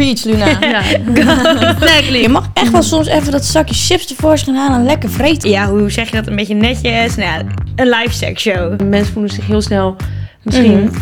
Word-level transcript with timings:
Preach, 0.00 0.24
Luna. 0.24 0.46
Ja. 0.60 0.82
exactly. 1.70 2.18
Je 2.20 2.28
mag 2.28 2.50
echt 2.54 2.70
wel 2.70 2.82
soms 2.82 3.06
even 3.06 3.32
dat 3.32 3.44
zakje 3.44 3.74
chips 3.74 4.06
tevoorschijn 4.06 4.56
halen 4.56 4.78
en 4.78 4.84
lekker 4.84 5.10
vreten. 5.10 5.50
Ja, 5.50 5.68
hoe 5.68 5.90
zeg 5.90 6.10
je 6.10 6.16
dat 6.16 6.26
een 6.26 6.36
beetje 6.36 6.54
netjes? 6.54 7.16
Nou, 7.16 7.28
ja, 7.30 7.42
een 7.76 7.88
live 7.88 8.14
sex 8.14 8.42
show. 8.42 8.80
Mensen 8.82 9.12
voelen 9.12 9.30
zich 9.32 9.46
heel 9.46 9.60
snel 9.62 9.96
misschien 10.42 10.80
Mhm. 10.84 10.94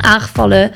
aangevallen. 0.00 0.70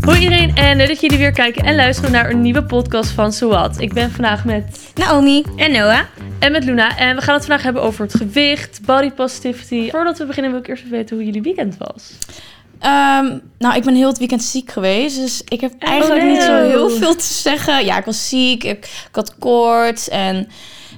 Hoi 0.00 0.18
iedereen 0.20 0.56
en 0.56 0.76
leuk 0.76 0.88
dat 0.88 1.00
jullie 1.00 1.18
weer 1.18 1.32
kijken 1.32 1.64
en 1.64 1.74
luisteren 1.74 2.12
naar 2.12 2.30
een 2.30 2.40
nieuwe 2.42 2.62
podcast 2.64 3.10
van 3.10 3.32
Zowat. 3.32 3.80
Ik 3.80 3.92
ben 3.92 4.10
vandaag 4.10 4.44
met 4.44 4.92
Naomi. 4.94 5.44
En 5.56 5.72
Noah? 5.72 5.98
En 6.42 6.52
met 6.52 6.64
Luna 6.64 6.96
en 6.96 7.16
we 7.16 7.22
gaan 7.22 7.34
het 7.34 7.44
vandaag 7.44 7.62
hebben 7.62 7.82
over 7.82 8.04
het 8.04 8.14
gewicht, 8.14 8.80
body 8.84 9.10
positivity. 9.10 9.90
Voordat 9.90 10.18
we 10.18 10.26
beginnen 10.26 10.52
wil 10.52 10.60
ik 10.60 10.68
eerst 10.68 10.82
even 10.82 10.96
weten 10.96 11.16
hoe 11.16 11.24
jullie 11.24 11.42
weekend 11.42 11.76
was. 11.78 12.12
Ehm, 12.78 13.38
nou, 13.58 13.76
ik 13.76 13.82
ben 13.82 13.94
heel 13.94 14.08
het 14.08 14.18
weekend 14.18 14.42
ziek 14.42 14.70
geweest. 14.70 15.16
Dus 15.16 15.42
ik 15.48 15.60
heb 15.60 15.72
eigenlijk 15.78 16.22
nee. 16.22 16.32
niet 16.32 16.42
zo 16.42 16.56
heel 16.56 16.90
veel 16.90 17.14
te 17.14 17.24
zeggen. 17.24 17.84
Ja, 17.84 17.98
ik 17.98 18.04
was 18.04 18.28
ziek. 18.28 18.64
Ik, 18.64 18.84
ik 18.84 19.08
had 19.12 19.38
koorts. 19.38 20.08
En 20.08 20.48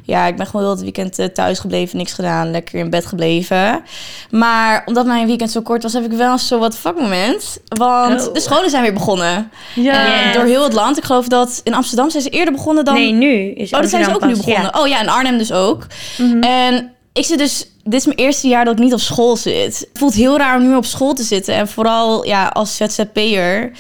ja, 0.07 0.27
ik 0.27 0.37
ben 0.37 0.47
gewoon 0.47 0.63
heel 0.63 0.71
het 0.75 0.81
weekend 0.83 1.19
eh, 1.19 1.27
thuis 1.27 1.59
gebleven. 1.59 1.97
Niks 1.99 2.13
gedaan. 2.13 2.51
Lekker 2.51 2.79
in 2.79 2.91
bed 2.91 3.07
gebleven. 3.07 3.83
Maar 4.31 4.83
omdat 4.87 5.07
mijn 5.07 5.27
weekend 5.27 5.51
zo 5.51 5.61
kort 5.63 5.83
was, 5.83 5.93
heb 5.93 6.05
ik 6.05 6.13
wel 6.13 6.33
een 6.33 6.39
zo 6.39 6.59
wat 6.59 6.77
fuck 6.79 6.97
moment. 7.01 7.59
Want 7.69 8.29
Oh. 8.29 8.35
de 8.35 8.41
scholen 8.41 8.71
zijn 8.71 8.83
weer 8.83 8.93
begonnen. 8.93 9.51
Ja, 9.75 10.33
door 10.33 10.45
heel 10.45 10.63
het 10.65 10.73
land. 10.73 10.97
Ik 10.99 11.05
geloof 11.05 11.29
dat 11.29 11.61
in 11.65 11.75
Amsterdam 11.75 12.11
zijn 12.11 12.23
ze 12.23 12.29
eerder 12.29 12.55
begonnen 12.55 12.85
dan... 12.85 12.95
Nee, 12.95 13.13
nu 13.13 13.51
is 13.51 13.73
Oh, 13.73 13.81
dat 13.81 13.91
zijn 13.91 14.05
ze 14.05 14.15
ook 14.15 14.27
nu 14.27 14.37
begonnen. 14.37 14.63
ja. 14.73 14.81
Oh 14.81 14.89
ja, 14.89 15.01
in 15.01 15.09
Arnhem 15.09 15.39
dus 15.39 15.53
ook. 15.53 15.87
Mhm. 16.19 16.43
En 16.43 16.93
ik 17.13 17.25
zit 17.25 17.39
dus... 17.39 17.69
Dit 17.87 18.01
is 18.01 18.07
mijn 18.07 18.19
eerste 18.19 18.49
jaar 18.49 18.65
dat 18.65 18.75
ik 18.75 18.81
niet 18.85 18.93
op 18.93 19.01
school 19.01 19.37
zit. 19.37 19.79
Het 19.79 19.89
voelt 19.93 20.15
heel 20.15 20.37
raar 20.39 20.57
om 20.57 20.69
nu 20.69 20.75
op 20.77 20.85
school 20.85 21.13
te 21.15 21.23
zitten. 21.23 21.55
En 21.55 21.69
vooral 21.69 22.27
ja, 22.27 22.47
als 22.47 22.77
ZZP'er. 22.77 23.71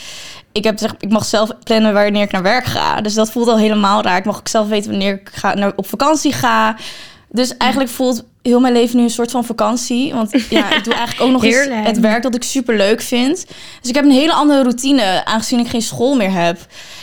Ik, 0.55 0.65
heb, 0.65 0.79
zeg, 0.79 0.95
ik 0.99 1.11
mag 1.11 1.25
zelf 1.25 1.51
plannen 1.65 1.93
wanneer 1.93 2.23
ik 2.23 2.33
naar 2.33 2.43
werk 2.43 2.65
ga. 2.65 3.01
Dus 3.01 3.15
dat 3.15 3.31
voelt 3.31 3.49
al 3.49 3.59
helemaal 3.59 4.03
raar. 4.03 4.19
Ik 4.19 4.25
mag 4.25 4.39
ook 4.39 4.49
zelf 4.49 4.69
weten 4.69 4.91
wanneer 4.91 5.15
ik 5.15 5.31
ga, 5.33 5.55
naar, 5.55 5.73
op 5.77 5.87
vakantie 5.87 6.33
ga. 6.33 6.77
Dus 7.29 7.57
eigenlijk 7.57 7.91
voelt 7.91 8.25
heel 8.49 8.61
mijn 8.61 8.73
leven 8.73 8.97
nu 8.97 9.03
een 9.03 9.11
soort 9.11 9.31
van 9.31 9.45
vakantie. 9.45 10.15
Want 10.15 10.31
ja, 10.51 10.75
ik 10.77 10.85
doe 10.85 10.95
eigenlijk 10.95 11.27
ook 11.27 11.31
nog 11.31 11.45
eens 11.45 11.69
het 11.71 12.01
werk 12.01 12.23
dat 12.23 12.35
ik 12.35 12.43
super 12.43 12.77
leuk 12.77 13.01
vind. 13.01 13.47
Dus 13.81 13.89
ik 13.89 13.95
heb 13.95 14.05
een 14.05 14.11
hele 14.11 14.33
andere 14.33 14.63
routine, 14.63 15.25
aangezien 15.25 15.59
ik 15.59 15.69
geen 15.69 15.83
school 15.83 16.15
meer 16.15 16.33
heb. 16.33 16.57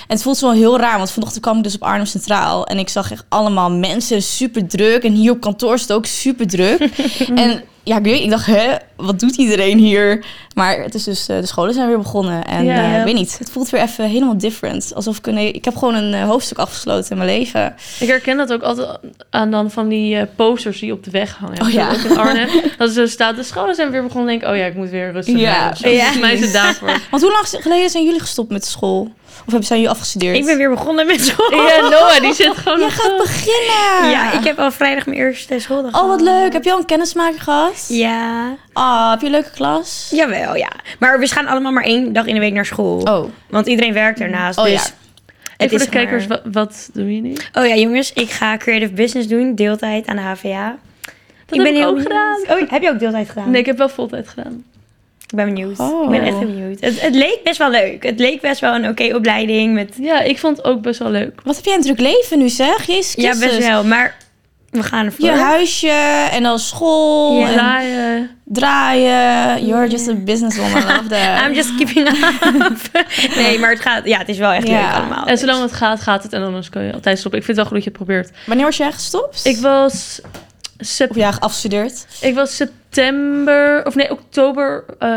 En 0.07 0.17
het 0.17 0.21
voelt 0.21 0.37
zo 0.37 0.51
heel 0.51 0.77
raar, 0.79 0.97
want 0.97 1.11
vanochtend 1.11 1.43
kwam 1.43 1.57
ik 1.57 1.63
dus 1.63 1.75
op 1.75 1.83
Arnhem 1.83 2.05
Centraal. 2.05 2.65
En 2.65 2.77
ik 2.77 2.89
zag 2.89 3.11
echt 3.11 3.25
allemaal 3.29 3.71
mensen, 3.71 4.21
super 4.21 4.67
druk. 4.67 5.03
En 5.03 5.13
hier 5.13 5.31
op 5.31 5.41
kantoor 5.41 5.73
is 5.73 5.81
het 5.81 5.93
ook 5.93 6.05
super 6.05 6.47
druk. 6.47 6.79
en 7.35 7.63
ja, 7.83 7.97
ik, 7.97 8.03
weet, 8.03 8.23
ik 8.23 8.29
dacht, 8.29 8.45
hè, 8.45 8.75
wat 8.95 9.19
doet 9.19 9.35
iedereen 9.35 9.77
hier? 9.77 10.25
Maar 10.55 10.81
het 10.81 10.93
is 10.93 11.03
dus, 11.03 11.27
eh, 11.27 11.39
de 11.39 11.45
scholen 11.45 11.73
zijn 11.73 11.87
weer 11.87 11.97
begonnen. 11.97 12.45
En 12.45 12.69
eh, 12.69 12.97
ik 12.97 13.03
weet 13.03 13.13
niet, 13.13 13.37
het 13.37 13.51
voelt 13.51 13.69
weer 13.69 13.81
even 13.81 14.05
helemaal 14.05 14.37
different. 14.37 14.91
Alsof 14.95 15.17
ik 15.17 15.27
een, 15.27 15.37
ik 15.37 15.65
heb 15.65 15.75
gewoon 15.75 15.95
een 15.95 16.13
eh, 16.13 16.23
hoofdstuk 16.23 16.57
afgesloten 16.57 17.11
in 17.11 17.17
mijn 17.17 17.29
leven. 17.29 17.75
Ik 17.99 18.07
herken 18.07 18.37
dat 18.37 18.53
ook 18.53 18.61
altijd 18.61 18.99
aan 19.29 19.51
dan 19.51 19.71
van 19.71 19.87
die 19.87 20.25
posters 20.25 20.79
die 20.79 20.93
op 20.93 21.03
de 21.03 21.11
weg 21.11 21.30
Oh 21.61 21.69
ja. 21.69 21.89
Ook 21.91 21.97
in 22.11 22.17
Arnhem. 22.17 22.47
Dat 22.77 22.87
er 22.87 22.93
zo 22.93 23.05
staat, 23.05 23.35
de 23.35 23.43
scholen 23.43 23.75
zijn 23.75 23.91
weer 23.91 24.03
begonnen. 24.03 24.27
denk 24.27 24.41
ik, 24.41 24.47
oh 24.49 24.55
ja, 24.55 24.65
ik 24.65 24.75
moet 24.75 24.89
weer 24.89 25.11
rustig 25.11 25.39
Ja. 25.39 25.73
Volgens 25.75 26.19
mij 26.19 26.33
is 26.33 26.39
het 26.41 26.53
daarvoor. 26.53 26.87
Want 27.09 27.23
hoe 27.23 27.31
lang 27.31 27.47
geleden 27.63 27.89
zijn 27.89 28.03
jullie 28.03 28.19
gestopt 28.19 28.51
met 28.51 28.65
school? 28.65 29.11
Of 29.45 29.47
hebben 29.47 29.63
zijn 29.67 29.79
jullie 29.79 29.93
afgestudeerd? 29.93 30.37
Ik 30.37 30.45
ben 30.45 30.57
weer 30.57 30.69
begonnen 30.69 31.05
met 31.05 31.21
school. 31.21 31.51
Ja, 31.67 31.81
Noah, 31.89 32.19
die 32.19 32.33
zit 32.33 32.57
gewoon 32.57 32.83
op 32.83 32.89
gaat 32.89 33.17
beginnen! 33.17 34.09
Ja, 34.11 34.31
ik 34.31 34.43
heb 34.43 34.59
al 34.59 34.71
vrijdag 34.71 35.05
mijn 35.05 35.17
eerste 35.17 35.59
schooldag 35.59 36.01
Oh, 36.01 36.07
wat 36.07 36.21
leuk. 36.21 36.53
Heb 36.53 36.63
je 36.63 36.71
al 36.71 36.77
een 36.77 36.85
kennismaker 36.85 37.39
gehad? 37.41 37.85
Ja, 37.87 38.55
Ah, 38.73 39.09
heb 39.09 39.19
je 39.19 39.25
een 39.25 39.31
leuke 39.31 39.49
klas? 39.51 40.07
jawel, 40.11 40.55
ja. 40.55 40.69
Maar 40.99 41.19
we 41.19 41.27
gaan 41.27 41.47
allemaal 41.47 41.71
maar 41.71 41.83
één 41.83 42.13
dag 42.13 42.25
in 42.25 42.33
de 42.33 42.39
week 42.39 42.53
naar 42.53 42.65
school. 42.65 42.99
Oh. 43.01 43.25
Want 43.49 43.67
iedereen 43.67 43.93
werkt 43.93 44.19
ernaast, 44.19 44.57
Oh, 44.57 44.63
dus... 44.63 44.73
ja. 44.73 44.81
En 45.57 45.69
voor 45.69 45.79
is 45.79 45.83
de 45.85 45.89
kijkers, 45.91 46.27
maar- 46.27 46.41
wat, 46.43 46.53
wat 46.53 46.89
doe 46.93 47.15
je 47.15 47.21
nu? 47.21 47.33
Oh 47.53 47.65
ja, 47.67 47.75
jongens, 47.75 48.13
ik 48.13 48.29
ga 48.29 48.57
creative 48.57 48.91
business 48.93 49.27
doen, 49.27 49.55
deeltijd 49.55 50.07
aan 50.07 50.15
de 50.15 50.21
HVA. 50.21 50.75
Dat 51.57 51.65
heb 51.67 51.75
ik 51.75 51.85
ook 51.85 51.95
benieuwd. 51.95 52.01
gedaan. 52.11 52.59
Oh, 52.63 52.69
heb 52.71 52.81
je 52.81 52.89
ook 52.89 52.99
deeltijd 52.99 53.29
gedaan? 53.29 53.49
Nee, 53.51 53.59
ik 53.59 53.65
heb 53.65 53.77
wel 53.77 53.89
voltijd 53.89 54.27
gedaan. 54.27 54.63
Ik 55.27 55.35
ben 55.37 55.45
benieuwd. 55.45 55.79
Oh. 55.79 56.03
Ik 56.03 56.09
ben 56.19 56.27
echt 56.27 56.39
benieuwd. 56.39 56.79
Het, 56.81 57.01
het 57.01 57.15
leek 57.15 57.39
best 57.43 57.57
wel 57.57 57.69
leuk. 57.69 58.03
Het 58.03 58.19
leek 58.19 58.41
best 58.41 58.59
wel 58.61 58.75
een 58.75 58.87
oké 58.87 59.15
opleiding 59.15 59.73
met... 59.73 59.93
Ja, 59.99 60.21
ik 60.21 60.39
vond 60.39 60.57
het 60.57 60.65
ook 60.65 60.81
best 60.81 60.99
wel 60.99 61.09
leuk. 61.09 61.41
Wat 61.43 61.55
heb 61.55 61.65
jij 61.65 61.75
een 61.75 61.81
druk 61.81 61.99
leven 61.99 62.39
nu, 62.39 62.49
zeg? 62.49 62.85
Jezus 62.85 63.13
Ja, 63.13 63.29
Christus. 63.31 63.55
best 63.57 63.67
wel. 63.67 63.83
Maar 63.83 64.15
we 64.69 64.83
gaan 64.83 65.05
ervoor. 65.05 65.25
Je 65.25 65.31
huisje 65.31 66.27
en 66.31 66.43
dan 66.43 66.59
school 66.59 67.39
Ja. 67.39 67.47
en 67.47 67.53
Draaien. 67.53 68.29
draaien. 68.45 69.65
You're 69.65 69.87
just 69.87 70.07
a 70.07 70.13
businesswoman. 70.13 70.81
I 70.81 70.85
love 70.85 71.07
that. 71.07 71.41
I'm 71.47 71.53
just 71.53 71.75
keeping 71.75 72.07
up. 72.07 72.77
nee, 73.35 73.59
maar 73.59 73.69
het 73.69 73.79
gaat... 73.79 74.05
Ja, 74.05 74.17
het 74.17 74.29
is 74.29 74.37
wel 74.37 74.51
echt 74.51 74.67
Ja. 74.67 74.81
leuk 74.81 74.95
allemaal. 74.99 75.25
En 75.25 75.37
zolang 75.37 75.61
het 75.61 75.73
gaat, 75.73 76.01
gaat 76.01 76.23
het. 76.23 76.33
En 76.33 76.43
anders 76.43 76.69
kun 76.69 76.81
je 76.83 76.93
altijd 76.93 77.19
stoppen. 77.19 77.39
Ik 77.39 77.45
vind 77.45 77.57
het 77.57 77.67
wel 77.67 77.75
goed 77.77 77.85
dat 77.85 77.93
je 77.93 77.99
het 77.99 78.07
probeert. 78.07 78.37
Wanneer 78.45 78.65
was 78.65 78.77
jij 78.77 78.91
gestopt? 78.91 79.45
Ik 79.45 79.57
was, 79.57 80.21
Of 80.81 81.15
ja, 81.15 81.33
afgestudeerd? 81.39 82.07
ik 82.21 82.35
was 82.35 82.55
september, 82.55 83.85
of 83.85 83.95
nee, 83.95 84.11
oktober 84.11 84.85
eh, 84.99 85.09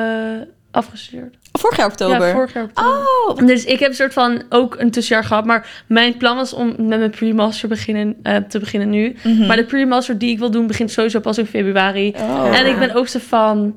afgestudeerd. 0.71 1.37
Vorig 1.59 1.77
jaar 1.77 1.87
oktober. 1.87 2.27
Ja, 2.27 2.33
vorig 2.33 2.53
jaar 2.53 2.65
oktober. 2.65 3.07
Oh. 3.29 3.47
Dus 3.47 3.65
ik 3.65 3.79
heb 3.79 3.89
een 3.89 3.95
soort 3.95 4.13
van 4.13 4.43
ook 4.49 4.77
een 4.79 4.91
tussenjaar 4.91 5.25
gehad. 5.25 5.45
Maar 5.45 5.85
mijn 5.87 6.17
plan 6.17 6.37
was 6.37 6.53
om 6.53 6.67
met 6.67 6.99
mijn 6.99 7.11
pre-master 7.11 7.69
beginnen, 7.69 8.17
eh, 8.23 8.37
te 8.37 8.59
beginnen 8.59 8.91
nu. 8.91 9.17
Mhm. 9.23 9.47
Maar 9.47 9.57
de 9.57 9.65
pre-master 9.65 10.19
die 10.19 10.31
ik 10.31 10.39
wil 10.39 10.51
doen 10.51 10.67
begint 10.67 10.91
sowieso 10.91 11.21
pas 11.21 11.39
in 11.39 11.47
februari. 11.47 12.15
Oh. 12.17 12.59
En 12.59 12.67
ik 12.67 12.79
ben 12.79 12.95
ook 12.95 13.09
zo 13.09 13.19
van... 13.19 13.75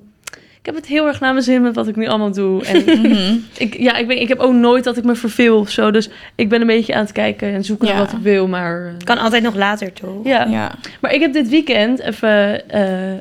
Ik 0.67 0.73
heb 0.73 0.81
het 0.81 0.91
heel 0.91 1.07
erg 1.07 1.19
naar 1.19 1.31
mijn 1.33 1.44
zin 1.45 1.61
met 1.61 1.75
wat 1.75 1.88
ik 1.88 1.95
nu 1.95 2.07
allemaal 2.07 2.31
doe. 2.31 2.63
En 2.66 2.83
Mhm. 2.85 3.35
ik, 3.57 3.78
ja, 3.79 3.95
ik, 3.97 4.07
ben, 4.07 4.22
ik 4.22 4.28
heb 4.28 4.39
ook 4.39 4.53
nooit 4.53 4.83
dat 4.83 4.97
ik 4.97 5.03
me 5.03 5.16
verveel 5.16 5.57
of 5.59 5.69
zo. 5.69 5.91
Dus 5.91 6.09
ik 6.35 6.50
ben 6.50 6.61
een 6.61 6.67
beetje 6.67 6.94
aan 6.94 7.01
het 7.01 7.11
kijken 7.11 7.53
en 7.53 7.63
zoeken 7.63 7.88
Ja. 7.88 7.94
naar 7.94 8.03
wat 8.03 8.13
ik 8.13 8.19
wil. 8.19 8.47
Maar 8.47 8.85
eh, 8.85 8.91
kan 9.03 9.17
altijd 9.17 9.44
nog 9.44 9.55
later, 9.55 9.94
toch? 9.94 10.25
ja. 10.25 10.45
Ja. 10.45 10.75
Maar 11.01 11.13
ik 11.13 11.22
heb 11.22 11.33
dit 11.33 11.50
weekend 11.50 12.00
even 12.00 12.69
eh, 12.69 13.13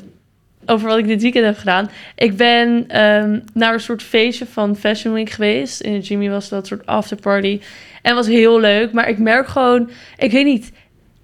over 0.65 0.87
wat 0.87 0.97
ik 0.97 1.07
dit 1.07 1.21
weekend 1.21 1.45
heb 1.45 1.57
gedaan. 1.57 1.89
Ik 2.15 2.37
ben 2.37 2.85
ehm, 2.87 3.39
naar 3.53 3.73
een 3.73 3.79
soort 3.79 4.03
feestje 4.03 4.45
van 4.45 4.75
Fashion 4.75 5.13
Week 5.13 5.29
geweest. 5.29 5.81
In 5.81 5.99
Jimmy 5.99 6.29
was 6.29 6.49
dat 6.49 6.67
soort 6.67 6.85
afterparty. 6.85 7.59
En 8.01 8.15
het 8.15 8.25
was 8.25 8.27
heel 8.27 8.59
leuk. 8.59 8.91
Maar 8.91 9.09
ik 9.09 9.17
merk 9.17 9.47
gewoon, 9.47 9.89
ik 10.17 10.31
weet 10.31 10.45
niet. 10.45 10.71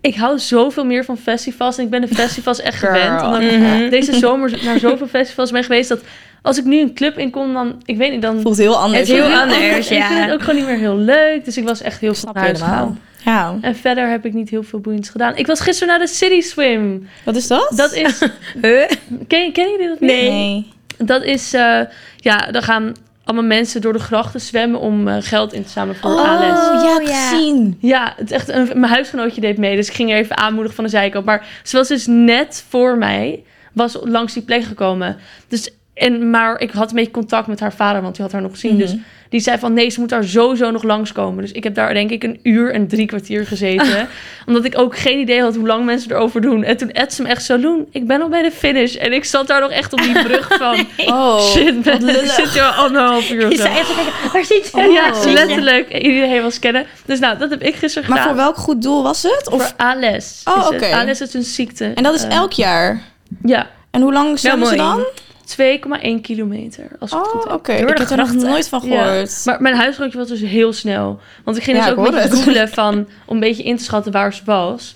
Ik 0.03 0.15
hou 0.15 0.39
zoveel 0.39 0.85
meer 0.85 1.05
van 1.05 1.17
festivals. 1.17 1.77
En 1.77 1.83
ik 1.83 1.89
ben 1.89 2.01
de 2.01 2.07
festivals 2.07 2.61
echt 2.61 2.77
Girl. 2.79 2.93
gewend. 2.93 3.21
Omdat 3.21 3.41
ik 3.41 3.59
Mhm. 3.59 3.89
deze 3.89 4.13
zomer 4.19 4.53
naar 4.63 4.79
zoveel 4.79 5.07
festivals 5.07 5.51
ben 5.51 5.63
geweest. 5.63 5.89
Dat 5.89 5.99
als 6.41 6.57
ik 6.57 6.63
nu 6.65 6.79
een 6.79 6.93
club 6.93 7.17
inkom, 7.17 7.53
dan, 7.53 7.81
ik 7.85 7.97
weet 7.97 8.11
niet, 8.11 8.21
dan... 8.21 8.41
Voelt 8.41 8.57
heel 8.57 8.77
anders. 8.77 8.99
Het 8.99 9.09
is 9.09 9.15
heel 9.15 9.33
anders, 9.39 9.59
Ik 9.77 9.83
vind 9.83 9.99
ja. 9.99 10.07
het 10.13 10.31
ook 10.31 10.39
gewoon 10.41 10.55
niet 10.55 10.65
meer 10.65 10.77
heel 10.77 10.97
leuk. 10.97 11.45
Dus 11.45 11.57
ik 11.57 11.63
was 11.67 11.81
echt 11.81 11.99
heel 11.99 12.13
Snap 12.13 12.37
snel 12.37 12.43
je 12.47 12.49
huis 12.49 12.61
gegaan. 12.61 12.99
Ja. 13.25 13.55
En 13.61 13.75
verder 13.75 14.09
heb 14.09 14.25
ik 14.25 14.33
niet 14.33 14.49
heel 14.49 14.63
veel 14.63 14.79
boeiends 14.79 15.09
gedaan. 15.09 15.35
Ik 15.35 15.47
was 15.47 15.59
gisteren 15.59 15.87
naar 15.97 16.07
de 16.07 16.13
City 16.13 16.41
Swim. 16.41 17.07
Wat 17.25 17.35
is 17.35 17.47
dat? 17.47 17.71
Dat 17.75 17.93
is... 17.93 18.19
Huh? 18.61 18.81
Ken, 19.27 19.51
kennen 19.51 19.71
jullie 19.71 19.87
dat 19.87 19.99
niet? 19.99 20.09
Nee. 20.09 20.71
Dat 20.97 21.23
is... 21.23 21.53
eh, 21.53 21.79
ja, 22.17 22.37
dan 22.51 22.61
gaan 22.63 22.93
allemaal 23.23 23.45
mensen 23.45 23.81
door 23.81 23.93
de 23.93 23.99
grachten 23.99 24.41
zwemmen 24.41 24.79
om 24.79 25.07
eh, 25.07 25.15
geld 25.19 25.53
in 25.53 25.63
te 25.63 25.69
zamelen 25.69 25.95
voor 26.01 26.11
Oh, 26.11 26.29
ALS. 26.29 26.83
ja, 26.83 26.93
ik 26.93 27.07
heb 27.07 27.07
ja. 27.07 27.29
gezien. 27.29 27.77
Ja, 27.79 28.13
het 28.17 28.25
is 28.25 28.35
echt 28.35 28.49
een, 28.49 28.65
mijn 28.65 28.91
huisgenootje 28.91 29.41
deed 29.41 29.57
mee, 29.57 29.75
dus 29.75 29.87
ik 29.87 29.93
ging 29.93 30.11
er 30.11 30.17
even 30.17 30.37
aanmoedigen 30.37 30.75
van 30.75 30.83
de 30.83 30.89
zijkant. 30.89 31.25
Maar 31.25 31.47
ze 31.63 31.77
was 31.77 31.87
dus 31.87 32.05
net 32.07 32.65
voor 32.69 32.97
mij, 32.97 33.43
was 33.73 33.97
langs 34.03 34.33
die 34.33 34.43
plek 34.43 34.63
gekomen. 34.63 35.17
Dus, 35.47 35.69
en, 35.93 36.29
maar 36.29 36.59
ik 36.59 36.71
had 36.71 36.89
een 36.89 36.95
beetje 36.95 37.11
contact 37.11 37.47
met 37.47 37.59
haar 37.59 37.73
vader, 37.73 38.01
want 38.01 38.13
die 38.15 38.23
had 38.23 38.33
haar 38.33 38.41
nog 38.41 38.51
gezien. 38.51 38.71
Mhm. 38.71 38.81
Dus 38.81 38.95
die 39.29 39.41
zei 39.41 39.57
van, 39.57 39.73
nee, 39.73 39.89
ze 39.89 39.99
moet 39.99 40.09
daar 40.09 40.23
sowieso 40.23 40.71
nog 40.71 40.83
langskomen. 40.83 41.41
Dus 41.41 41.51
ik 41.51 41.63
heb 41.63 41.75
daar 41.75 41.93
denk 41.93 42.09
ik 42.09 42.23
een 42.23 42.39
uur 42.43 42.73
en 42.73 42.87
drie 42.87 43.05
kwartier 43.05 43.45
gezeten. 43.45 44.07
Omdat 44.47 44.65
ik 44.65 44.79
ook 44.79 44.97
geen 44.97 45.19
idee 45.19 45.41
had 45.41 45.55
hoe 45.55 45.67
lang 45.67 45.85
mensen 45.85 46.11
erover 46.11 46.41
doen. 46.41 46.63
En 46.63 46.77
toen 46.77 46.91
Ed 46.91 47.13
ze 47.13 47.21
me 47.21 47.27
echt 47.27 47.43
zo, 47.43 47.57
Loen, 47.59 47.87
ik 47.91 48.07
ben 48.07 48.21
al 48.21 48.29
bij 48.29 48.41
de 48.41 48.51
finish. 48.51 48.95
En 48.95 49.13
ik 49.13 49.25
zat 49.25 49.47
daar 49.47 49.61
nog 49.61 49.69
echt 49.71 49.93
op 49.93 49.99
die 50.01 50.23
brug 50.27 50.47
van... 50.57 50.85
Oh, 51.05 51.39
Shit, 51.51 51.81
ben, 51.81 52.09
ik 52.09 52.29
zit 52.29 52.49
hier 52.49 52.63
al 52.63 52.71
anderhalf 52.85 53.31
uur 53.31 53.45
of 53.47 53.53
zo. 53.53 53.61
zei 53.61 53.73
even 53.79 53.95
kijken, 53.95 54.13
waar 54.33 54.45
zit 54.45 54.69
je? 54.73 54.77
Oh. 54.87 54.93
Ja, 54.93 55.31
letterlijk. 55.31 55.93
Iedereen 55.93 56.41
was 56.41 56.59
kennen. 56.59 56.85
Dus 57.05 57.19
nou, 57.19 57.37
dat 57.37 57.49
heb 57.49 57.61
ik 57.61 57.75
gisteren 57.75 58.09
Maar 58.09 58.17
gedaan. 58.17 58.33
voor 58.35 58.43
welk 58.43 58.57
goed 58.57 58.81
doel 58.81 59.03
was 59.03 59.23
het? 59.23 59.49
Of... 59.51 59.61
Voor 59.77 59.85
ALS. 59.85 60.41
Oh, 60.43 60.57
is 60.57 60.65
het. 60.65 60.73
oké. 60.73 60.95
ALS 60.95 61.21
is 61.21 61.33
een 61.33 61.43
ziekte. 61.43 61.91
En 61.95 62.03
dat 62.03 62.13
is 62.13 62.23
Eh, 62.23 62.35
elk 62.35 62.51
jaar? 62.51 63.01
Ja, 63.43 63.67
En 63.91 64.01
hoe 64.01 64.13
lang 64.13 64.39
zwemmen 64.39 64.67
ze 64.67 64.75
dan? 64.75 65.03
2,1 65.45 66.21
kilometer. 66.21 66.87
Als 66.99 67.11
ik 67.11 67.17
het 67.17 67.27
goed 67.27 67.41
Oh, 67.43 67.47
heb. 67.47 67.53
oké. 67.59 67.71
Ik 67.73 67.87
heb 67.97 68.09
er 68.09 68.17
nog 68.17 68.33
nooit 68.33 68.69
van 68.69 68.81
Ja. 68.87 69.03
gehoord. 69.03 69.41
Maar 69.45 69.61
mijn 69.61 69.75
huisgenootje 69.75 70.17
was 70.17 70.27
dus 70.27 70.41
heel 70.41 70.73
snel. 70.73 71.19
Want 71.43 71.57
ik 71.57 71.63
ging 71.63 71.77
Ja, 71.77 71.83
dus 71.83 71.91
ook 71.91 71.97
een 71.97 72.03
hoor 72.03 72.13
beetje 72.13 72.29
het. 72.29 72.43
googlen 72.43 72.69
van, 72.69 73.07
om 73.25 73.33
een 73.33 73.39
beetje 73.39 73.63
in 73.63 73.77
te 73.77 73.83
schatten 73.83 74.11
waar 74.11 74.33
ze 74.33 74.41
was. 74.45 74.95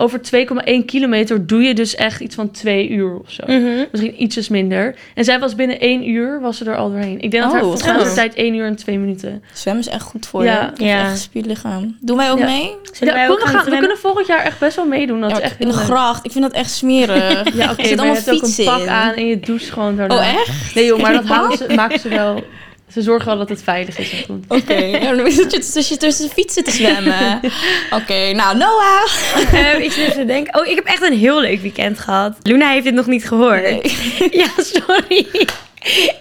Over 0.00 0.20
2,1 0.20 0.84
kilometer 0.86 1.46
doe 1.46 1.62
je 1.62 1.74
dus 1.74 1.94
echt 1.94 2.20
iets 2.20 2.34
van 2.34 2.50
twee 2.50 2.88
uur 2.88 3.14
of 3.18 3.30
zo. 3.30 3.42
Mhm. 3.46 3.84
Misschien 3.90 4.22
ietsjes 4.22 4.48
minder. 4.48 4.94
En 5.14 5.24
zij 5.24 5.38
was 5.38 5.54
binnen 5.54 5.80
één 5.80 6.08
uur, 6.08 6.40
was 6.40 6.56
ze 6.56 6.64
er 6.64 6.76
al 6.76 6.90
doorheen. 6.90 7.20
Ik 7.20 7.30
denk 7.30 7.42
dat 7.42 7.52
Oh, 7.52 7.58
haar 7.58 7.68
wat 7.68 7.82
volgens 7.82 8.04
goed. 8.06 8.14
tijd 8.14 8.34
één 8.34 8.54
uur 8.54 8.66
en 8.66 8.76
twee 8.76 8.98
minuten. 8.98 9.42
Zwemmen 9.52 9.84
is 9.84 9.90
echt 9.90 10.02
goed 10.02 10.26
voor 10.26 10.44
Ja. 10.44 10.72
je. 10.76 10.84
Ja. 10.84 11.00
Echt 11.00 11.10
gespierd 11.10 11.46
lichaam. 11.46 11.96
Doen 12.00 12.16
wij 12.16 12.30
ook 12.30 12.38
Ja. 12.38 12.44
mee? 12.44 12.74
Zullen 12.92 13.14
wij 13.14 13.22
Ja, 13.22 13.28
ook 13.30 13.40
we, 13.40 13.46
gaan 13.46 13.78
kunnen 13.78 13.98
volgend 13.98 14.26
jaar 14.26 14.44
echt 14.44 14.58
best 14.58 14.76
wel 14.76 14.86
meedoen. 14.86 15.20
Dat 15.20 15.30
Ja, 15.30 15.36
is 15.36 15.42
echt 15.42 15.60
in 15.60 15.68
de 15.68 15.74
gracht. 15.74 16.24
Ik 16.24 16.30
vind 16.32 16.44
dat 16.44 16.52
echt 16.52 16.70
smerig. 16.70 17.54
Ja, 17.56 17.70
oké, 17.70 17.82
zit 17.82 17.88
je 17.90 17.96
allemaal 17.96 18.14
hebt 18.14 18.30
ook 18.30 18.34
een 18.42 18.46
fietsen 18.48 18.64
pak 18.64 18.80
in. 18.80 18.88
aan 18.88 19.14
en 19.14 19.26
je 19.26 19.40
doucht 19.40 19.70
gewoon 19.70 19.96
daarna. 19.96 20.14
Oh, 20.16 20.32
echt? 20.34 20.74
Nee 20.74 20.84
joh, 20.84 21.00
maar 21.00 21.12
dat 21.12 21.24
halen 21.24 21.56
ze, 21.58 21.66
maken 21.74 22.00
ze 22.00 22.08
wel... 22.08 22.44
Ze 22.92 23.02
zorgen 23.02 23.26
wel 23.26 23.38
dat 23.38 23.48
het 23.48 23.62
veilig 23.62 23.98
is 23.98 24.26
en. 24.28 24.44
Oké, 24.48 24.74
ja, 25.02 25.14
dan 25.14 25.30
zit 25.30 25.52
je 25.52 25.58
tussen, 25.58 25.98
tussen 25.98 26.26
de 26.28 26.32
fietsen 26.34 26.64
te 26.64 26.70
zwemmen. 26.70 27.40
Oké, 28.00 28.32
nou 28.32 28.56
Noah. 28.56 29.04
Ehm, 29.52 29.80
ik 29.80 29.92
zit 29.92 30.12
te 30.14 30.24
denken. 30.24 30.60
Oh, 30.60 30.66
ik 30.66 30.74
heb 30.74 30.84
echt 30.84 31.02
een 31.02 31.18
heel 31.18 31.40
leuk 31.40 31.60
weekend 31.60 31.98
gehad. 31.98 32.36
Luna 32.42 32.70
heeft 32.70 32.84
dit 32.84 32.94
nog 32.94 33.06
niet 33.06 33.28
gehoord. 33.28 33.92
Ja, 34.30 34.48
sorry. 34.56 35.26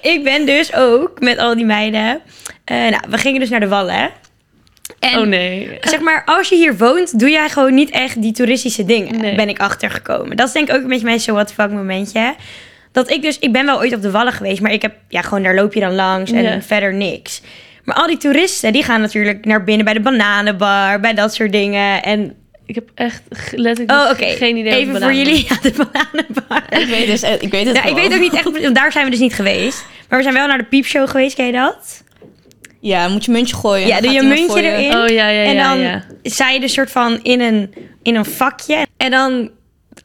Ik 0.02 0.24
ben 0.24 0.46
dus 0.46 0.74
ook 0.74 1.20
met 1.20 1.38
al 1.38 1.56
die 1.56 1.66
meiden. 1.66 2.22
eh, 2.66 2.78
nou, 2.78 3.02
we 3.10 3.18
gingen 3.18 3.40
dus 3.40 3.50
naar 3.50 3.60
de 3.60 3.68
Wallen. 3.68 4.10
En 5.00 5.20
oh 5.20 5.26
nee. 5.28 5.78
zeg 5.82 6.00
maar, 6.00 6.24
als 6.26 6.50
je 6.50 6.56
hier 6.56 6.78
woont, 6.78 7.20
doe 7.20 7.30
jij 7.30 7.50
gewoon 7.50 7.74
niet 7.74 7.90
echt 7.90 8.22
die 8.22 8.32
toeristische 8.32 8.86
dingen. 8.86 9.18
Nee. 9.18 9.36
Ben 9.36 9.50
ik 9.50 9.60
achtergekomen. 9.60 10.38
Dat 10.38 10.48
is 10.48 10.54
denk 10.54 10.70
ik 10.70 10.76
ook 10.76 10.82
een 10.82 10.88
beetje 10.88 11.06
mijn 11.06 11.20
so 11.20 11.34
what 11.34 11.48
the 11.48 11.54
fuck 11.54 11.72
momentje. 11.72 12.36
Dat 12.92 13.10
ik 13.12 13.22
dus, 13.22 13.40
ik 13.40 13.52
ben 13.52 13.66
wel 13.66 13.78
ooit 13.78 13.96
op 13.96 14.02
de 14.02 14.12
Wallen 14.12 14.34
geweest, 14.34 14.62
maar 14.62 14.72
ik 14.72 14.82
heb, 14.82 14.96
ja, 15.08 15.22
gewoon 15.22 15.44
daar 15.44 15.56
loop 15.56 15.74
je 15.74 15.80
dan 15.80 15.96
langs 15.96 16.32
en 16.32 16.44
Ja. 16.44 16.62
verder 16.62 16.94
niks. 16.94 17.42
Maar 17.84 17.96
al 17.96 18.08
die 18.08 18.18
toeristen, 18.18 18.74
die 18.74 18.84
gaan 18.84 19.02
natuurlijk 19.02 19.46
naar 19.46 19.64
binnen 19.64 19.86
bij 19.86 19.94
de 19.94 20.00
bananenbar, 20.00 21.00
bij 21.00 21.14
dat 21.14 21.34
soort 21.34 21.52
dingen. 21.52 22.04
En, 22.04 22.36
Ik 22.66 22.76
heb 22.76 22.90
echt 22.96 23.22
letterlijk 23.52 23.92
oh, 24.00 24.10
geen 24.38 24.58
idee 24.58 24.74
Even 24.74 25.02
voor 25.02 25.14
jullie, 25.14 25.46
ja, 25.50 25.58
de 25.62 25.72
bananenbar. 25.72 26.64
Ik 26.82 26.88
weet, 26.88 27.08
dus, 27.08 27.22
eh, 27.22 27.42
ik 27.42 27.52
weet 27.52 27.66
het 27.66 27.76
Ja, 27.76 27.84
ik 27.84 27.96
weet 27.96 28.14
ook 28.14 28.20
niet 28.20 28.34
echt, 28.34 28.62
want 28.62 28.76
daar 28.76 28.92
zijn 28.92 29.06
we 29.06 29.12
dus 29.12 29.20
niet 29.20 29.34
geweest. 29.34 29.86
Maar 30.10 30.18
we 30.18 30.24
zijn 30.24 30.36
wel 30.36 30.48
naar 30.48 30.58
de 30.58 30.64
piepshow 30.64 31.10
geweest, 31.10 31.36
ken 31.36 31.46
je 31.46 31.52
dat? 31.52 32.04
Ja, 32.80 33.08
moet 33.08 33.26
je 33.26 33.32
muntje 33.32 33.56
gooien. 33.56 33.88
Ja, 33.88 33.94
Dan 33.94 34.04
doe 34.04 34.12
je 34.12 34.28
muntje 34.28 34.62
erin. 34.62 34.98
Oh 34.98 35.08
ja, 35.08 35.28
ja, 35.28 35.30
ja. 35.30 35.44
en 35.44 35.58
dan 35.58 35.80
ja. 36.24 36.50
je 36.50 36.60
dus 36.60 36.74
soort 36.74 36.92
van 36.92 37.20
in 37.24 37.42
een, 37.42 37.74
in 38.04 38.16
een 38.16 38.26
vakje. 38.26 38.86
En 38.98 39.12
dan, 39.12 39.50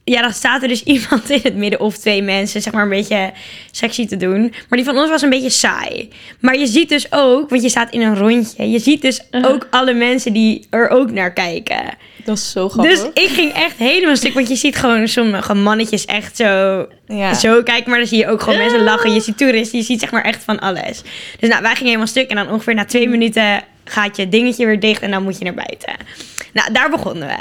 ja, 0.04 0.22
dan 0.22 0.32
staat 0.32 0.62
er 0.62 0.69
dus 0.69 0.82
iemand 0.94 1.31
in 1.31 1.40
het 1.43 1.54
midden 1.54 1.81
of 1.81 1.96
twee 1.96 2.22
mensen, 2.22 2.62
zeg 2.62 2.72
maar 2.72 2.82
een 2.82 2.88
beetje 2.88 3.32
sexy 3.70 4.06
te 4.06 4.16
doen. 4.16 4.40
Maar 4.69 4.78
die 4.78 4.84
van 4.84 4.99
ons 4.99 5.10
was 5.10 5.22
een 5.22 5.31
beetje 5.31 5.50
saai. 5.50 6.08
Maar 6.40 6.58
je 6.58 6.66
ziet 6.66 6.88
dus 6.88 7.12
ook, 7.12 7.50
want 7.50 7.62
je 7.62 7.69
staat 7.69 7.93
in 7.93 8.00
een 8.00 8.16
rondje, 8.16 8.70
je 8.70 8.78
ziet 8.78 9.02
dus 9.02 9.20
Uh-huh. 9.31 9.50
ook 9.50 9.66
alle 9.70 9.93
mensen 9.93 10.32
die 10.32 10.66
er 10.70 10.88
ook 10.88 11.10
naar 11.10 11.32
kijken. 11.32 11.82
Dat 12.25 12.37
is 12.37 12.50
zo 12.50 12.69
grappig. 12.69 13.00
Dus 13.00 13.25
ik 13.25 13.31
ging 13.31 13.52
echt 13.52 13.76
helemaal 13.76 14.16
stuk, 14.16 14.34
want 14.34 14.49
je 14.49 14.56
ziet 14.56 14.76
gewoon 14.76 15.08
sommige 15.08 15.54
mannetjes 15.54 16.05
echt 16.05 16.37
zo 16.37 16.87
ja. 17.06 17.34
zo 17.34 17.62
kijken, 17.62 17.90
maar 17.90 17.98
dan 17.98 18.08
zie 18.08 18.19
je 18.19 18.28
ook 18.28 18.43
gewoon 18.43 18.58
mensen 18.58 18.82
lachen. 18.82 19.14
Je 19.14 19.20
ziet 19.20 19.38
toeristen, 19.38 19.78
je 19.78 19.84
ziet 19.84 20.00
zeg 20.00 20.10
maar 20.10 20.25
echt 20.25 20.44
van 20.44 20.60
alles. 20.60 21.02
Dus 21.40 21.48
nou, 21.48 21.62
wij 21.62 21.70
gingen 21.70 21.87
helemaal 21.87 22.06
stuk 22.06 22.31
en 22.31 22.37
dan 22.37 22.50
ongeveer 22.50 22.75
na 22.75 22.84
twee 22.84 23.08
minuten 23.08 23.64
gaat 23.84 24.16
je 24.16 24.28
dingetje 24.28 24.66
weer 24.66 24.81
dicht 24.81 25.02
en 25.02 25.10
dan 25.10 25.22
moet 25.22 25.38
je 25.38 25.44
naar 25.44 25.55
buiten. 25.55 25.94
Nou, 26.52 26.72
daar 26.72 26.90
begonnen 26.90 27.28
we. 27.28 27.37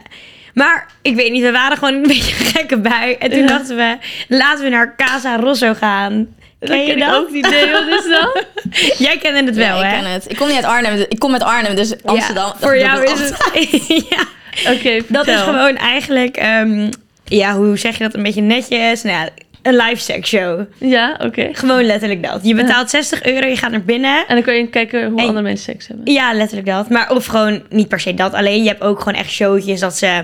Maar 0.54 0.88
ik 1.02 1.16
weet 1.16 1.32
niet, 1.32 1.42
we 1.44 1.52
waren 1.52 1.78
gewoon 1.78 1.94
een 1.94 2.02
beetje 2.14 2.36
een 2.40 2.46
gekke 2.46 2.78
bui. 2.78 3.14
En 3.14 3.30
toen 3.30 3.40
Ja. 3.40 3.48
dachten 3.48 3.76
we, 3.76 3.98
laten 4.28 4.64
we 4.64 4.70
naar 4.70 4.96
Casa 4.96 5.36
Rosso 5.38 5.74
gaan. 5.74 6.28
Dat 6.60 6.70
Ken 6.70 6.86
je 6.86 6.92
ik 6.94 7.00
dat? 7.00 7.16
ook 7.16 7.32
niet. 7.32 7.50
Nee, 7.50 7.72
wat 7.72 7.88
is 7.88 8.10
dat? 8.10 8.46
Jij 9.08 9.18
kende 9.18 9.44
het 9.44 9.56
wel, 9.56 9.78
Ja, 9.82 9.86
ik 9.88 9.92
hè? 9.96 10.02
ken 10.02 10.12
het. 10.12 10.26
Ik 10.32 10.38
kom 10.38 10.48
niet 10.48 10.56
uit 10.56 10.66
Arnhem. 10.66 10.96
dus- 10.96 11.06
Ik 11.10 11.20
kom 11.20 11.34
uit 11.34 11.44
Arnhem, 11.44 11.76
dus 11.76 12.04
Amsterdam. 12.04 12.46
Ja, 12.46 12.56
voor 12.60 12.78
jou 12.78 13.02
ik 13.02 13.10
is 13.10 13.20
het... 13.20 13.38
ja. 14.10 14.24
Oké, 14.72 15.00
Dat 15.08 15.28
is 15.28 15.40
gewoon 15.40 15.76
eigenlijk, 15.76 16.38
ehm, 16.38 16.90
ja, 17.26 17.56
hoe 17.56 17.78
zeg 17.78 17.98
je 17.98 18.04
dat 18.04 18.14
een 18.14 18.24
beetje 18.24 18.42
netjes? 18.42 19.02
Nou, 19.04 19.16
ja, 19.18 19.30
een 19.62 19.76
live 19.76 20.02
sex 20.02 20.30
show. 20.30 20.62
Ja, 20.78 21.18
oké. 21.22 21.50
Gewoon 21.52 21.84
letterlijk 21.84 22.24
dat. 22.24 22.40
Je 22.44 22.56
betaalt 22.56 22.90
60 22.90 23.24
euro, 23.24 23.48
je 23.48 23.56
gaat 23.58 23.72
naar 23.72 23.82
binnen. 23.84 24.24
En 24.28 24.36
dan 24.36 24.44
kun 24.44 24.54
je 24.56 24.68
kijken 24.68 25.10
hoe 25.10 25.20
En- 25.20 25.26
andere 25.28 25.42
mensen 25.46 25.74
seks 25.74 25.88
hebben. 25.88 26.14
Ja, 26.14 26.34
letterlijk 26.34 26.68
dat. 26.68 26.90
Maar 26.90 27.12
of 27.12 27.26
gewoon 27.26 27.64
niet 27.70 27.88
per 27.88 28.00
se 28.00 28.14
dat 28.14 28.34
alleen. 28.34 28.64
Je 28.64 28.70
hebt 28.70 28.82
ook 28.82 29.00
gewoon 29.02 29.20
echt 29.20 29.32
showtjes 29.32 29.80
dat 29.80 29.98
ze, 29.98 30.24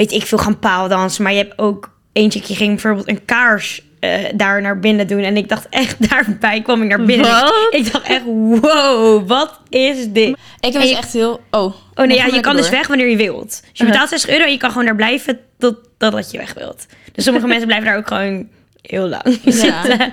weet 0.00 0.12
ik 0.12 0.26
veel, 0.26 0.38
gaan 0.38 0.58
paaldansen. 0.58 1.22
Maar 1.22 1.32
je 1.32 1.38
hebt 1.38 1.58
ook 1.58 1.90
eentje 2.12 2.40
die 2.40 2.56
ging 2.56 2.68
bijvoorbeeld 2.70 3.08
een 3.08 3.24
kaars 3.24 3.82
eh, 4.00 4.12
daar 4.34 4.62
naar 4.62 4.78
binnen 4.78 5.06
doen. 5.06 5.22
En 5.22 5.36
ik 5.36 5.48
dacht 5.48 5.66
echt, 5.70 5.96
daarbij 6.10 6.62
kwam 6.62 6.82
ik 6.82 6.88
naar 6.88 7.04
binnen. 7.04 7.30
Wat? 7.30 7.66
Ik 7.70 7.92
dacht 7.92 8.06
echt, 8.06 8.22
wow, 8.24 9.28
wat 9.28 9.60
is 9.68 10.08
dit? 10.08 10.36
Ik 10.60 10.72
je- 10.72 10.96
echt 10.96 11.12
heel... 11.12 11.40
Oh, 11.50 11.74
Oh 11.94 12.06
nee, 12.06 12.16
ja, 12.16 12.26
je 12.26 12.40
kan 12.40 12.56
dus 12.56 12.68
weg 12.68 12.86
wanneer 12.86 13.08
je 13.08 13.16
wilt. 13.16 13.48
Dus 13.48 13.60
je 13.62 13.70
Uh-huh. 13.72 13.88
betaalt 13.90 14.08
60 14.08 14.30
euro 14.30 14.44
en 14.44 14.50
je 14.50 14.56
kan 14.58 14.70
gewoon 14.70 14.84
daar 14.86 14.96
blijven 14.96 15.38
tot, 15.58 15.76
totdat 15.98 16.30
je 16.30 16.38
weg 16.38 16.54
wilt. 16.54 16.86
Dus 17.12 17.24
sommige 17.24 17.46
mensen 17.52 17.66
blijven 17.66 17.88
daar 17.88 17.96
ook 17.96 18.06
gewoon 18.08 18.48
heel 18.82 19.08
lang 19.08 19.38
zitten. 19.44 20.12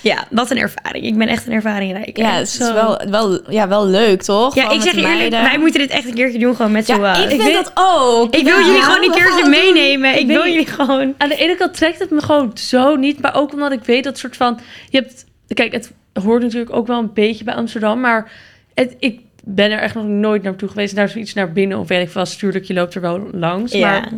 Ja, 0.00 0.24
wat 0.30 0.50
een 0.50 0.58
ervaring. 0.58 1.04
Ik 1.04 1.18
ben 1.18 1.28
echt 1.28 1.46
een 1.46 1.52
ervaringrijk. 1.52 2.16
Ja, 2.16 2.32
het 2.32 2.46
is 2.46 2.54
Zo. 2.56 2.74
wel, 2.74 3.00
wel, 3.10 3.50
ja, 3.52 3.68
wel 3.68 3.86
leuk, 3.86 4.22
toch? 4.22 4.54
Ja, 4.54 4.62
Gewoon 4.62 4.76
ik 4.76 4.82
zeg 4.82 4.94
de 4.94 5.00
eerlijk, 5.00 5.30
wij 5.30 5.58
moeten 5.58 5.80
dit 5.80 5.90
echt 5.90 6.06
een 6.06 6.14
keertje 6.14 6.38
doen 6.38 6.56
gewoon 6.56 6.72
met 6.72 6.86
z'n 6.86 7.00
Ja, 7.00 7.16
ik 7.16 7.40
vind 7.40 7.54
dat 7.54 7.72
ook. 7.74 8.34
Ik 8.34 8.44
wil 8.44 8.58
Ja, 8.58 8.66
jullie 8.66 8.82
gewoon 8.82 9.04
een 9.04 9.10
keertje 9.12 9.48
meenemen. 9.48 10.12
Ik 10.14 10.20
Ik 10.20 10.26
wil 10.26 10.46
jullie 10.46 10.66
gewoon... 10.66 11.14
Aan 11.18 11.28
de 11.28 11.36
ene 11.36 11.56
kant 11.56 11.74
trekt 11.74 11.98
het 11.98 12.10
me 12.10 12.22
gewoon 12.22 12.50
zo 12.54 12.96
niet. 12.96 13.20
Maar 13.20 13.34
ook 13.34 13.52
omdat 13.52 13.72
ik 13.72 13.84
weet 13.84 14.04
dat 14.04 14.18
soort 14.18 14.36
van... 14.36 14.60
Je 14.90 14.98
hebt... 14.98 15.24
Kijk, 15.54 15.72
het 15.72 15.92
hoort 16.22 16.42
natuurlijk 16.42 16.76
ook 16.76 16.86
wel 16.86 16.98
een 16.98 17.12
beetje 17.12 17.44
bij 17.44 17.54
Amsterdam. 17.54 18.00
Maar 18.00 18.32
het, 18.74 18.96
ik 18.98 19.20
ben 19.44 19.70
er 19.70 19.78
echt 19.78 19.94
nog 19.94 20.04
nooit 20.04 20.42
naartoe 20.42 20.68
geweest. 20.68 20.94
Daar 20.96 21.04
is 21.04 21.16
iets 21.16 21.34
naar 21.34 21.52
binnen 21.52 21.78
of 21.78 21.88
weet 21.88 22.02
ik 22.02 22.10
veel. 22.10 22.24
Tuurlijk, 22.24 22.64
je 22.64 22.74
loopt 22.74 22.94
er 22.94 23.00
wel 23.00 23.28
langs. 23.32 23.74
Maar 23.74 24.08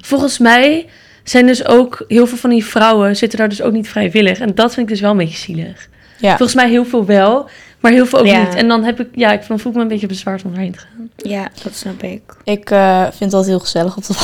volgens 0.00 0.38
mij 0.38 0.86
zijn 1.30 1.46
dus 1.46 1.66
ook 1.66 2.04
heel 2.08 2.26
veel 2.26 2.38
van 2.38 2.50
die 2.50 2.64
vrouwen... 2.64 3.16
zitten 3.16 3.38
daar 3.38 3.48
dus 3.48 3.62
ook 3.62 3.72
niet 3.72 3.88
vrijwillig. 3.88 4.38
En 4.38 4.54
dat 4.54 4.74
vind 4.74 4.86
ik 4.86 4.92
dus 4.92 5.00
wel 5.00 5.10
een 5.10 5.16
beetje 5.16 5.36
zielig. 5.38 5.88
Ja. 6.18 6.28
Volgens 6.36 6.54
mij 6.54 6.68
heel 6.68 6.84
veel 6.84 7.04
wel, 7.04 7.48
maar 7.80 7.92
heel 7.92 8.06
veel 8.06 8.18
ook 8.18 8.26
Ja. 8.26 8.42
niet. 8.42 8.54
En 8.54 8.68
dan 8.68 8.84
heb 8.84 9.00
ik... 9.00 9.08
Ja, 9.14 9.32
ik 9.32 9.42
voel 9.42 9.56
ik 9.58 9.74
me 9.74 9.80
een 9.80 9.88
beetje 9.88 10.06
bezwaard 10.06 10.42
om 10.44 10.50
daarheen 10.52 10.72
te 10.72 10.78
gaan. 10.78 11.10
ja, 11.16 11.48
dat 11.62 11.74
snap 11.76 12.02
ik. 12.02 12.20
Ik 12.44 12.70
eh, 12.70 13.02
vind 13.16 13.30
dat 13.30 13.46
heel 13.46 13.58
gezellig 13.58 13.96
op 13.96 14.06
de 14.06 14.14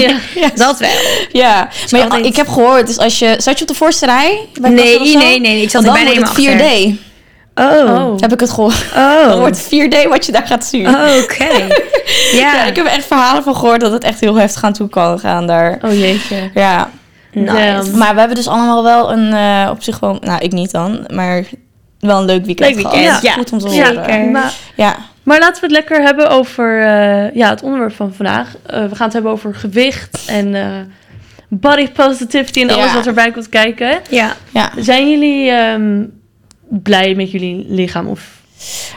ja. 0.06 0.18
Dat 0.54 0.78
wel. 0.78 0.90
Ja, 1.32 1.54
maar 1.90 2.00
ja, 2.00 2.04
altijd- 2.06 2.26
ik 2.26 2.36
heb 2.36 2.48
gehoord, 2.48 2.86
dus 2.86 2.98
als 2.98 3.18
je... 3.18 3.34
Zat 3.38 3.56
je 3.58 3.62
op 3.64 3.70
de 3.70 3.74
voorste 3.76 4.06
rij? 4.06 4.48
Bij 4.60 4.70
Nee, 4.70 5.16
nee, 5.16 5.40
nee, 5.40 5.62
ik 5.62 5.70
zat 5.70 5.84
dan 5.84 5.94
bijna 5.94 6.14
wordt 6.14 6.28
het 6.28 6.46
helemaal 6.46 6.92
4D. 6.94 7.11
Oh. 7.54 7.94
Oh. 7.94 8.14
Heb 8.20 8.32
ik 8.32 8.40
het 8.40 8.50
gehoord. 8.50 8.84
Oh. 8.96 9.26
Dan 9.28 9.38
wordt 9.38 9.56
het 9.70 9.90
4D 10.04 10.08
wat 10.08 10.26
je 10.26 10.32
daar 10.32 10.46
gaat 10.46 10.64
zien. 10.64 10.88
Oh, 10.88 11.16
Oké. 11.22 11.44
Ja, 12.32 12.54
Ja. 12.54 12.64
ik 12.64 12.76
heb 12.76 12.86
echt 12.86 13.04
verhalen 13.06 13.42
van 13.42 13.54
gehoord 13.56 13.80
dat 13.80 13.92
het 13.92 14.04
echt 14.04 14.20
heel 14.20 14.34
heftig 14.34 14.64
aan 14.64 14.72
toe 14.72 14.88
kan 14.88 15.18
gaan 15.18 15.46
daar. 15.46 15.78
Oh 15.82 15.92
jeetje. 15.98 16.50
Ja, 16.54 16.90
Nice. 17.32 17.52
Damn. 17.84 17.98
maar 17.98 18.12
we 18.12 18.18
hebben 18.18 18.36
dus 18.36 18.48
allemaal 18.48 18.82
wel 18.82 19.12
een, 19.12 19.32
eh, 19.32 19.70
op 19.70 19.82
zich 19.82 19.98
wel, 20.00 20.16
nou 20.20 20.40
ik 20.42 20.52
niet 20.52 20.70
dan, 20.70 21.06
maar 21.14 21.44
wel 22.00 22.18
een 22.18 22.24
leuk 22.24 22.44
weekend 22.44 22.70
Leuk 22.74 22.80
gehad. 22.80 22.96
weekend, 22.96 23.22
ja. 23.22 23.32
Goed 23.32 23.52
om 23.52 23.58
te 23.58 23.68
horen. 23.68 23.86
Zeker. 23.86 24.20
Maar, 24.24 24.52
Ja, 24.76 24.96
maar 25.22 25.38
laten 25.38 25.54
we 25.60 25.66
het 25.66 25.70
lekker 25.76 26.02
hebben 26.02 26.28
over 26.30 26.80
eh, 26.82 27.34
ja, 27.34 27.48
het 27.48 27.62
onderwerp 27.62 27.94
van 27.94 28.12
vandaag. 28.14 28.48
Eh, 28.66 28.80
we 28.88 28.94
gaan 28.94 29.04
het 29.04 29.12
hebben 29.12 29.32
over 29.32 29.54
gewicht 29.54 30.24
en 30.26 30.54
eh, 30.54 30.66
body 31.48 31.88
positivity 31.90 32.60
en 32.60 32.70
alles 32.70 32.84
Ja. 32.86 32.94
wat 32.94 33.06
erbij 33.06 33.30
komt 33.30 33.48
kijken. 33.48 33.98
Ja. 34.10 34.32
ja. 34.50 34.70
Zijn 34.78 35.10
jullie 35.10 35.50
ehm, 35.50 36.02
blij 36.82 37.14
met 37.14 37.30
jullie 37.30 37.66
lichaam 37.68 38.06
of 38.06 38.40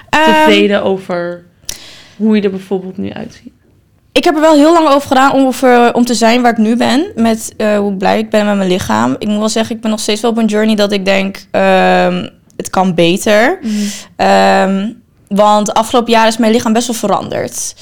tevreden 0.09 0.83
over 0.83 1.45
hoe 2.17 2.35
je 2.35 2.41
er 2.41 2.49
bijvoorbeeld 2.49 2.97
nu 2.97 3.13
uitziet? 3.13 3.53
ik 4.15 4.23
heb 4.23 4.35
er 4.35 4.41
wel 4.41 4.55
heel 4.55 4.73
lang 4.73 4.87
over 4.87 5.07
gedaan 5.07 5.31
om, 5.31 5.45
over, 5.45 5.93
om 5.93 6.05
te 6.05 6.13
zijn 6.13 6.41
waar 6.41 6.51
ik 6.51 6.57
nu 6.57 6.75
ben. 6.75 7.11
Met 7.15 7.53
eh, 7.57 7.77
hoe 7.77 7.93
blij 7.93 8.19
ik 8.19 8.29
ben 8.29 8.45
met 8.45 8.55
mijn 8.55 8.69
lichaam. 8.69 9.15
Ik 9.19 9.27
moet 9.27 9.37
wel 9.37 9.49
zeggen, 9.49 9.75
ik 9.75 9.81
ben 9.81 9.91
nog 9.91 9.99
steeds 9.99 10.21
wel 10.21 10.31
op 10.31 10.37
een 10.37 10.45
journey 10.45 10.75
dat 10.75 10.91
ik 10.91 11.05
denk, 11.05 11.45
ehm, 11.51 12.27
het 12.57 12.69
kan 12.69 12.93
beter. 12.93 13.59
Ehm, 14.15 14.89
want 15.27 15.73
afgelopen 15.73 16.11
jaren 16.11 16.27
is 16.27 16.37
mijn 16.37 16.51
lichaam 16.51 16.73
best 16.73 16.87
wel 16.87 16.95
veranderd. 16.95 17.75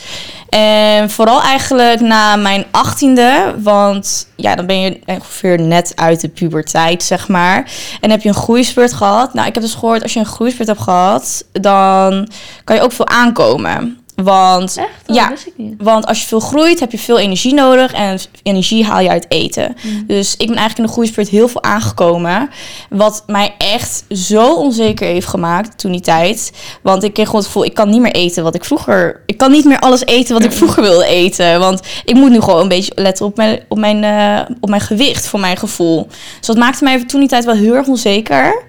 En 0.49 1.09
vooral 1.09 1.41
eigenlijk 1.41 1.99
na 1.99 2.35
mijn 2.35 2.65
achttiende. 2.71 3.55
Want 3.57 4.27
ja, 4.35 4.55
dan 4.55 4.65
ben 4.65 4.79
je 4.79 4.99
ongeveer 5.05 5.59
net 5.61 5.91
uit 5.95 6.21
de 6.21 6.29
puberteit, 6.29 7.03
zeg 7.03 7.27
maar. 7.27 7.71
En 8.01 8.09
heb 8.09 8.21
je 8.21 8.29
een 8.29 8.35
groeispurt 8.35 8.93
gehad. 8.93 9.33
Nou, 9.33 9.47
ik 9.47 9.53
heb 9.53 9.63
dus 9.63 9.73
gehoord, 9.73 10.03
als 10.03 10.13
je 10.13 10.19
een 10.19 10.25
groeispurt 10.25 10.67
hebt 10.67 10.81
gehad... 10.81 11.45
dan 11.51 12.27
kan 12.63 12.75
je 12.75 12.81
ook 12.81 12.91
veel 12.91 13.07
aankomen. 13.07 14.02
Want 14.15 14.77
Echt? 14.77 14.89
Oh, 15.07 15.15
Ja. 15.15 15.21
Dat 15.21 15.29
wist 15.29 15.47
ik 15.47 15.53
niet. 15.57 15.73
want 15.77 16.05
als 16.05 16.21
je 16.21 16.27
veel 16.27 16.39
groeit, 16.39 16.79
heb 16.79 16.91
je 16.91 16.97
veel 16.99 17.19
energie 17.19 17.53
nodig. 17.53 17.93
En 17.93 18.19
energie 18.43 18.85
haal 18.85 18.99
je 18.99 19.09
uit 19.09 19.25
eten. 19.29 19.75
Dus 20.07 20.31
ik 20.31 20.47
ben 20.47 20.55
eigenlijk 20.57 20.77
in 20.77 20.83
de 20.85 20.91
groeispurt 20.91 21.29
heel 21.29 21.47
veel 21.47 21.63
aangekomen. 21.63 22.49
Wat 22.89 23.23
mij 23.27 23.55
echt 23.57 24.03
zo 24.09 24.53
onzeker 24.55 25.07
heeft 25.07 25.27
gemaakt 25.27 25.77
toen 25.77 25.91
die 25.91 26.01
tijd. 26.01 26.51
Want 26.81 27.03
ik 27.03 27.13
kreeg 27.13 27.25
gewoon 27.25 27.41
het 27.41 27.51
gevoel, 27.51 27.65
ik 27.65 27.73
kan 27.73 27.89
niet 27.89 28.01
meer 28.01 28.11
eten 28.11 28.43
wat 28.43 28.55
ik 28.55 28.65
vroeger... 28.65 29.21
Ik 29.25 29.37
kan 29.37 29.51
niet 29.51 29.65
meer 29.65 29.79
alles 29.79 30.05
eten 30.05 30.33
wat 30.33 30.43
ik 30.43 30.51
vroeger 30.51 30.83
wilde 30.83 31.05
eten. 31.05 31.59
Want 31.59 31.81
ik 32.05 32.15
moet 32.15 32.29
nu 32.31 32.41
gewoon 32.41 32.61
een 32.61 32.67
beetje 32.67 32.91
letten 32.95 33.25
op 33.25 33.37
mijn, 33.37 33.59
op 33.67 33.77
mijn, 33.77 34.03
eh, 34.03 34.55
op 34.59 34.69
mijn 34.69 34.81
gewicht, 34.81 35.27
voor 35.27 35.39
mijn 35.39 35.57
gevoel. 35.57 36.07
Dus 36.37 36.47
dat 36.47 36.57
maakte 36.57 36.83
mij 36.83 37.03
toen 37.05 37.19
die 37.19 37.29
tijd 37.29 37.45
wel 37.45 37.55
heel 37.55 37.73
erg 37.75 37.87
onzeker. 37.87 38.63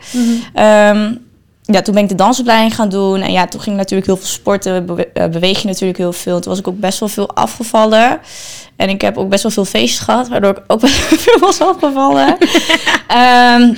Ehm, 0.55 1.15
ja, 1.67 1.83
toen 1.83 1.95
ben 1.95 2.03
ik 2.03 2.09
de 2.09 2.15
dansopleiding 2.15 2.75
gaan 2.75 2.89
doen. 2.89 3.21
En 3.21 3.33
ja, 3.33 3.47
toen 3.47 3.61
ging 3.61 3.75
ik 3.75 3.81
natuurlijk 3.81 4.07
heel 4.09 4.17
veel 4.17 4.27
sporten. 4.27 4.87
Bewe 4.87 5.09
eh, 5.09 5.29
beweeg 5.29 5.61
je 5.61 5.67
natuurlijk 5.67 5.99
heel 5.99 6.13
veel. 6.13 6.41
Toen 6.41 6.51
was 6.51 6.59
ik 6.59 6.69
ook 6.69 6.79
best 6.81 6.99
wel 7.01 7.09
veel 7.09 7.35
afgevallen. 7.35 8.21
En 8.77 8.89
ik 8.89 9.01
heb 9.01 9.19
ook 9.19 9.29
best 9.29 9.43
wel 9.43 9.53
veel 9.53 9.65
feestjes 9.65 9.99
gehad. 9.99 10.29
Waardoor 10.29 10.51
ik 10.51 10.63
ook 10.67 10.81
best 10.87 11.09
wel 11.11 11.19
veel 11.19 11.39
was 11.39 11.61
afgevallen. 11.61 12.37
Ehm, 13.09 13.75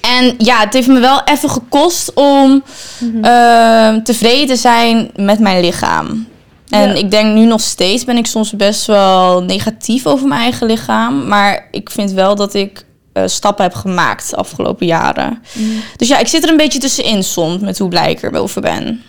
en 0.00 0.34
ja, 0.38 0.58
het 0.60 0.72
heeft 0.74 0.88
me 0.88 1.00
wel 1.00 1.20
even 1.24 1.50
gekost 1.50 2.14
om 2.14 2.62
ehm, 3.22 4.02
tevreden 4.02 4.46
te 4.46 4.56
zijn 4.56 5.10
met 5.16 5.38
mijn 5.38 5.60
lichaam. 5.60 6.26
En 6.68 6.88
Ja. 6.88 6.94
ik 6.94 7.10
denk 7.10 7.34
nu 7.34 7.44
nog 7.44 7.60
steeds 7.60 8.04
ben 8.04 8.16
ik 8.16 8.26
soms 8.26 8.52
best 8.52 8.86
wel 8.86 9.42
negatief 9.42 10.06
over 10.06 10.28
mijn 10.28 10.40
eigen 10.40 10.66
lichaam. 10.66 11.26
Maar 11.28 11.68
ik 11.70 11.90
vind 11.90 12.12
wel 12.12 12.34
dat 12.34 12.54
ik 12.54 12.84
eh, 13.12 13.22
stappen 13.26 13.64
heb 13.64 13.74
gemaakt 13.74 14.30
de 14.30 14.36
afgelopen 14.36 14.86
jaren. 14.86 15.42
Dus 15.96 16.08
ja, 16.08 16.18
ik 16.18 16.26
zit 16.26 16.42
er 16.42 16.50
een 16.50 16.56
beetje 16.56 16.78
tussenin 16.78 17.22
soms 17.22 17.60
met 17.60 17.78
hoe 17.78 17.88
blij 17.88 18.10
ik 18.10 18.22
erover 18.22 18.60
ben. 18.60 19.02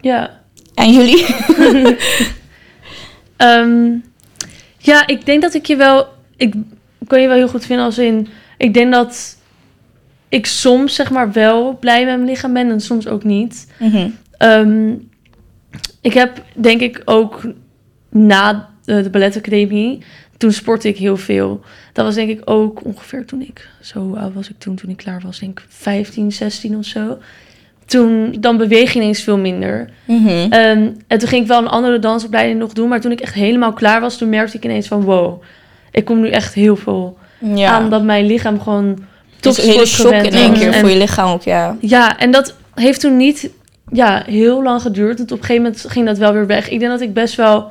Ja. 0.00 0.40
En 0.74 0.92
jullie? 0.92 1.26
Ehm, 3.36 3.90
ja, 4.78 5.06
ik 5.06 5.26
denk 5.26 5.42
dat 5.42 5.54
ik 5.54 5.66
je 5.66 5.76
wel... 5.76 6.06
Ik 6.36 6.54
kan 7.06 7.20
je 7.20 7.28
wel 7.28 7.36
heel 7.36 7.48
goed 7.48 7.66
vinden 7.66 7.84
als 7.84 7.98
in... 7.98 8.28
Ik 8.58 8.74
denk 8.74 8.92
dat 8.92 9.36
ik 10.28 10.46
soms 10.46 10.94
zeg 10.94 11.10
maar 11.10 11.32
wel 11.32 11.78
blij 11.78 12.04
met 12.04 12.14
mijn 12.14 12.28
lichaam 12.28 12.52
ben 12.52 12.70
en 12.70 12.80
soms 12.80 13.06
ook 13.06 13.24
niet. 13.24 13.66
Mhm. 13.78 14.08
Ehm, 14.38 14.94
ik 16.00 16.12
heb 16.12 16.42
denk 16.54 16.80
ik 16.80 17.02
ook 17.04 17.46
na 18.10 18.68
de, 18.84 19.02
de 19.02 19.10
balletacademie... 19.10 20.02
Toen 20.38 20.52
sportte 20.52 20.88
ik 20.88 20.96
heel 20.96 21.16
veel. 21.16 21.60
Dat 21.92 22.04
was 22.04 22.14
denk 22.14 22.28
ik 22.30 22.40
ook 22.44 22.84
ongeveer 22.84 23.24
toen 23.24 23.40
ik... 23.40 23.68
Zo 23.80 24.14
oud 24.16 24.34
was 24.34 24.48
ik 24.48 24.58
toen, 24.58 24.74
toen 24.74 24.90
ik 24.90 24.96
klaar 24.96 25.20
was. 25.24 25.38
Denk 25.38 25.58
ik 25.58 25.64
15, 25.68 26.32
16 26.32 26.76
of 26.76 26.84
zo. 26.84 27.18
Toen, 27.86 28.36
dan 28.40 28.56
beweeg 28.56 28.92
je 28.92 28.98
ineens 29.00 29.22
veel 29.22 29.38
minder. 29.38 29.90
Mhm. 30.04 30.28
Ehm, 30.28 30.88
en 31.06 31.18
toen 31.18 31.28
ging 31.28 31.42
ik 31.42 31.48
wel 31.48 31.58
een 31.58 31.68
andere 31.68 31.98
dansopleiding 31.98 32.58
nog 32.58 32.72
doen. 32.72 32.88
Maar 32.88 33.00
toen 33.00 33.12
ik 33.12 33.20
echt 33.20 33.34
helemaal 33.34 33.72
klaar 33.72 34.00
was, 34.00 34.18
toen 34.18 34.28
merkte 34.28 34.56
ik 34.56 34.64
ineens 34.64 34.86
van... 34.86 35.02
Wow, 35.02 35.42
ik 35.90 36.04
kom 36.04 36.20
nu 36.20 36.28
echt 36.30 36.54
heel 36.54 36.76
veel 36.76 37.18
Ja. 37.38 37.70
aan 37.70 37.90
dat 37.90 38.02
mijn 38.02 38.26
lichaam 38.26 38.60
gewoon 38.60 38.98
Dus 39.40 39.62
een 39.64 39.86
shock 39.86 40.12
in 40.12 40.32
één 40.32 40.52
keer 40.52 40.72
En- 40.72 40.80
voor 40.80 40.88
je 40.90 40.96
lichaam 40.98 41.30
ook, 41.32 41.42
ja. 41.42 41.76
Ja, 41.80 42.18
en 42.18 42.30
dat 42.30 42.56
heeft 42.74 43.00
toen 43.00 43.16
niet 43.16 43.50
ja, 43.92 44.22
heel 44.26 44.62
lang 44.62 44.82
geduurd. 44.82 45.18
Want 45.18 45.32
op 45.32 45.38
een 45.38 45.44
gegeven 45.44 45.62
moment 45.62 45.84
ging 45.88 46.06
dat 46.06 46.18
wel 46.18 46.32
weer 46.32 46.46
weg. 46.46 46.68
Ik 46.68 46.78
denk 46.78 46.90
dat 46.90 47.00
ik 47.00 47.12
best 47.14 47.34
wel... 47.34 47.70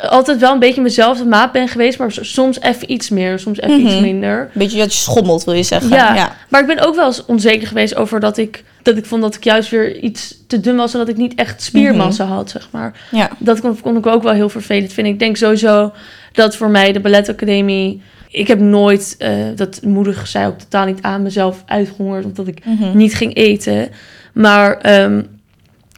eh, 0.00 0.08
Altijd 0.10 0.38
wel 0.40 0.52
een 0.52 0.58
beetje 0.58 0.80
mezelf 0.80 1.18
de 1.18 1.24
maat 1.24 1.52
ben 1.52 1.68
geweest. 1.68 1.98
Maar 1.98 2.12
soms 2.20 2.60
even 2.60 2.92
iets 2.92 3.08
meer, 3.10 3.38
soms 3.38 3.60
even 3.60 3.80
iets 3.80 3.92
Mhm. 3.92 4.02
minder. 4.02 4.50
Beetje 4.54 4.78
dat 4.78 4.92
je 4.92 4.98
schommelt, 4.98 5.44
wil 5.44 5.54
je 5.54 5.62
zeggen. 5.62 5.90
Ja. 5.90 6.14
ja. 6.14 6.36
Maar 6.48 6.60
ik 6.60 6.66
ben 6.66 6.86
ook 6.86 6.94
wel 6.94 7.06
eens 7.06 7.24
onzeker 7.24 7.66
geweest 7.66 7.94
over 7.96 8.20
dat 8.20 8.38
ik... 8.38 8.64
Dat 8.82 8.96
ik 8.96 9.06
vond 9.06 9.22
dat 9.22 9.34
ik 9.34 9.44
juist 9.44 9.70
weer 9.70 9.96
iets 9.98 10.34
te 10.46 10.60
dun 10.60 10.76
was. 10.76 10.92
En 10.92 10.98
dat 10.98 11.08
ik 11.08 11.16
niet 11.16 11.34
echt 11.34 11.62
spiermassa 11.62 12.24
had, 12.24 12.50
zeg 12.50 12.68
maar. 12.70 12.92
Ja. 13.10 13.30
Dat 13.38 13.60
kon, 13.60 13.80
kon 13.80 13.96
ik 13.96 14.06
ook 14.06 14.22
wel 14.22 14.32
heel 14.32 14.48
vervelend 14.48 14.92
vinden. 14.92 15.12
Ik 15.12 15.18
denk 15.18 15.36
sowieso 15.36 15.92
dat 16.32 16.56
voor 16.56 16.70
mij 16.70 16.92
de 16.92 17.00
balletacademie... 17.00 18.02
Ik 18.30 18.48
heb 18.48 18.58
nooit, 18.60 19.14
eh, 19.18 19.30
dat 19.56 19.80
moedig 19.84 20.26
zei 20.26 20.46
ook 20.46 20.58
totaal 20.58 20.86
niet 20.86 21.02
aan 21.02 21.22
mezelf 21.22 21.62
uitgehongerd... 21.66 22.24
omdat 22.24 22.46
ik 22.46 22.64
Mhm. 22.64 22.96
niet 22.96 23.14
ging 23.14 23.34
eten. 23.36 23.88
Maar 24.32 24.76
ehm, 24.78 25.22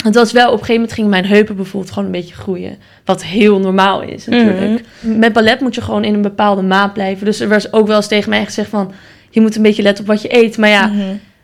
het 0.05 0.15
was 0.15 0.33
wel, 0.33 0.45
op 0.47 0.53
een 0.53 0.59
gegeven 0.59 0.75
moment 0.75 0.93
gingen 0.93 1.11
mijn 1.11 1.27
heupen 1.27 1.57
bijvoorbeeld 1.57 1.93
gewoon 1.93 2.09
een 2.09 2.21
beetje 2.21 2.35
groeien. 2.35 2.77
Wat 3.05 3.25
heel 3.25 3.59
normaal 3.59 4.03
is 4.03 4.27
natuurlijk. 4.27 4.85
Met 5.01 5.33
ballet 5.33 5.61
moet 5.61 5.75
je 5.75 5.81
gewoon 5.81 6.05
in 6.05 6.15
een 6.15 6.23
bepaalde 6.23 6.63
maat 6.63 6.93
blijven. 6.93 7.25
Dus 7.25 7.41
er 7.41 7.49
was 7.49 7.73
ook 7.73 7.87
wel 7.87 7.97
eens 7.97 8.07
tegen 8.09 8.31
mij 8.31 8.45
gezegd 8.45 8.69
van... 8.71 8.93
je 9.31 9.41
moet 9.41 9.57
een 9.57 9.63
beetje 9.63 9.83
letten 9.83 10.05
op 10.05 10.11
wat 10.11 10.23
je 10.23 10.37
eet. 10.37 10.59
Maar 10.59 10.69
ja, 10.69 10.87
Mhm. 10.87 11.01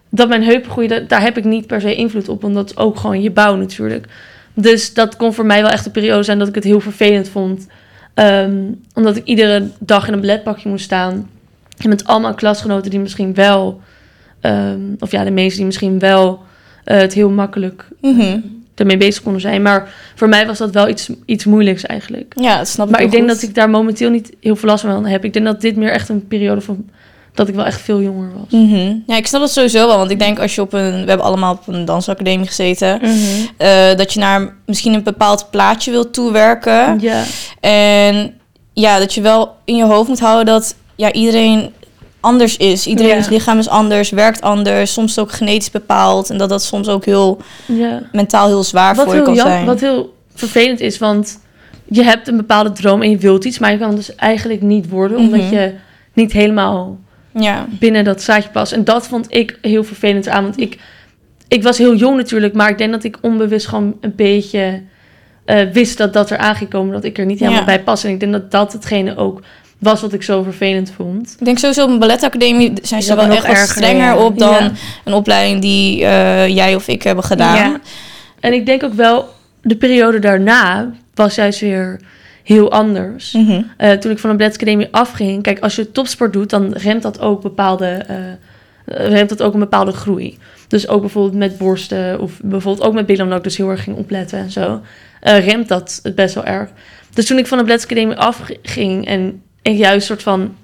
dat 0.08 0.28
mijn 0.28 0.42
heupen 0.44 0.70
groeien, 0.70 1.08
daar 1.08 1.22
heb 1.22 1.36
ik 1.36 1.44
niet 1.44 1.66
per 1.66 1.80
se 1.80 1.94
invloed 1.94 2.28
op. 2.28 2.42
Want 2.42 2.54
dat 2.54 2.70
is 2.70 2.76
ook 2.76 2.96
gewoon 2.98 3.22
je 3.22 3.30
bouw 3.30 3.56
natuurlijk. 3.56 4.06
Dus 4.54 4.94
dat 4.94 5.16
kon 5.16 5.34
voor 5.34 5.46
mij 5.46 5.62
wel 5.62 5.70
echt 5.70 5.86
een 5.86 5.92
periode 5.92 6.22
zijn 6.22 6.38
dat 6.38 6.48
ik 6.48 6.54
het 6.54 6.64
heel 6.64 6.80
vervelend 6.80 7.28
vond. 7.28 7.66
Ehm, 8.14 8.52
omdat 8.94 9.16
ik 9.16 9.24
iedere 9.24 9.68
dag 9.78 10.06
in 10.06 10.12
een 10.12 10.20
balletpakje 10.20 10.68
moest 10.68 10.84
staan. 10.84 11.30
En 11.78 11.88
met 11.88 12.04
allemaal 12.04 12.34
klasgenoten 12.34 12.90
die 12.90 13.00
misschien 13.00 13.34
wel... 13.34 13.80
ehm, 14.40 14.80
of 14.98 15.10
ja, 15.10 15.24
de 15.24 15.30
meesten 15.30 15.56
die 15.56 15.66
misschien 15.66 15.98
wel 15.98 16.42
het 16.97 17.14
heel 17.14 17.30
makkelijk 17.30 17.85
Mhm. 18.00 18.38
ermee 18.75 18.97
bezig 18.97 19.23
konden 19.23 19.40
zijn. 19.40 19.62
Maar 19.62 19.88
voor 20.14 20.28
mij 20.28 20.47
was 20.47 20.59
dat 20.59 20.70
wel 20.70 20.88
iets, 20.88 21.11
iets 21.25 21.44
moeilijks 21.44 21.87
eigenlijk. 21.87 22.35
Ja, 22.40 22.59
dat 22.59 22.68
snap 22.68 22.87
ik 22.87 22.92
Maar 22.92 23.02
ik 23.02 23.11
denk 23.11 23.23
goed. 23.23 23.32
dat 23.40 23.42
ik 23.49 23.54
daar 23.54 23.70
momenteel 23.70 24.11
niet 24.11 24.32
heel 24.40 24.56
veel 24.56 24.68
last 24.68 24.85
van 24.85 25.06
heb. 25.06 25.25
Ik 25.25 25.32
denk 25.32 25.44
dat 25.44 25.61
dit 25.61 25.76
meer 25.76 25.90
echt 25.90 26.09
een 26.09 26.26
periode 26.28 26.61
van... 26.61 26.85
dat 27.35 27.49
ik 27.49 27.54
wel 27.54 27.64
echt 27.64 27.80
veel 27.80 28.00
jonger 28.02 28.28
was. 28.35 28.61
Mhm. 28.61 28.92
Ja, 29.06 29.16
ik 29.16 29.26
snap 29.26 29.40
dat 29.40 29.50
sowieso 29.50 29.87
wel. 29.87 29.97
Want 29.99 30.11
ik 30.11 30.18
denk 30.18 30.38
als 30.38 30.54
je 30.54 30.61
op 30.61 30.73
een... 30.73 30.90
We 31.02 31.09
hebben 31.09 31.26
allemaal 31.26 31.52
op 31.54 31.66
een 31.75 31.85
dansacademie 31.85 32.47
gezeten. 32.47 32.99
Mhm. 33.02 33.14
eh, 33.56 33.97
dat 33.97 34.12
je 34.12 34.20
naar 34.20 34.54
misschien 34.66 34.94
een 34.94 35.02
bepaald 35.02 35.47
plaatje 35.50 35.90
wilt 35.90 36.12
toewerken. 36.12 36.99
Ja, 37.00 37.23
En 37.61 38.35
ja, 38.73 38.99
dat 38.99 39.14
je 39.14 39.20
wel 39.20 39.54
in 39.64 39.76
je 39.76 39.85
hoofd 39.85 40.09
moet 40.09 40.20
houden 40.20 40.47
dat 40.54 40.75
ja, 40.97 41.12
iedereen 41.12 41.73
anders 42.20 42.56
is. 42.56 42.86
Iedereen's 42.86 43.24
Ja. 43.28 43.30
lichaam 43.32 43.58
is 43.58 43.68
anders, 43.68 44.10
werkt 44.10 44.40
anders. 44.40 44.92
Soms 44.92 45.18
ook 45.18 45.32
genetisch 45.32 45.70
bepaald. 45.70 46.30
En 46.30 46.38
dat 46.38 46.48
dat 46.48 46.62
soms 46.62 46.88
ook 46.88 47.04
heel 47.04 47.38
ja. 47.66 48.02
mentaal 48.12 48.46
heel 48.46 48.62
zwaar 48.62 48.94
Wat 48.94 49.04
voor 49.04 49.14
je 49.14 49.22
kan 49.22 49.34
jam- 49.34 49.46
zijn. 49.46 49.66
wat 49.66 49.80
heel 49.80 50.14
vervelend 50.34 50.80
is, 50.80 50.98
want 50.98 51.40
je 51.88 52.02
hebt 52.02 52.28
een 52.28 52.36
bepaalde 52.36 52.72
droom 52.72 53.02
en 53.02 53.10
je 53.10 53.16
wilt 53.18 53.44
iets, 53.44 53.58
maar 53.58 53.72
je 53.72 53.78
kan 53.78 53.88
het 53.88 53.96
dus 53.96 54.14
eigenlijk 54.14 54.62
niet 54.62 54.88
worden, 54.88 55.18
omdat 55.18 55.40
Mhm. 55.40 55.54
je 55.54 55.74
niet 56.12 56.32
helemaal 56.32 56.98
Ja. 57.34 57.66
binnen 57.70 58.04
dat 58.04 58.22
zaadje 58.22 58.50
past. 58.50 58.72
En 58.72 58.84
dat 58.84 59.06
vond 59.06 59.26
ik 59.34 59.58
heel 59.62 59.84
vervelend 59.84 60.28
aan, 60.28 60.42
want 60.42 60.60
ik, 60.60 60.78
ik 61.48 61.62
was 61.62 61.78
heel 61.78 61.94
jong 61.94 62.16
natuurlijk, 62.16 62.54
maar 62.54 62.70
ik 62.70 62.78
denk 62.78 62.92
dat 62.92 63.04
ik 63.04 63.18
onbewust 63.20 63.66
gewoon 63.66 63.96
een 64.00 64.12
beetje 64.16 64.82
eh, 65.44 65.70
wist 65.72 65.98
dat 65.98 66.12
dat 66.12 66.30
er 66.30 66.36
aan 66.38 66.54
ging 66.54 66.70
komen, 66.70 66.92
dat 66.92 67.04
ik 67.04 67.18
er 67.18 67.24
niet 67.26 67.40
helemaal 67.40 67.64
bij 67.64 67.82
pas. 67.82 68.04
En 68.04 68.10
ik 68.10 68.20
denk 68.20 68.32
dat 68.32 68.50
dat 68.50 68.72
hetgene 68.72 69.16
ook 69.16 69.40
was 69.80 70.00
wat 70.00 70.12
ik 70.12 70.22
zo 70.22 70.42
vervelend 70.42 70.92
vond. 70.96 71.37
Ik 71.38 71.44
denk 71.44 71.58
sowieso 71.58 71.84
op 71.84 71.90
een 71.90 71.99
balletacademie 71.99 72.72
zijn 72.82 73.02
ze 73.02 73.14
wel 73.14 73.25
echt 73.25 73.37
wat 73.37 73.44
erger, 73.44 73.68
strenger 73.68 74.14
ja. 74.14 74.25
op 74.25 74.38
dan 74.38 74.64
Ja. 74.64 74.70
een 75.04 75.12
opleiding 75.12 75.60
die 75.60 76.04
eh, 76.04 76.49
jij 76.49 76.75
of 76.75 76.88
ik 76.88 77.02
hebben 77.02 77.25
gedaan. 77.25 77.56
Ja. 77.56 77.80
En 78.40 78.52
ik 78.52 78.66
denk 78.66 78.82
ook 78.82 78.94
wel, 78.94 79.28
de 79.62 79.76
periode 79.76 80.18
daarna 80.18 80.90
was 81.14 81.34
juist 81.34 81.60
weer 81.60 82.00
heel 82.42 82.70
anders. 82.70 83.32
Mhm. 83.32 83.62
Eh, 83.76 83.92
toen 83.92 84.10
ik 84.10 84.18
van 84.18 84.30
de 84.30 84.37
balletacademie 84.37 84.88
afging, 84.90 85.42
kijk, 85.42 85.58
als 85.58 85.76
je 85.76 85.90
topsport 85.92 86.32
doet, 86.32 86.50
dan 86.50 86.72
remt 86.72 87.02
dat 87.02 87.20
ook 87.20 87.42
bepaalde, 87.42 87.87
eh, 87.87 88.16
remt 89.08 89.28
dat 89.28 89.42
ook 89.42 89.54
een 89.54 89.60
bepaalde 89.60 89.92
groei. 89.92 90.38
Dus 90.68 90.88
ook 90.88 91.00
bijvoorbeeld 91.00 91.34
met 91.34 91.58
borsten 91.58 92.20
of 92.20 92.40
bijvoorbeeld 92.42 92.87
ook 92.87 92.94
met 92.94 93.06
billen, 93.06 93.22
omdat 93.22 93.38
ik 93.38 93.44
dus 93.44 93.56
heel 93.56 93.70
erg 93.70 93.82
ging 93.82 93.96
opletten 93.96 94.38
en 94.38 94.50
zo, 94.50 94.80
eh, 95.20 95.46
remt 95.46 95.68
dat 95.68 96.00
het 96.02 96.14
best 96.14 96.34
wel 96.34 96.44
erg. 96.44 96.70
Dus 97.14 97.26
toen 97.26 97.38
ik 97.38 97.46
van 97.46 97.58
de 97.58 97.64
balletacademie 97.64 98.16
afging 98.16 99.06
en 99.06 99.42
ik 99.62 99.76
juist 99.76 100.06
soort 100.06 100.22
van 100.22 100.54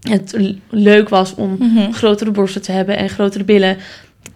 het 0.00 0.36
leuk 0.70 1.08
was 1.08 1.34
om 1.34 1.56
Mhm. 1.58 1.92
grotere 1.92 2.30
borsten 2.30 2.62
te 2.62 2.72
hebben 2.72 2.96
en 2.96 3.08
grotere 3.08 3.44
billen, 3.44 3.76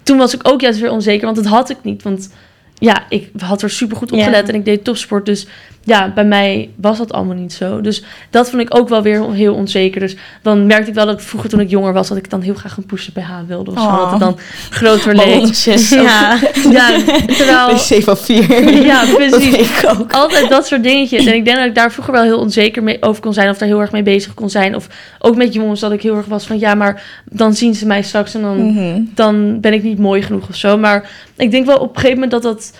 toen 0.02 0.18
was 0.18 0.34
ik 0.34 0.48
ook 0.48 0.60
juist 0.60 0.80
weer 0.80 0.90
onzeker, 0.90 1.24
want 1.24 1.36
dat 1.36 1.46
had 1.46 1.70
ik 1.70 1.76
niet, 1.82 2.02
want 2.02 2.30
ja, 2.78 3.04
ik 3.08 3.30
had 3.38 3.62
er 3.62 3.70
super 3.70 3.96
goed 3.96 4.12
op 4.12 4.18
gelet 4.20 4.48
en 4.48 4.54
ik 4.54 4.64
deed 4.64 4.84
topsport, 4.84 5.26
dus 5.26 5.46
ja, 5.86 6.12
bij 6.14 6.24
mij 6.24 6.70
was 6.76 6.98
dat 6.98 7.12
allemaal 7.12 7.36
niet 7.36 7.52
zo. 7.52 7.80
Dus 7.80 8.04
dat 8.30 8.50
vond 8.50 8.62
ik 8.62 8.76
ook 8.76 8.88
wel 8.88 9.02
weer 9.02 9.30
heel 9.32 9.54
onzeker. 9.54 10.00
Dus 10.00 10.16
dan 10.42 10.66
merkte 10.66 10.88
ik 10.88 10.94
wel 10.94 11.06
dat 11.06 11.14
ik 11.14 11.26
vroeger 11.26 11.50
toen 11.50 11.60
ik 11.60 11.70
jonger 11.70 11.92
was, 11.92 12.08
dat 12.08 12.16
ik 12.16 12.30
dan 12.30 12.40
heel 12.40 12.54
graag 12.54 12.76
een 12.76 12.86
push-up 12.86 13.14
BH 13.14 13.30
wilde. 13.46 13.70
Of 13.70 13.78
zo, 13.78 13.84
Oh. 13.86 13.96
dat 14.02 14.10
het 14.10 14.20
dan 14.20 14.38
groter 14.70 15.14
leek. 15.14 15.54
Ja. 15.90 16.38
Ja, 16.70 16.98
terwijl... 17.26 17.74
Wc 17.76 18.04
papier. 18.04 18.84
Ja, 18.84 19.04
precies. 19.14 19.54
Ik 19.54 19.84
ook. 19.98 20.12
Altijd 20.12 20.48
dat 20.50 20.66
soort 20.66 20.82
dingetjes. 20.82 21.26
En 21.26 21.34
ik 21.34 21.44
denk 21.44 21.56
dat 21.56 21.66
ik 21.66 21.74
daar 21.74 21.92
vroeger 21.92 22.12
wel 22.14 22.22
heel 22.22 22.38
onzeker 22.38 22.82
mee 22.82 23.02
over 23.02 23.22
kon 23.22 23.32
zijn. 23.32 23.48
Of 23.50 23.58
daar 23.58 23.68
heel 23.68 23.80
erg 23.80 23.92
mee 23.92 24.02
bezig 24.02 24.34
kon 24.34 24.50
zijn. 24.50 24.74
Of 24.76 24.86
ook 25.18 25.36
met 25.36 25.54
jongens 25.54 25.80
dat 25.80 25.92
ik 25.92 26.02
heel 26.02 26.16
erg 26.16 26.26
was 26.26 26.46
van... 26.46 26.58
Ja, 26.58 26.74
maar 26.74 27.22
dan 27.30 27.54
zien 27.54 27.74
ze 27.74 27.86
mij 27.86 28.02
straks 28.02 28.34
en 28.34 28.40
dan 28.42 28.66
Mhm. 28.72 29.00
dan 29.14 29.60
ben 29.60 29.72
ik 29.72 29.82
niet 29.82 29.98
mooi 29.98 30.22
genoeg 30.22 30.48
of 30.48 30.56
zo. 30.56 30.78
Maar 30.78 31.10
ik 31.36 31.50
denk 31.50 31.66
wel 31.66 31.76
op 31.76 31.88
een 31.88 31.94
gegeven 32.00 32.14
moment 32.14 32.30
dat 32.30 32.42
dat 32.42 32.72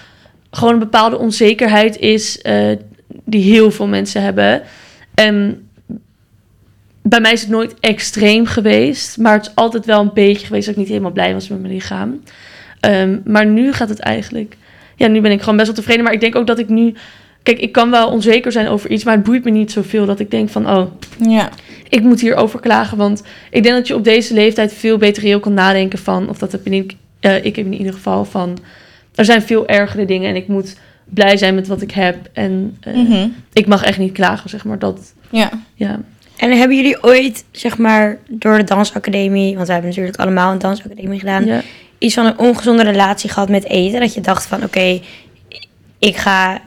gewoon 0.51 0.73
een 0.73 0.79
bepaalde 0.79 1.19
onzekerheid 1.19 1.99
is 1.99 2.41
eh, 2.43 2.55
die 3.27 3.43
heel 3.43 3.71
veel 3.71 3.87
mensen 3.87 4.23
hebben. 4.23 4.63
En 5.15 5.69
bij 7.03 7.21
mij 7.21 7.33
is 7.33 7.41
het 7.41 7.51
nooit 7.51 7.75
extreem 7.81 8.47
geweest, 8.47 9.19
maar 9.19 9.33
het 9.33 9.47
is 9.47 9.53
altijd 9.55 9.85
wel 9.85 10.01
een 10.01 10.11
beetje 10.15 10.47
geweest 10.47 10.67
dat 10.67 10.75
ik 10.75 10.81
niet 10.81 10.91
helemaal 10.91 11.11
blij 11.11 11.33
was 11.33 11.49
met 11.49 11.61
mijn 11.61 11.73
lichaam. 11.73 12.21
Ehm, 12.81 13.19
maar 13.25 13.47
nu 13.47 13.73
gaat 13.73 13.89
het 13.89 13.99
eigenlijk, 13.99 14.57
ja, 14.97 15.07
nu 15.07 15.21
ben 15.21 15.31
ik 15.31 15.41
gewoon 15.41 15.57
best 15.57 15.69
wel 15.69 15.77
tevreden. 15.77 16.05
Maar 16.05 16.13
ik 16.13 16.21
denk 16.21 16.35
ook 16.35 16.47
dat 16.47 16.59
ik 16.59 16.69
nu, 16.69 16.95
kijk, 17.43 17.59
ik 17.59 17.73
kan 17.73 17.91
wel 17.91 18.09
onzeker 18.09 18.53
zijn 18.53 18.69
over 18.69 18.91
iets, 18.91 19.05
maar 19.05 19.15
het 19.15 19.25
boeit 19.25 19.45
me 19.45 19.51
niet 19.51 19.73
zoveel 19.73 20.07
dat 20.07 20.21
ik 20.21 20.31
denk 20.31 20.49
van, 20.49 20.69
oh, 20.71 20.87
Ja. 21.19 21.51
ik 21.89 22.03
moet 22.03 22.21
hierover 22.21 22.61
klagen. 22.61 22.97
Want 22.97 23.23
ik 23.51 23.63
denk 23.63 23.75
dat 23.75 23.87
je 23.87 23.95
op 23.95 24.05
deze 24.05 24.35
leeftijd 24.35 24.73
veel 24.73 24.99
beter 24.99 25.23
reëel 25.23 25.41
kan 25.41 25.55
nadenken 25.55 25.99
van... 25.99 26.29
of 26.29 26.39
dat 26.39 26.53
heb 26.53 26.67
ik, 26.67 26.95
eh, 27.21 27.45
ik 27.45 27.57
heb 27.57 27.65
in 27.65 27.75
ieder 27.75 27.93
geval 27.93 28.25
van... 28.25 28.59
er 29.15 29.25
zijn 29.25 29.43
veel 29.43 29.67
ergere 29.67 30.05
dingen 30.05 30.29
en 30.29 30.37
ik 30.37 30.49
moet 30.49 30.77
blij 31.09 31.37
zijn 31.37 31.55
met 31.55 31.67
wat 31.67 31.83
ik 31.83 31.91
heb. 31.91 32.17
En 32.33 32.77
eh, 32.81 32.95
Mhm. 32.95 33.29
ik 33.53 33.67
mag 33.67 33.83
echt 33.85 33.99
niet 33.99 34.13
klagen, 34.13 34.51
zeg 34.51 34.65
maar. 34.65 34.79
Dat, 34.79 35.13
Ja. 35.31 35.51
ja. 35.75 36.01
En 36.37 36.59
hebben 36.59 36.77
jullie 36.77 37.03
ooit, 37.03 37.45
zeg 37.51 37.79
maar, 37.79 38.19
door 38.29 38.57
de 38.57 38.65
dansacademie, 38.65 39.55
want 39.55 39.67
we 39.67 39.73
hebben 39.73 39.91
natuurlijk 39.91 40.19
allemaal 40.19 40.53
een 40.53 40.59
dansacademie 40.59 41.19
gedaan, 41.19 41.45
ja. 41.45 41.61
iets 41.99 42.15
van 42.15 42.27
een 42.27 42.39
ongezonde 42.39 42.83
relatie 42.83 43.31
gehad 43.31 43.49
met 43.49 43.65
eten? 43.65 44.01
Dat 44.01 44.15
je 44.15 44.21
dacht 44.21 44.47
van, 44.47 44.63
oké, 44.65 45.01
ik 45.99 46.17
ga 46.17 46.61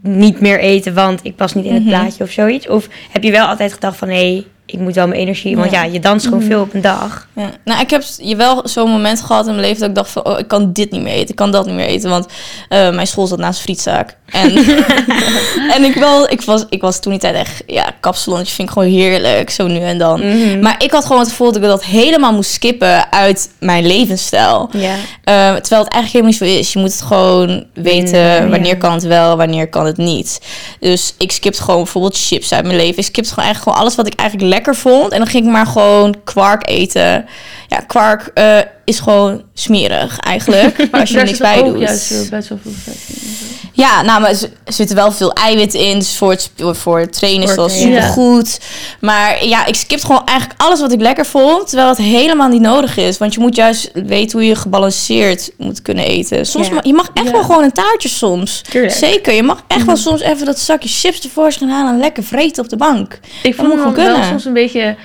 niet 0.00 0.40
meer 0.40 0.60
eten, 0.60 0.94
want 0.94 1.20
ik 1.24 1.36
pas 1.36 1.54
niet 1.54 1.64
in 1.64 1.72
het 1.74 1.82
Mhm. 1.84 1.90
plaatje 1.92 2.24
of 2.24 2.30
zoiets? 2.30 2.68
Of 2.68 2.88
heb 3.10 3.22
je 3.22 3.30
wel 3.30 3.46
altijd 3.46 3.72
gedacht 3.72 3.96
van, 3.96 4.08
hé, 4.08 4.44
ik 4.72 4.78
moet 4.80 4.94
wel 4.94 5.06
mijn 5.06 5.20
energie... 5.20 5.56
Want 5.56 5.70
ja, 5.70 5.82
Ja. 5.82 5.92
je 5.92 6.00
danst 6.00 6.24
gewoon 6.24 6.38
Mhm. 6.40 6.48
veel 6.48 6.60
op 6.60 6.74
een 6.74 6.80
dag. 6.80 7.26
Ja. 7.36 7.50
Nou, 7.64 7.80
ik 7.80 7.90
heb 7.90 8.02
je 8.16 8.36
wel 8.36 8.60
zo'n 8.64 8.90
moment 8.90 9.20
gehad 9.20 9.46
in 9.46 9.54
mijn 9.54 9.66
leven 9.66 9.80
dat 9.80 9.88
ik 9.88 9.94
dacht 9.94 10.10
van, 10.10 10.24
oh, 10.24 10.38
ik 10.38 10.48
kan 10.48 10.72
dit 10.72 10.90
niet 10.90 11.02
meer 11.02 11.12
eten, 11.14 11.28
ik 11.28 11.36
kan 11.36 11.50
dat 11.50 11.66
niet 11.66 11.74
meer 11.74 11.86
eten, 11.86 12.10
want 12.10 12.26
eh, 12.68 12.90
mijn 12.90 13.06
school 13.06 13.26
zat 13.26 13.38
naast 13.38 13.60
frietzaak. 13.60 14.16
En, 14.30 14.56
en 15.76 15.84
ik, 15.84 15.94
wel, 15.94 16.30
ik, 16.30 16.42
was, 16.42 16.64
ik 16.68 16.80
was 16.80 17.00
toen 17.00 17.12
die 17.12 17.20
tijd 17.20 17.34
echt, 17.34 17.62
ja, 17.66 17.92
kapsalonnetje 18.00 18.54
vind 18.54 18.68
ik 18.68 18.74
gewoon 18.74 18.88
heerlijk, 18.88 19.50
zo 19.50 19.66
nu 19.66 19.78
en 19.78 19.98
dan. 19.98 20.20
Mhm. 20.26 20.60
Maar 20.60 20.74
ik 20.84 20.90
had 20.90 21.04
gewoon 21.04 21.20
het 21.20 21.30
gevoel 21.30 21.46
dat 21.52 21.56
ik 21.62 21.68
dat 21.68 21.84
helemaal 21.84 22.32
moest 22.32 22.50
skippen 22.50 23.12
uit 23.12 23.50
mijn 23.58 23.86
levensstijl. 23.86 24.68
Ja. 24.72 24.94
Eh, 25.24 25.54
terwijl 25.54 25.84
het 25.84 25.92
eigenlijk 25.92 26.06
helemaal 26.12 26.30
niet 26.30 26.36
zo 26.36 26.44
is. 26.44 26.72
Je 26.72 26.78
moet 26.78 26.92
het 26.92 27.02
gewoon 27.02 27.64
weten 27.74 28.18
ja. 28.18 28.48
wanneer 28.48 28.76
kan 28.76 28.92
het 28.92 29.02
wel, 29.02 29.36
wanneer 29.36 29.68
kan 29.68 29.86
het 29.86 29.96
niet. 29.96 30.40
Dus 30.80 31.14
ik 31.18 31.32
skipte 31.32 31.62
gewoon 31.62 31.82
bijvoorbeeld 31.82 32.16
chips 32.18 32.52
uit 32.52 32.64
mijn 32.64 32.76
leven. 32.76 32.98
Ik 32.98 33.04
skipte 33.04 33.28
gewoon 33.30 33.44
eigenlijk 33.44 33.62
gewoon 33.62 33.78
alles 33.78 33.94
wat 33.96 34.06
ik 34.06 34.14
eigenlijk 34.20 34.48
lekker 34.50 34.61
vond. 34.70 35.12
En 35.12 35.18
dan 35.18 35.26
ging 35.26 35.44
ik 35.44 35.52
maar 35.52 35.66
gewoon 35.66 36.16
kwark 36.24 36.68
eten. 36.68 37.26
Ja, 37.68 37.78
kwark 37.86 38.30
eh, 38.34 38.58
is 38.84 39.00
gewoon 39.00 39.42
smerig 39.54 40.18
eigenlijk. 40.18 40.88
als 40.92 41.10
je 41.10 41.18
er 41.18 41.24
niks 41.24 41.38
bij 41.38 41.58
ook 41.62 41.72
doet. 41.72 41.80
juist 41.80 42.30
best 42.30 42.48
wel 42.48 42.58
veel 42.62 42.72
vet 42.82 42.96
in. 43.08 43.30
Ja, 43.74 44.02
nou, 44.02 44.20
maar 44.20 44.30
er 44.30 44.38
zitten 44.64 44.96
wel 44.96 45.12
veel 45.12 45.32
eiwitten 45.32 45.80
in. 45.80 45.98
Dus 45.98 46.16
voor 46.16 46.30
het, 46.30 46.50
voor 46.56 46.98
het 46.98 47.12
trainen 47.12 47.48
is 47.48 47.54
dat 47.54 47.70
Sporten, 47.70 47.90
ja. 47.90 48.00
supergoed. 48.00 48.60
Maar 49.00 49.44
ja, 49.44 49.66
ik 49.66 49.74
skipte 49.74 50.06
gewoon 50.06 50.24
eigenlijk 50.24 50.60
alles 50.60 50.80
wat 50.80 50.92
ik 50.92 51.00
lekker 51.00 51.26
vond. 51.26 51.66
Terwijl 51.68 51.88
het 51.88 51.98
helemaal 51.98 52.48
niet 52.48 52.60
nodig 52.60 52.96
is. 52.96 53.18
Want 53.18 53.34
je 53.34 53.40
moet 53.40 53.56
juist 53.56 53.90
weten 53.94 54.38
hoe 54.38 54.48
je 54.48 54.54
gebalanceerd 54.54 55.50
moet 55.58 55.82
kunnen 55.82 56.04
eten. 56.04 56.46
Soms 56.46 56.66
Ja. 56.66 56.74
ma- 56.74 56.80
je 56.82 56.92
mag 56.92 57.10
echt 57.14 57.26
Ja. 57.26 57.32
wel 57.32 57.42
gewoon 57.42 57.62
een 57.62 57.72
taartje 57.72 58.08
soms. 58.08 58.60
Tuurlijk. 58.70 58.94
Zeker, 58.94 59.34
je 59.34 59.42
mag 59.42 59.62
echt 59.66 59.84
wel 59.86 59.96
soms 59.96 60.20
even 60.20 60.46
dat 60.46 60.58
zakje 60.58 60.88
chips 60.88 61.20
tevoorschijn 61.20 61.70
halen... 61.70 61.92
en 61.92 61.98
lekker 62.00 62.24
vreten 62.24 62.62
op 62.62 62.68
de 62.68 62.76
bank. 62.76 63.18
Ik 63.42 63.56
Dat 63.56 63.66
vond 63.66 63.78
gewoon 63.80 63.94
wel 63.94 64.22
soms 64.24 64.44
een 64.44 64.52
beetje... 64.52 64.96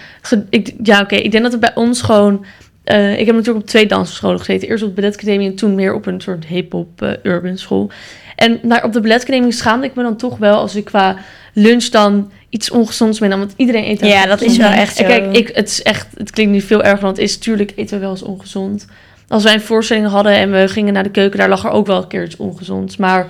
Ik, 0.50 0.74
ja, 0.84 1.00
oké. 1.02 1.16
Ik 1.16 1.32
denk 1.32 1.44
dat 1.44 1.52
het 1.52 1.62
bij 1.62 1.76
ons 1.76 2.02
gewoon... 2.02 2.46
eh, 2.88 3.20
ik 3.20 3.26
heb 3.26 3.36
natuurlijk 3.36 3.66
op 3.66 3.70
twee 3.70 3.86
dansscholen 3.86 4.40
gezeten. 4.40 4.68
Eerst 4.68 4.84
op 4.84 4.96
de 4.96 5.02
balletacademie 5.02 5.50
en 5.50 5.56
toen 5.56 5.76
meer 5.76 5.94
op 5.94 6.06
een 6.06 6.22
soort 6.22 6.46
hip-hop 6.46 7.02
eh, 7.02 7.12
urban 7.24 7.58
school. 7.58 7.92
En 8.36 8.60
maar 8.64 8.84
op 8.84 8.94
de 8.94 9.02
balletacademie 9.02 9.52
schaamde 9.52 9.88
ik 9.88 9.96
me 9.96 10.04
dan 10.04 10.18
toch 10.18 10.38
wel 10.38 10.56
als 10.56 10.76
ik 10.76 10.86
qua 10.86 11.18
lunch 11.54 11.86
dan 11.86 12.32
iets 12.50 12.70
ongezonds 12.70 13.20
meenam. 13.20 13.40
Want 13.40 13.54
iedereen 13.56 13.90
eet 13.90 14.00
Ja, 14.00 14.26
dat 14.26 14.42
is 14.42 14.58
wel 14.58 14.70
echt 14.70 14.96
zo. 14.96 15.04
En 15.04 15.10
kijk, 15.10 15.38
ik, 15.38 15.56
het, 15.56 15.68
is 15.68 15.84
echt, 15.84 16.08
het 16.14 16.32
klinkt 16.32 16.52
nu 16.52 16.62
veel 16.62 16.84
erger 16.84 17.00
dan 17.00 17.10
het 17.10 17.18
is. 17.18 17.38
Tuurlijk 17.38 17.74
eten 17.76 17.96
we 17.96 18.02
wel 18.02 18.12
eens 18.12 18.24
ongezond. 18.24 18.88
Als 19.28 19.44
wij 19.44 19.54
een 19.54 19.62
voorstelling 19.62 20.08
hadden 20.08 20.34
en 20.34 20.52
we 20.52 20.68
gingen 20.68 20.94
naar 20.94 21.04
de 21.04 21.10
keuken, 21.10 21.40
daar 21.40 21.50
lag 21.50 21.64
er 21.64 21.72
ook 21.72 21.88
wel 21.88 21.98
een 21.98 22.08
keer 22.08 22.24
iets 22.24 22.38
ongezonds. 22.38 22.98
Maar 22.98 23.28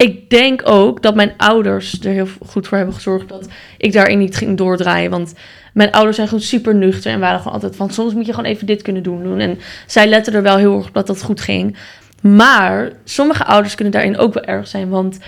ik 0.00 0.30
denk 0.30 0.60
ook 0.64 1.02
dat 1.02 1.14
mijn 1.14 1.32
ouders 1.36 2.00
er 2.00 2.12
heel 2.12 2.28
goed 2.46 2.68
voor 2.68 2.76
hebben 2.76 2.94
gezorgd 2.94 3.28
dat 3.28 3.48
ik 3.78 3.92
daarin 3.92 4.18
niet 4.18 4.36
ging 4.36 4.56
doordraaien. 4.56 5.10
Want 5.10 5.34
mijn 5.72 5.92
ouders 5.92 6.16
zijn 6.16 6.28
gewoon 6.28 6.42
super 6.42 6.74
nuchter 6.74 7.12
en 7.12 7.20
waren 7.20 7.38
gewoon 7.38 7.52
altijd 7.52 7.76
van 7.76 7.90
soms 7.90 8.14
moet 8.14 8.26
je 8.26 8.32
gewoon 8.34 8.50
even 8.50 8.66
dit 8.66 8.82
kunnen 8.82 9.02
doen. 9.02 9.38
En 9.38 9.58
zij 9.86 10.06
letten 10.06 10.34
er 10.34 10.42
wel 10.42 10.56
heel 10.56 10.76
erg 10.76 10.86
op 10.86 10.94
dat 10.94 11.06
dat 11.06 11.22
goed 11.22 11.40
ging. 11.40 11.76
Maar 12.22 12.92
sommige 13.04 13.44
ouders 13.44 13.74
kunnen 13.74 13.92
daarin 13.92 14.18
ook 14.18 14.34
wel 14.34 14.44
erg 14.44 14.68
zijn. 14.68 14.88
Want 14.88 15.18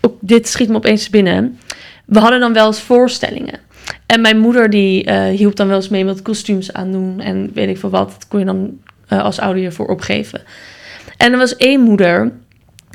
ook 0.00 0.16
dit 0.20 0.48
schiet 0.48 0.68
me 0.68 0.76
opeens 0.76 1.10
binnen. 1.10 1.58
We 2.04 2.18
hadden 2.18 2.40
dan 2.40 2.52
wel 2.52 2.66
eens 2.66 2.80
voorstellingen. 2.80 3.58
En 4.06 4.20
mijn 4.20 4.38
moeder 4.38 4.70
die 4.70 5.04
eh, 5.04 5.36
hielp 5.36 5.56
dan 5.56 5.66
wel 5.66 5.76
eens 5.76 5.88
mee 5.88 6.04
met 6.04 6.22
kostuums 6.22 6.72
aandoen. 6.72 7.20
En 7.20 7.50
weet 7.54 7.68
ik 7.68 7.78
veel 7.78 7.90
wat. 7.90 8.10
Dat 8.10 8.28
kon 8.28 8.38
je 8.38 8.44
dan 8.44 8.78
eh, 9.08 9.22
als 9.22 9.38
ouder 9.38 9.62
je 9.62 9.72
voor 9.72 9.86
opgeven. 9.86 10.40
En 11.16 11.32
er 11.32 11.38
was 11.38 11.56
één 11.56 11.80
moeder 11.80 12.32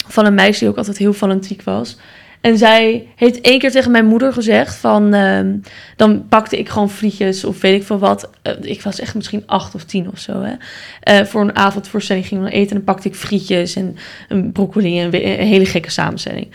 van 0.07 0.25
een 0.25 0.33
meisje 0.33 0.59
die 0.59 0.69
ook 0.69 0.77
altijd 0.77 0.97
heel 0.97 1.13
fanatiek 1.13 1.63
was. 1.63 1.97
En 2.45 2.57
zij 2.57 3.07
heeft 3.15 3.41
één 3.41 3.59
keer 3.59 3.71
tegen 3.71 3.91
mijn 3.91 4.05
moeder 4.05 4.33
gezegd 4.33 4.75
van... 4.75 5.13
ehm, 5.13 5.55
dan 5.95 6.27
pakte 6.27 6.57
ik 6.57 6.69
gewoon 6.69 6.89
frietjes 6.89 7.43
of 7.43 7.61
weet 7.61 7.81
ik 7.81 7.85
veel 7.87 7.99
wat. 7.99 8.29
Eh, 8.41 8.53
ik 8.61 8.81
was 8.81 8.99
echt 8.99 9.15
misschien 9.15 9.43
acht 9.45 9.75
of 9.75 9.83
tien 9.83 10.11
of 10.11 10.19
zo. 10.19 10.41
Hè. 10.41 10.53
Eh, 10.99 11.25
voor 11.25 11.41
een 11.41 11.55
avondvoorstelling 11.55 12.27
gingen 12.27 12.43
we 12.43 12.49
dan 12.49 12.59
eten. 12.59 12.69
En 12.69 12.75
dan 12.83 12.95
pakte 12.95 13.07
ik 13.07 13.15
frietjes 13.15 13.75
en 13.75 13.97
een 14.29 14.51
broccoli 14.51 14.99
en 14.99 15.13
een 15.13 15.47
hele 15.47 15.65
gekke 15.65 15.91
samenstelling. 15.91 16.47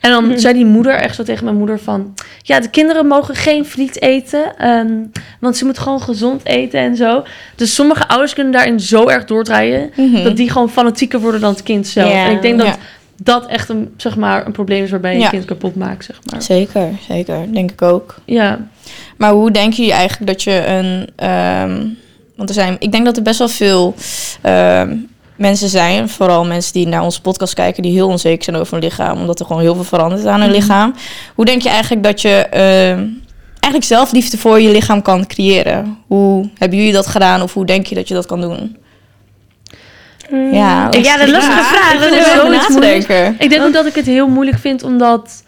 En 0.00 0.10
dan 0.10 0.38
zei 0.38 0.54
die 0.54 0.64
moeder 0.64 0.94
echt 0.94 1.14
zo 1.14 1.22
tegen 1.22 1.44
mijn 1.44 1.56
moeder 1.56 1.78
van... 1.78 2.14
Ja, 2.42 2.60
de 2.60 2.70
kinderen 2.70 3.06
mogen 3.06 3.34
geen 3.34 3.64
friet 3.64 4.02
eten. 4.02 4.56
ehm, 4.58 4.92
want 5.40 5.56
ze 5.56 5.64
moeten 5.64 5.82
gewoon 5.82 6.02
gezond 6.02 6.46
eten 6.46 6.80
en 6.80 6.96
zo. 6.96 7.24
Dus 7.54 7.74
sommige 7.74 8.08
ouders 8.08 8.34
kunnen 8.34 8.52
daarin 8.52 8.80
zo 8.80 9.08
erg 9.08 9.24
doordraaien... 9.24 9.90
Mhm. 9.96 10.22
dat 10.22 10.36
die 10.36 10.50
gewoon 10.50 10.70
fanatieker 10.70 11.20
worden 11.20 11.40
dan 11.40 11.52
het 11.52 11.62
kind 11.62 11.86
zelf. 11.86 12.12
En 12.12 12.32
ik 12.32 12.42
denk 12.42 12.58
dat. 12.58 12.78
Dat 13.22 13.46
echt 13.46 13.68
een, 13.68 13.94
zeg 13.96 14.16
maar, 14.16 14.46
een 14.46 14.52
probleem 14.52 14.84
is 14.84 14.90
waarbij 14.90 15.12
je 15.12 15.18
Ja. 15.18 15.28
kind 15.28 15.44
kapot 15.44 15.74
maakt, 15.74 16.04
zeg 16.04 16.20
maar. 16.30 16.42
Zeker, 16.42 16.88
zeker. 17.08 17.52
Denk 17.52 17.70
ik 17.70 17.82
ook. 17.82 18.16
Ja, 18.24 18.58
Maar 19.16 19.30
hoe 19.32 19.50
denk 19.50 19.72
je 19.72 19.92
eigenlijk 19.92 20.30
dat 20.32 20.42
je 20.42 20.66
een... 20.66 21.08
ehm, 21.16 21.86
want 22.36 22.48
er 22.48 22.54
zijn... 22.54 22.76
Ik 22.78 22.92
denk 22.92 23.04
dat 23.04 23.16
er 23.16 23.22
best 23.22 23.38
wel 23.38 23.48
veel 23.48 23.94
ehm, 24.42 24.96
mensen 25.36 25.68
zijn... 25.68 26.08
vooral 26.08 26.44
mensen 26.44 26.72
die 26.72 26.86
naar 26.86 27.02
onze 27.02 27.20
podcast 27.20 27.54
kijken... 27.54 27.82
die 27.82 27.92
heel 27.92 28.08
onzeker 28.08 28.44
zijn 28.44 28.56
over 28.56 28.72
hun 28.72 28.82
lichaam... 28.82 29.18
omdat 29.20 29.40
er 29.40 29.46
gewoon 29.46 29.62
heel 29.62 29.74
veel 29.74 29.84
verandert 29.84 30.26
aan 30.26 30.40
hun 30.40 30.50
Mhm. 30.50 30.58
lichaam. 30.58 30.94
Hoe 31.34 31.44
denk 31.44 31.62
je 31.62 31.68
eigenlijk 31.68 32.02
dat 32.02 32.22
je... 32.22 32.28
ehm, 32.50 33.06
eigenlijk 33.50 33.84
zelf 33.84 34.12
liefde 34.12 34.38
voor 34.38 34.60
je 34.60 34.70
lichaam 34.70 35.02
kan 35.02 35.26
creëren? 35.26 35.96
Hoe 36.06 36.48
hebben 36.58 36.78
jullie 36.78 36.92
dat 36.92 37.06
gedaan? 37.06 37.42
Of 37.42 37.54
hoe 37.54 37.66
denk 37.66 37.86
je 37.86 37.94
dat 37.94 38.08
je 38.08 38.14
dat 38.14 38.26
kan 38.26 38.40
doen? 38.40 38.76
Ja, 40.30 40.88
ja, 40.90 40.90
dat 40.90 41.00
is 41.00 41.20
een 41.20 41.30
lastige 41.30 41.62
vraag. 41.62 41.92
Ik 41.94 42.00
Dat 42.00 42.12
is 42.12 42.18
iets 42.56 42.68
moeilijks. 42.68 43.06
denken. 43.06 43.34
ik 43.38 43.50
denk 43.50 43.62
ook 43.62 43.72
dat 43.72 43.86
ik 43.86 43.94
het 43.94 44.06
heel 44.06 44.28
moeilijk 44.28 44.58
vind... 44.58 44.82
omdat 44.82 45.44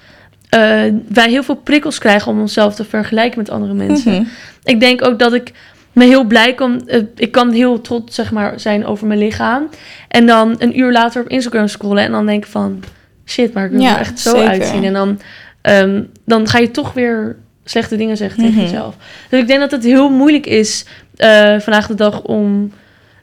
eh, 0.48 0.60
wij 1.08 1.28
heel 1.28 1.42
veel 1.42 1.54
prikkels 1.54 1.98
krijgen... 1.98 2.32
om 2.32 2.40
onszelf 2.40 2.74
te 2.74 2.84
vergelijken 2.84 3.38
met 3.38 3.50
andere 3.50 3.72
mensen. 3.74 4.12
Mhm. 4.12 4.24
Ik 4.64 4.80
denk 4.80 5.04
ook 5.04 5.18
dat 5.18 5.32
ik 5.32 5.52
me 5.92 6.04
heel 6.04 6.24
blij 6.24 6.54
kan... 6.54 6.82
eh, 6.86 7.00
ik 7.16 7.32
kan 7.32 7.50
heel 7.50 7.80
trots 7.80 8.14
zeg 8.14 8.30
maar, 8.32 8.60
zijn 8.60 8.86
over 8.86 9.06
mijn 9.06 9.18
lichaam. 9.20 9.68
En 10.08 10.26
dan 10.26 10.54
een 10.58 10.78
uur 10.78 10.92
later 10.92 11.22
op 11.22 11.28
Instagram 11.28 11.68
scrollen... 11.68 12.04
en 12.04 12.10
dan 12.12 12.26
denk 12.26 12.44
ik 12.44 12.50
van... 12.50 12.82
shit, 13.26 13.52
maar 13.54 13.64
ik 13.64 13.70
wil 13.70 13.80
Ja, 13.80 13.94
er 13.94 14.00
echt 14.00 14.18
zo 14.20 14.30
zeker. 14.30 14.48
uitzien. 14.48 14.84
En 14.84 14.92
dan, 14.92 15.20
ehm, 15.62 16.02
dan 16.26 16.48
ga 16.48 16.58
je 16.58 16.70
toch 16.70 16.92
weer 16.92 17.36
slechte 17.64 17.96
dingen 17.96 18.16
zeggen 18.16 18.38
tegen 18.38 18.54
Mhm. 18.54 18.64
jezelf. 18.64 18.94
Dus 19.28 19.40
ik 19.40 19.46
denk 19.46 19.60
dat 19.60 19.70
het 19.70 19.84
heel 19.84 20.10
moeilijk 20.10 20.46
is 20.46 20.84
eh, 21.16 21.58
vandaag 21.58 21.86
de 21.86 21.94
dag... 21.94 22.22
om 22.22 22.72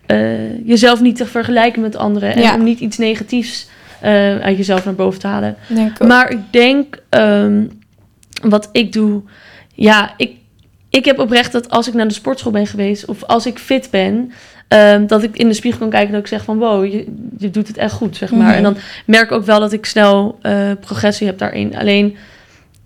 eh, 0.08 0.68
jezelf 0.68 1.02
niet 1.02 1.16
te 1.16 1.26
vergelijken 1.26 1.82
met 1.82 1.96
anderen... 1.96 2.34
en 2.36 2.42
Ja. 2.42 2.56
om 2.56 2.64
niet 2.64 2.80
iets 2.80 2.98
negatiefs 2.98 3.68
eh, 4.02 4.40
uit 4.40 4.58
jezelf 4.58 4.86
naar 4.86 4.96
boven 4.96 5.20
te 5.20 5.28
halen. 5.28 5.56
Maar 6.08 6.32
ik 6.32 6.40
denk, 6.52 7.02
ehm, 7.10 7.64
wat 8.42 8.70
ik 8.72 8.94
doe, 8.94 9.22
ja, 9.74 10.14
ik, 10.18 10.32
ik 10.90 11.06
heb 11.06 11.20
oprecht 11.20 11.52
dat 11.52 11.70
als 11.70 11.88
ik 11.88 11.94
naar 11.94 12.08
de 12.08 12.14
sportschool 12.14 12.52
ben 12.52 12.68
geweest 12.68 13.06
of 13.06 13.24
als 13.24 13.46
ik 13.46 13.58
fit 13.58 13.88
ben, 13.92 14.32
ehm, 14.68 15.08
dat 15.08 15.24
ik 15.24 15.38
in 15.38 15.48
de 15.48 15.54
spiegel 15.54 15.80
kan 15.80 15.90
kijken 15.90 16.12
dat 16.12 16.22
ik 16.22 16.28
zeg 16.28 16.44
van 16.44 16.58
wow, 16.58 16.86
je, 16.86 17.06
je 17.38 17.50
doet 17.50 17.68
het 17.68 17.78
echt 17.78 17.94
goed, 17.94 18.16
zeg 18.16 18.32
maar. 18.32 18.48
Mhm. 18.48 18.58
En 18.58 18.64
dan 18.64 18.78
merk 19.06 19.26
ik 19.26 19.32
ook 19.32 19.46
wel 19.46 19.60
dat 19.60 19.74
ik 19.74 19.86
snel 19.86 20.38
eh, 20.42 20.72
progressie 20.80 21.28
heb 21.28 21.38
daarin. 21.38 21.78
Alleen, 21.78 22.16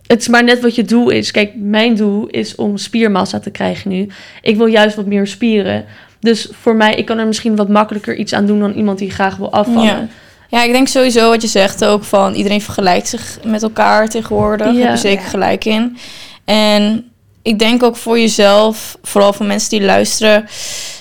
het 0.08 0.22
is 0.22 0.28
maar 0.28 0.44
net 0.44 0.62
wat 0.62 0.76
je 0.76 0.84
doel 0.84 1.10
is. 1.10 1.32
Kijk, 1.32 1.52
mijn 1.56 1.96
doel 1.96 2.28
is 2.28 2.56
om 2.56 2.78
spiermassa 2.78 3.40
te 3.40 3.52
krijgen 3.52 3.90
nu. 3.90 4.08
Ik 4.42 4.58
wil 4.58 4.66
juist 4.66 4.96
wat 4.96 5.06
meer 5.06 5.28
spieren. 5.28 5.86
Dus 6.22 6.50
voor 6.62 6.76
mij, 6.76 6.96
ik 6.96 7.06
kan 7.06 7.18
er 7.18 7.28
misschien 7.28 7.56
wat 7.56 7.70
makkelijker 7.70 8.16
iets 8.16 8.34
aan 8.34 8.46
doen 8.46 8.60
dan 8.60 8.74
iemand 8.74 8.98
die 8.98 9.12
graag 9.12 9.36
wil 9.36 9.52
afvallen. 9.52 9.84
Ja. 9.84 10.08
Ja, 10.50 10.64
ik 10.64 10.72
denk 10.72 10.88
sowieso 10.88 11.30
wat 11.30 11.42
je 11.42 11.48
zegt 11.48 11.86
ook 11.86 12.04
van 12.04 12.34
iedereen 12.34 12.62
vergelijkt 12.62 13.08
zich 13.08 13.40
met 13.46 13.64
elkaar 13.64 14.10
tegenwoordig. 14.10 14.66
Daar 14.68 14.76
Ja. 14.76 14.82
heb 14.82 14.92
je 14.92 14.98
zeker 14.98 15.26
gelijk 15.26 15.66
in. 15.66 15.98
En 16.46 17.12
ik 17.42 17.60
denk 17.60 17.84
ook 17.84 17.96
voor 17.96 18.20
jezelf, 18.20 18.98
vooral 19.04 19.34
voor 19.34 19.46
mensen 19.46 19.70
die 19.70 19.82
luisteren, 19.82 20.46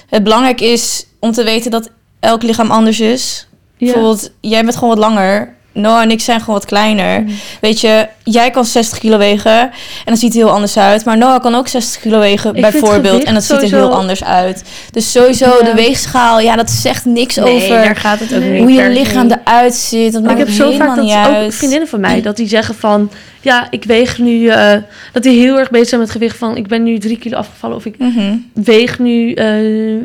het 0.08 0.22
belangrijk 0.22 0.60
is 0.60 1.06
om 1.18 1.32
te 1.32 1.44
weten 1.44 1.70
dat 1.70 1.90
elk 2.20 2.42
lichaam 2.42 2.70
anders 2.70 3.00
is. 3.00 3.46
Ja. 3.76 3.84
Bijvoorbeeld, 3.86 4.30
jij 4.40 4.62
bent 4.64 4.74
gewoon 4.76 4.88
wat 4.98 4.98
langer. 5.04 5.54
Noah 5.72 6.02
en 6.02 6.10
ik 6.10 6.20
zijn 6.20 6.40
gewoon 6.40 6.54
wat 6.54 6.64
kleiner. 6.64 7.20
Mhm. 7.22 7.32
Weet 7.60 7.80
je, 7.80 8.06
jij 8.24 8.50
kan 8.50 8.64
60 8.64 8.98
kilo 8.98 9.18
wegen 9.18 9.60
en 9.60 9.70
dan 10.04 10.16
ziet 10.16 10.32
het 10.34 10.42
heel 10.42 10.50
anders 10.50 10.76
uit. 10.78 11.04
Maar 11.04 11.16
Noah 11.18 11.40
kan 11.42 11.54
ook 11.54 11.68
60 11.68 12.00
kilo 12.00 12.18
wegen, 12.18 12.54
Ik 12.54 12.60
bijvoorbeeld. 12.60 13.22
En 13.24 13.34
dat 13.34 13.44
ziet 13.44 13.62
er 13.62 13.68
heel 13.68 13.94
anders 13.94 14.24
uit. 14.24 14.64
Dus 14.90 15.12
sowieso 15.12 15.44
Ja. 15.58 15.64
de 15.64 15.74
weegschaal, 15.74 16.40
ja, 16.40 16.56
dat 16.56 16.70
zegt 16.70 17.04
niks 17.04 17.36
Nee, 17.36 17.54
over 17.54 17.68
daar 17.68 17.96
gaat 17.96 18.20
het 18.20 18.34
ook 18.34 18.40
Nee. 18.40 18.50
niet 18.50 18.60
hoe 18.60 18.72
je 18.72 18.88
lichaam 18.90 19.30
eruit 19.30 19.74
ziet. 19.74 20.12
Dat 20.12 20.30
ik 20.30 20.38
heb 20.38 20.48
zo 20.48 20.70
vaak 20.72 20.96
dat 20.96 21.44
ook 21.44 21.52
vriendinnen 21.52 21.88
van 21.88 22.00
mij 22.00 22.22
dat 22.22 22.36
die 22.36 22.48
zeggen 22.48 22.74
van 22.74 23.10
ja 23.40 23.66
ik 23.70 23.84
weeg 23.84 24.18
nu 24.18 24.46
eh, 24.46 24.76
dat 25.12 25.22
die 25.22 25.40
heel 25.40 25.58
erg 25.58 25.70
bezig 25.70 25.88
zijn 25.88 26.00
met 26.00 26.10
gewicht 26.10 26.36
van 26.36 26.56
ik 26.56 26.66
ben 26.68 26.82
nu 26.82 26.98
drie 26.98 27.18
kilo 27.18 27.36
afgevallen 27.36 27.76
of 27.76 27.84
ik 27.84 27.98
Mhm. 27.98 28.36
weeg 28.54 28.98
nu 28.98 29.32
eh, 29.32 29.96
eh, 29.96 30.02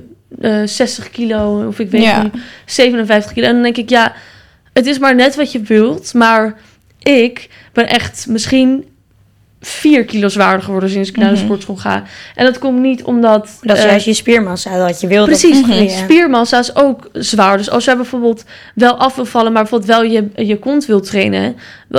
60 0.65 1.09
kilo 1.09 1.65
of 1.67 1.79
ik 1.79 1.91
weeg 1.91 2.03
Ja. 2.03 2.21
nu 2.23 2.29
57 2.65 3.33
kilo 3.33 3.47
en 3.47 3.53
dan 3.53 3.63
denk 3.63 3.77
ik 3.77 3.89
ja 3.89 4.13
het 4.75 4.85
is 4.85 4.99
maar 4.99 5.15
net 5.15 5.35
wat 5.35 5.51
je 5.51 5.59
wilt 5.61 6.13
maar 6.13 6.55
ik 6.99 7.49
ben 7.73 7.87
echt 7.87 8.25
misschien 8.29 8.85
vier 9.61 10.05
kilo 10.05 10.27
zwaarder 10.27 10.63
geworden 10.63 10.89
sinds 10.89 11.09
ik 11.09 11.17
naar 11.17 11.29
de 11.29 11.35
Mhm. 11.35 11.43
sportschool 11.43 11.75
ga. 11.75 12.03
En 12.35 12.45
dat 12.45 12.59
komt 12.59 12.79
niet 12.79 13.03
omdat... 13.03 13.57
Dat 13.61 13.77
is 13.77 13.83
eh, 13.83 13.89
juist 13.89 14.05
je 14.05 14.13
spiermassa 14.13 14.87
dat 14.87 15.01
je 15.01 15.07
wil. 15.07 15.25
Precies, 15.25 15.97
spiermassa 15.97 16.59
is 16.59 16.75
ook 16.75 17.09
zwaar. 17.13 17.57
Dus 17.57 17.69
als 17.69 17.85
jij 17.85 17.95
bijvoorbeeld 17.95 18.43
wel 18.75 18.97
af 18.97 19.15
wil 19.15 19.25
vallen, 19.25 19.51
maar 19.51 19.61
bijvoorbeeld 19.61 19.91
wel 19.91 20.03
je, 20.03 20.29
je 20.47 20.59
kont 20.59 20.85
wil 20.85 21.01
trainen, 21.01 21.55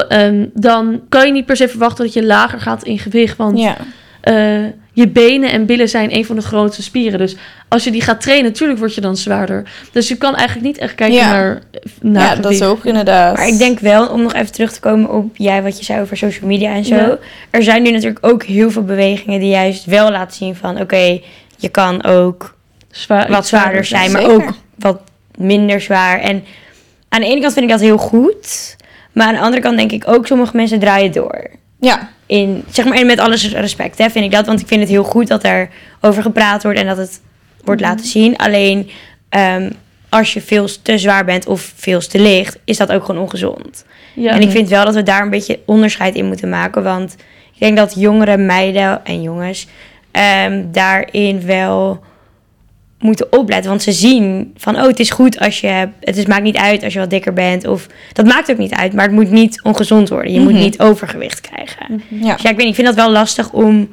ehm, 0.09 0.47
dan 0.55 1.01
kan 1.09 1.27
je 1.27 1.33
niet 1.33 1.47
per 1.47 1.57
se 1.57 1.69
verwachten 1.69 2.05
dat 2.05 2.15
je 2.15 2.25
lager 2.25 2.61
gaat 2.61 2.85
in 2.85 2.99
gewicht. 2.99 3.37
Want 3.37 3.59
Ja. 3.59 3.77
eh, 4.21 4.65
je 4.97 5.09
benen 5.09 5.51
en 5.51 5.67
billen 5.67 5.89
zijn 5.89 6.15
een 6.15 6.25
van 6.25 6.37
de 6.37 6.43
grootste 6.43 6.83
spieren. 6.83 7.19
Dus 7.19 7.37
als 7.69 7.85
je 7.85 7.91
die 7.91 8.01
gaat 8.01 8.21
trainen, 8.21 8.51
natuurlijk 8.51 8.79
word 8.79 8.95
je 8.95 9.01
dan 9.01 9.17
zwaarder. 9.17 9.63
Dus 9.93 10.09
je 10.09 10.17
kan 10.17 10.35
eigenlijk 10.35 10.67
niet 10.67 10.79
echt 10.79 10.95
kijken 10.95 11.17
Ja. 11.17 11.31
naar, 11.33 11.63
naar 12.01 12.37
ja, 12.37 12.43
dat 12.43 12.53
is 12.53 12.63
ook 12.63 12.85
inderdaad. 12.85 13.37
Maar 13.37 13.49
ik 13.49 13.59
denk 13.59 13.79
wel, 13.79 14.07
om 14.09 14.23
nog 14.23 14.35
even 14.35 14.53
terug 14.53 14.73
te 14.73 14.81
komen 14.81 15.11
op 15.11 15.37
jij 15.37 15.63
wat 15.63 15.79
je 15.79 15.85
zei 15.85 16.01
over 16.01 16.17
social 16.17 16.49
media 16.49 16.75
en 16.75 16.85
zo. 16.85 16.95
Ja. 16.95 17.19
Er 17.51 17.63
zijn 17.63 17.83
nu 17.83 17.91
natuurlijk 17.91 18.27
ook 18.27 18.43
heel 18.45 18.71
veel 18.71 18.85
bewegingen 18.85 19.41
die 19.41 19.49
juist 19.51 19.85
wel 19.85 20.11
laten 20.11 20.37
zien 20.37 20.57
van 20.57 20.81
oké, 20.81 21.21
je 21.57 21.69
kan 21.69 22.05
ook 22.05 22.55
Zwaar, 22.91 23.31
wat 23.31 23.47
zwaarder 23.47 23.85
zijn, 23.85 24.13
maar 24.13 24.21
Zeker. 24.23 24.37
ook 24.37 24.53
wat 24.75 25.01
minder 25.39 25.81
zwaar. 25.81 26.21
En 26.21 26.45
aan 27.09 27.21
de 27.21 27.27
ene 27.27 27.41
kant 27.41 27.53
vind 27.53 27.65
ik 27.65 27.71
dat 27.71 27.81
heel 27.81 27.99
goed. 27.99 28.77
Maar 29.13 29.27
aan 29.27 29.35
de 29.35 29.41
andere 29.41 29.63
kant 29.63 29.77
denk 29.77 29.93
ik 29.93 30.09
ook, 30.09 30.27
sommige 30.27 30.57
mensen 30.57 30.79
draaien 30.79 31.13
door. 31.13 31.51
Ja, 31.81 32.11
In, 32.27 32.65
zeg 32.71 32.85
maar, 32.85 32.97
en 32.97 33.07
met 33.07 33.19
alles 33.19 33.53
respect 33.53 33.99
hè, 33.99 34.11
vind 34.11 34.25
ik 34.25 34.31
dat. 34.31 34.47
Want 34.47 34.61
ik 34.61 34.67
vind 34.67 34.81
het 34.81 34.89
heel 34.91 35.05
goed 35.05 35.27
dat 35.29 35.45
er 35.45 35.69
over 36.01 36.23
gepraat 36.23 36.63
wordt 36.63 36.79
en 36.79 36.87
dat 36.87 36.97
het 36.97 37.21
wordt 37.65 37.81
Mhm. 37.81 37.91
laten 37.91 38.07
zien. 38.07 38.37
Alleen 38.37 38.91
ehm, 39.29 39.71
als 40.09 40.33
je 40.35 40.41
veel 40.41 40.69
te 40.83 40.99
zwaar 40.99 41.25
bent 41.25 41.47
of 41.47 41.73
veel 41.77 42.01
te 42.01 42.19
licht, 42.19 42.59
is 42.65 42.77
dat 42.77 42.93
ook 42.93 43.05
gewoon 43.05 43.21
ongezond. 43.23 43.85
Ja. 44.15 44.33
En 44.33 44.41
ik 44.43 44.51
vind 44.51 44.69
wel 44.69 44.85
dat 44.85 44.95
we 44.95 45.03
daar 45.03 45.23
een 45.23 45.31
beetje 45.31 45.59
onderscheid 45.67 46.15
in 46.15 46.27
moeten 46.27 46.49
maken. 46.49 46.83
Want 46.83 47.17
ik 47.55 47.59
denk 47.61 47.77
dat 47.77 47.95
jongere 47.97 48.37
meiden 48.37 49.05
en 49.05 49.23
jongens 49.23 49.67
ehm, 50.11 50.65
daarin 50.73 51.47
wel 51.47 52.01
moeten 53.07 53.33
opletten. 53.33 53.71
Want 53.71 53.83
ze 53.83 53.93
zien 53.93 54.53
van, 54.57 54.77
oh, 54.77 54.87
het 54.87 55.01
is 55.01 55.11
goed 55.11 55.39
als 55.39 55.61
je... 55.61 55.89
Het 56.01 56.17
is, 56.17 56.27
maakt 56.27 56.43
niet 56.43 56.57
uit 56.57 56.85
als 56.85 56.93
je 56.93 56.99
wat 56.99 57.11
dikker 57.11 57.33
bent. 57.33 57.67
Of, 57.67 57.87
dat 58.13 58.27
maakt 58.27 58.51
ook 58.51 58.59
niet 58.59 58.73
uit, 58.75 58.93
maar 58.93 59.05
het 59.05 59.13
moet 59.15 59.31
niet 59.31 59.63
ongezond 59.63 60.09
worden. 60.09 60.33
Je 60.33 60.41
moet 60.41 60.53
Mhm. 60.53 60.61
niet 60.63 60.81
overgewicht 60.81 61.41
krijgen. 61.41 62.03
ja. 62.09 62.33
Dus 62.33 62.43
ja, 62.43 62.51
ik 62.51 62.57
weet 62.57 62.57
niet, 62.57 62.69
ik 62.69 62.75
vind 62.75 62.87
dat 62.87 62.97
wel 62.97 63.11
lastig 63.11 63.53
om 63.53 63.89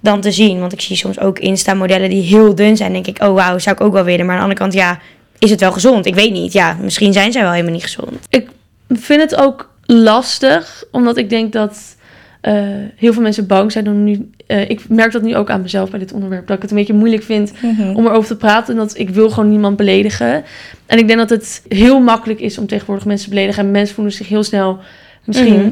dan 0.00 0.20
te 0.20 0.30
zien. 0.32 0.60
Want 0.60 0.72
ik 0.72 0.80
zie 0.80 0.96
soms 0.96 1.18
ook 1.20 1.38
Insta-modellen 1.38 2.10
die 2.10 2.22
heel 2.22 2.54
dun 2.54 2.76
zijn. 2.76 2.92
denk 2.92 3.06
ik, 3.06 3.22
oh 3.22 3.34
wauw, 3.34 3.58
zou 3.58 3.76
ik 3.76 3.82
ook 3.82 3.92
wel 3.92 4.04
willen. 4.04 4.26
Maar 4.26 4.34
aan 4.34 4.40
de 4.40 4.54
andere 4.54 4.60
kant, 4.60 4.72
ja, 4.72 4.98
is 5.38 5.50
het 5.50 5.60
wel 5.60 5.72
gezond? 5.72 6.06
Ik 6.06 6.14
weet 6.14 6.32
niet. 6.32 6.52
Ja, 6.52 6.76
misschien 6.80 7.12
zijn 7.12 7.32
zij 7.32 7.42
wel 7.42 7.50
helemaal 7.50 7.72
niet 7.72 7.82
gezond. 7.82 8.10
Ik 8.28 8.48
vind 8.88 9.20
het 9.20 9.36
ook 9.36 9.70
lastig, 9.86 10.84
omdat 10.90 11.16
ik 11.16 11.30
denk 11.30 11.52
dat 11.52 11.96
eh, 12.42 12.54
heel 12.96 13.12
veel 13.12 13.22
mensen 13.22 13.46
bang 13.46 13.72
zijn 13.72 13.88
om 13.88 14.04
nu. 14.04 14.30
eh, 14.46 14.70
ik 14.70 14.88
merk 14.88 15.12
dat 15.12 15.22
nu 15.22 15.36
ook 15.36 15.50
aan 15.50 15.62
mezelf 15.62 15.90
bij 15.90 15.98
dit 15.98 16.12
onderwerp, 16.12 16.46
dat 16.46 16.56
ik 16.56 16.62
het 16.62 16.70
een 16.70 16.76
beetje 16.76 16.92
moeilijk 16.92 17.22
vind 17.22 17.52
Mhm. 17.62 17.94
om 17.96 18.06
erover 18.06 18.28
te 18.28 18.36
praten. 18.36 18.72
En 18.74 18.78
dat 18.80 18.98
ik 18.98 19.10
wil 19.10 19.30
gewoon 19.30 19.48
niemand 19.50 19.76
beledigen. 19.76 20.44
En 20.86 20.98
ik 20.98 21.06
denk 21.06 21.18
dat 21.18 21.30
het 21.30 21.62
heel 21.68 22.00
makkelijk 22.00 22.40
is 22.40 22.58
om 22.58 22.66
tegenwoordig 22.66 23.04
mensen 23.06 23.28
te 23.28 23.34
beledigen. 23.34 23.64
En 23.64 23.70
mensen 23.70 23.94
voelen 23.94 24.12
zich 24.12 24.28
heel 24.28 24.42
snel 24.42 24.78
misschien 25.24 25.54
Mhm. 25.60 25.70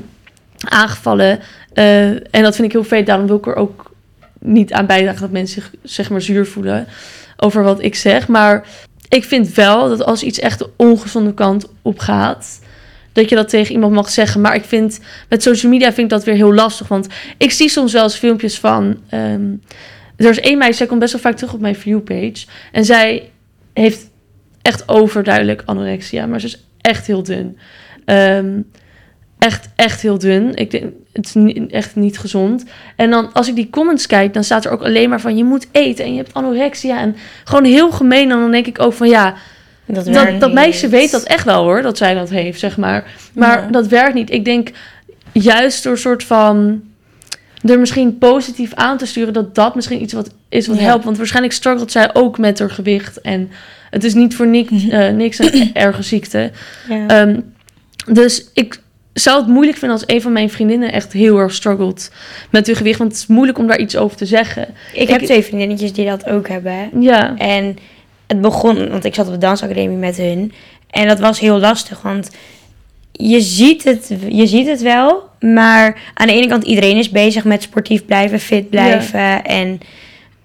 aangevallen. 0.64 1.38
Eh, 1.72 2.08
en 2.08 2.42
dat 2.42 2.54
vind 2.54 2.66
ik 2.66 2.72
heel 2.72 2.84
vet. 2.84 3.06
Daarom 3.06 3.26
wil 3.26 3.36
ik 3.36 3.46
er 3.46 3.56
ook 3.56 3.90
niet 4.38 4.72
aan 4.72 4.86
bijdragen 4.86 5.20
dat 5.20 5.30
mensen 5.30 5.62
zich 5.62 5.70
zeg 5.82 6.10
maar 6.10 6.22
zuur 6.22 6.46
voelen 6.46 6.86
over 7.36 7.62
wat 7.62 7.82
ik 7.82 7.94
zeg. 7.94 8.28
Maar 8.28 8.66
ik 9.08 9.24
vind 9.24 9.54
wel 9.54 9.88
dat 9.88 10.04
als 10.04 10.22
iets 10.22 10.38
echt 10.38 10.58
de 10.58 10.68
ongezonde 10.76 11.34
kant 11.34 11.66
op 11.82 11.98
gaat, 11.98 12.60
dat 13.12 13.28
je 13.28 13.34
dat 13.34 13.48
tegen 13.48 13.74
iemand 13.74 13.92
mag 13.92 14.10
zeggen. 14.10 14.40
Maar 14.40 14.54
ik 14.54 14.64
vind 14.64 15.00
met 15.28 15.42
social 15.42 15.72
media 15.72 15.86
vind 15.86 15.98
ik 15.98 16.08
dat 16.08 16.24
weer 16.24 16.34
heel 16.34 16.54
lastig. 16.54 16.88
Want 16.88 17.06
ik 17.36 17.50
zie 17.50 17.68
soms 17.68 17.92
wel 17.92 18.02
eens 18.02 18.16
filmpjes 18.16 18.58
van. 18.58 18.98
ehm, 19.08 19.52
er 20.16 20.30
is 20.30 20.40
één 20.40 20.58
meisje, 20.58 20.76
zij 20.76 20.86
komt 20.86 21.00
best 21.00 21.12
wel 21.12 21.20
vaak 21.20 21.36
terug 21.36 21.52
op 21.54 21.60
mijn 21.60 21.76
viewpage. 21.76 22.46
En 22.72 22.84
zij 22.84 23.30
heeft 23.72 24.10
echt 24.62 24.88
overduidelijk 24.88 25.62
anorexia, 25.64 26.26
maar 26.26 26.40
ze 26.40 26.46
is 26.46 26.64
echt 26.80 27.06
heel 27.06 27.22
dun. 27.22 27.58
Ehm, 28.04 28.60
echt, 29.38 29.68
echt 29.76 30.00
heel 30.00 30.18
dun. 30.18 30.54
Ik 30.54 30.70
denk, 30.70 30.92
het 31.12 31.36
is 31.36 31.54
echt 31.68 31.96
niet 31.96 32.18
gezond. 32.18 32.64
En 32.96 33.10
dan, 33.10 33.32
als 33.32 33.48
ik 33.48 33.54
die 33.54 33.70
comments 33.70 34.06
kijk, 34.06 34.34
dan 34.34 34.44
staat 34.44 34.64
er 34.64 34.70
ook 34.70 34.82
alleen 34.82 35.08
maar 35.08 35.20
van... 35.20 35.36
je 35.36 35.44
moet 35.44 35.66
eten 35.72 36.04
en 36.04 36.10
je 36.10 36.16
hebt 36.16 36.34
anorexia. 36.34 37.00
En 37.00 37.16
gewoon 37.44 37.64
heel 37.64 37.90
gemeen. 37.90 38.30
En 38.30 38.38
dan 38.38 38.50
denk 38.50 38.66
ik 38.66 38.80
ook 38.80 38.92
van, 38.92 39.08
ja... 39.08 39.34
Dat, 39.94 40.40
Dat, 40.40 40.52
meisje 40.52 40.88
weet 40.88 41.10
dat 41.10 41.22
echt 41.22 41.44
wel 41.44 41.62
hoor, 41.62 41.82
dat 41.82 41.96
zij 41.96 42.14
dat 42.14 42.30
heeft, 42.30 42.60
zeg 42.60 42.76
maar. 42.76 43.04
Maar 43.34 43.62
Ja. 43.62 43.68
dat 43.70 43.86
werkt 43.86 44.14
niet. 44.14 44.30
Ik 44.32 44.44
denk 44.44 44.70
juist 45.32 45.82
door 45.82 45.92
een 45.92 45.98
soort 45.98 46.24
van 46.24 46.82
er 47.64 47.78
misschien 47.78 48.18
positief 48.18 48.74
aan 48.74 48.98
te 48.98 49.06
sturen, 49.06 49.32
dat 49.32 49.54
dat 49.54 49.74
misschien 49.74 50.02
iets 50.02 50.12
wat 50.12 50.30
is 50.48 50.66
wat 50.66 50.78
Ja. 50.78 50.82
helpt. 50.82 51.04
Want 51.04 51.16
waarschijnlijk 51.16 51.54
struggelt 51.54 51.92
zij 51.92 52.14
ook 52.14 52.38
met 52.38 52.58
haar 52.58 52.70
gewicht. 52.70 53.20
En 53.20 53.50
het 53.90 54.04
is 54.04 54.14
niet 54.14 54.34
voor 54.36 54.46
niks, 54.46 54.70
Mhm. 54.70 54.90
eh, 54.90 55.12
niks 55.12 55.38
een 55.38 55.70
erge 55.74 56.02
ziekte. 56.02 56.50
Ja. 56.88 57.06
Ehm, 57.06 57.40
dus 58.12 58.50
ik 58.54 58.80
zou 59.12 59.38
het 59.38 59.46
moeilijk 59.48 59.78
vinden 59.78 59.98
als 59.98 60.08
een 60.08 60.22
van 60.22 60.32
mijn 60.32 60.50
vriendinnen 60.50 60.92
echt 60.92 61.12
heel 61.12 61.38
erg 61.38 61.54
struggelt 61.54 62.10
met 62.50 62.66
hun 62.66 62.76
gewicht. 62.76 62.98
Want 62.98 63.12
het 63.12 63.20
is 63.20 63.26
moeilijk 63.26 63.58
om 63.58 63.66
daar 63.66 63.78
iets 63.78 63.96
over 63.96 64.16
te 64.16 64.26
zeggen. 64.26 64.68
ik 64.94 65.08
heb 65.08 65.20
ik- 65.20 65.26
twee 65.26 65.42
vriendinnetjes 65.44 65.92
die 65.92 66.06
dat 66.06 66.26
ook 66.28 66.48
hebben. 66.48 66.90
Ja, 67.00 67.36
En 67.36 67.76
het 68.30 68.40
begon, 68.40 68.88
want 68.88 69.04
ik 69.04 69.14
zat 69.14 69.26
op 69.26 69.32
de 69.32 69.38
dansacademie 69.38 69.96
met 69.96 70.16
hun. 70.16 70.52
En 70.90 71.08
dat 71.08 71.18
was 71.18 71.40
heel 71.40 71.58
lastig, 71.58 72.02
want 72.02 72.30
je 73.12 73.40
ziet 73.40 73.84
het, 73.84 74.14
je 74.28 74.46
ziet 74.46 74.66
het 74.66 74.82
wel. 74.82 75.28
Maar 75.40 76.00
aan 76.14 76.26
de 76.26 76.32
ene 76.32 76.46
kant, 76.46 76.64
iedereen 76.64 76.96
is 76.96 77.10
bezig 77.10 77.44
met 77.44 77.62
sportief 77.62 78.04
blijven, 78.04 78.40
fit 78.40 78.70
blijven. 78.70 79.44
En 79.44 79.80